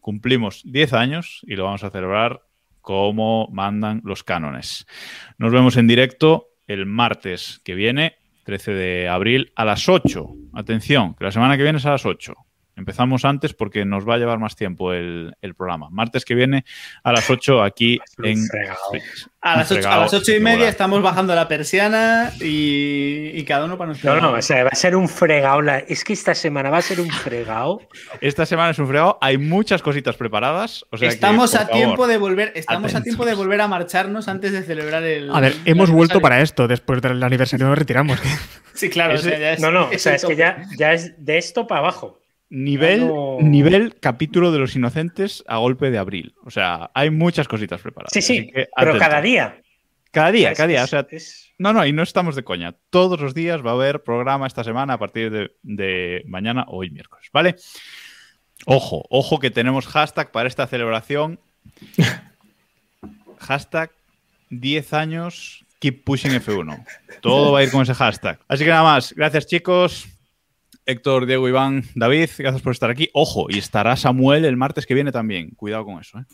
cumplimos 0.00 0.62
10 0.64 0.92
años 0.94 1.40
y 1.46 1.56
lo 1.56 1.64
vamos 1.64 1.84
a 1.84 1.90
celebrar 1.90 2.42
como 2.80 3.48
mandan 3.52 4.00
los 4.04 4.24
cánones. 4.24 4.86
Nos 5.36 5.52
vemos 5.52 5.76
en 5.76 5.86
directo 5.86 6.48
el 6.66 6.86
martes 6.86 7.60
que 7.64 7.74
viene, 7.74 8.16
13 8.44 8.72
de 8.72 9.08
abril, 9.08 9.52
a 9.56 9.64
las 9.64 9.88
8. 9.88 10.28
Atención, 10.54 11.14
que 11.14 11.24
la 11.24 11.32
semana 11.32 11.56
que 11.56 11.64
viene 11.64 11.78
es 11.78 11.86
a 11.86 11.90
las 11.90 12.06
8. 12.06 12.34
Empezamos 12.80 13.26
antes 13.26 13.52
porque 13.52 13.84
nos 13.84 14.08
va 14.08 14.14
a 14.14 14.16
llevar 14.16 14.38
más 14.38 14.56
tiempo 14.56 14.94
el, 14.94 15.34
programa. 15.54 15.88
Martes 15.90 16.24
que 16.24 16.34
viene 16.34 16.64
a 17.04 17.12
las 17.12 17.28
8 17.28 17.62
aquí 17.62 18.00
en... 18.24 18.38
A 19.42 19.56
las, 19.56 19.70
8, 19.70 19.88
a 19.88 19.98
las 19.98 20.14
8 20.14 20.32
y 20.32 20.40
media 20.40 20.68
estamos 20.68 21.02
bajando 21.02 21.34
la 21.34 21.46
persiana 21.46 22.32
y, 22.40 23.42
cada 23.44 23.66
uno 23.66 23.76
para 23.76 23.88
nosotros. 23.88 24.22
No, 24.22 24.30
no, 24.30 24.38
o 24.38 24.42
sea, 24.42 24.64
va 24.64 24.70
a 24.72 24.74
ser 24.74 24.96
un 24.96 25.08
fregado. 25.08 25.60
Es 25.88 26.04
que 26.04 26.14
esta 26.14 26.34
semana 26.34 26.70
va 26.70 26.78
a 26.78 26.82
ser 26.82 27.00
un 27.00 27.10
fregado. 27.10 27.80
Esta 28.22 28.46
semana 28.46 28.70
es 28.70 28.78
un 28.78 28.86
fregado. 28.86 29.18
Hay 29.20 29.36
muchas 29.36 29.82
cositas 29.82 30.16
preparadas. 30.16 30.86
estamos 31.00 31.54
a 31.54 31.66
tiempo 31.66 32.06
de 32.06 32.16
volver, 32.16 32.52
estamos 32.54 32.94
a 32.94 33.02
tiempo 33.02 33.26
de 33.26 33.34
volver 33.34 33.60
a 33.60 33.68
marcharnos 33.68 34.26
antes 34.28 34.52
de 34.52 34.62
celebrar 34.62 35.02
el. 35.04 35.34
A 35.34 35.40
ver, 35.40 35.54
hemos 35.66 35.90
vuelto 35.90 36.20
para 36.20 36.40
esto. 36.40 36.66
Después 36.66 37.02
del 37.02 37.22
aniversario 37.22 37.66
nos 37.66 37.78
retiramos. 37.78 38.18
sí, 38.74 38.88
claro. 38.88 39.20
no, 39.58 39.70
no, 39.70 39.88
o 39.88 39.98
sea, 39.98 40.14
es 40.14 40.24
que 40.24 40.36
ya, 40.36 40.64
ya 40.78 40.92
es 40.94 41.12
de 41.22 41.36
esto 41.36 41.66
para 41.66 41.80
abajo. 41.80 42.19
Nivel, 42.50 43.08
nivel 43.40 43.94
capítulo 44.00 44.50
de 44.50 44.58
los 44.58 44.74
inocentes 44.74 45.44
a 45.46 45.58
golpe 45.58 45.90
de 45.90 45.98
abril. 45.98 46.34
O 46.44 46.50
sea, 46.50 46.90
hay 46.94 47.10
muchas 47.10 47.46
cositas 47.46 47.80
preparadas. 47.80 48.12
Sí, 48.12 48.22
sí, 48.22 48.52
pero 48.76 48.98
cada 48.98 49.20
día. 49.20 49.62
Cada 50.10 50.32
día, 50.32 50.52
cada 50.54 50.66
día. 50.66 50.82
o 50.82 50.86
sea, 50.88 51.06
No, 51.58 51.72
no, 51.72 51.86
y 51.86 51.92
no 51.92 52.02
estamos 52.02 52.34
de 52.34 52.42
coña. 52.42 52.74
Todos 52.90 53.20
los 53.20 53.34
días 53.34 53.64
va 53.64 53.70
a 53.70 53.74
haber 53.74 54.02
programa 54.02 54.48
esta 54.48 54.64
semana 54.64 54.94
a 54.94 54.98
partir 54.98 55.30
de, 55.30 55.52
de 55.62 56.24
mañana 56.26 56.64
o 56.66 56.78
hoy 56.78 56.90
miércoles, 56.90 57.28
¿vale? 57.32 57.54
Ojo, 58.66 59.04
ojo 59.08 59.38
que 59.38 59.50
tenemos 59.50 59.86
hashtag 59.86 60.32
para 60.32 60.48
esta 60.48 60.66
celebración. 60.66 61.38
hashtag 63.38 63.92
10 64.50 64.92
años 64.92 65.64
Keep 65.80 66.04
Pushing 66.04 66.32
F1. 66.32 66.84
Todo 67.20 67.52
va 67.52 67.60
a 67.60 67.62
ir 67.62 67.70
con 67.70 67.82
ese 67.82 67.94
hashtag. 67.94 68.38
Así 68.48 68.64
que 68.64 68.70
nada 68.70 68.82
más. 68.82 69.14
Gracias, 69.14 69.46
chicos. 69.46 70.08
Héctor, 70.86 71.26
Diego, 71.26 71.48
Iván, 71.48 71.84
David, 71.94 72.30
gracias 72.38 72.62
por 72.62 72.72
estar 72.72 72.90
aquí. 72.90 73.08
Ojo, 73.12 73.46
y 73.48 73.58
estará 73.58 73.96
Samuel 73.96 74.44
el 74.44 74.56
martes 74.56 74.86
que 74.86 74.94
viene 74.94 75.12
también. 75.12 75.50
Cuidado 75.50 75.84
con 75.84 76.00
eso. 76.00 76.18
¿eh? 76.18 76.24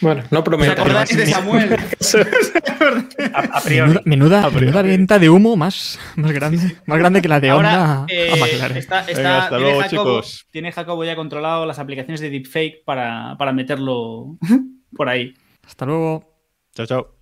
Bueno, 0.00 0.22
no 0.30 0.44
prometo. 0.44 0.84
de 0.84 1.26
Samuel? 1.26 1.74
a, 3.34 3.60
priori. 3.60 4.00
Menuda, 4.04 4.50
menuda, 4.50 4.82
venta 4.82 5.18
de 5.18 5.30
humo 5.30 5.56
más, 5.56 5.98
más 6.16 6.32
grande. 6.32 6.76
Más 6.86 6.98
grande 6.98 7.22
que 7.22 7.28
la 7.28 7.40
de 7.40 7.52
Honda 7.52 8.06
eh, 8.08 8.32
Está, 8.76 9.00
hasta 9.00 9.58
luego, 9.58 9.82
chicos. 9.88 10.46
Tiene 10.50 10.72
Jacobo 10.72 11.04
ya 11.04 11.16
controlado 11.16 11.66
las 11.66 11.78
aplicaciones 11.78 12.20
de 12.20 12.30
deepfake 12.30 12.84
para, 12.84 13.36
para 13.38 13.52
meterlo 13.52 14.38
por 14.96 15.08
ahí. 15.08 15.34
Hasta 15.66 15.86
luego. 15.86 16.34
Chao, 16.74 16.86
chao. 16.86 17.13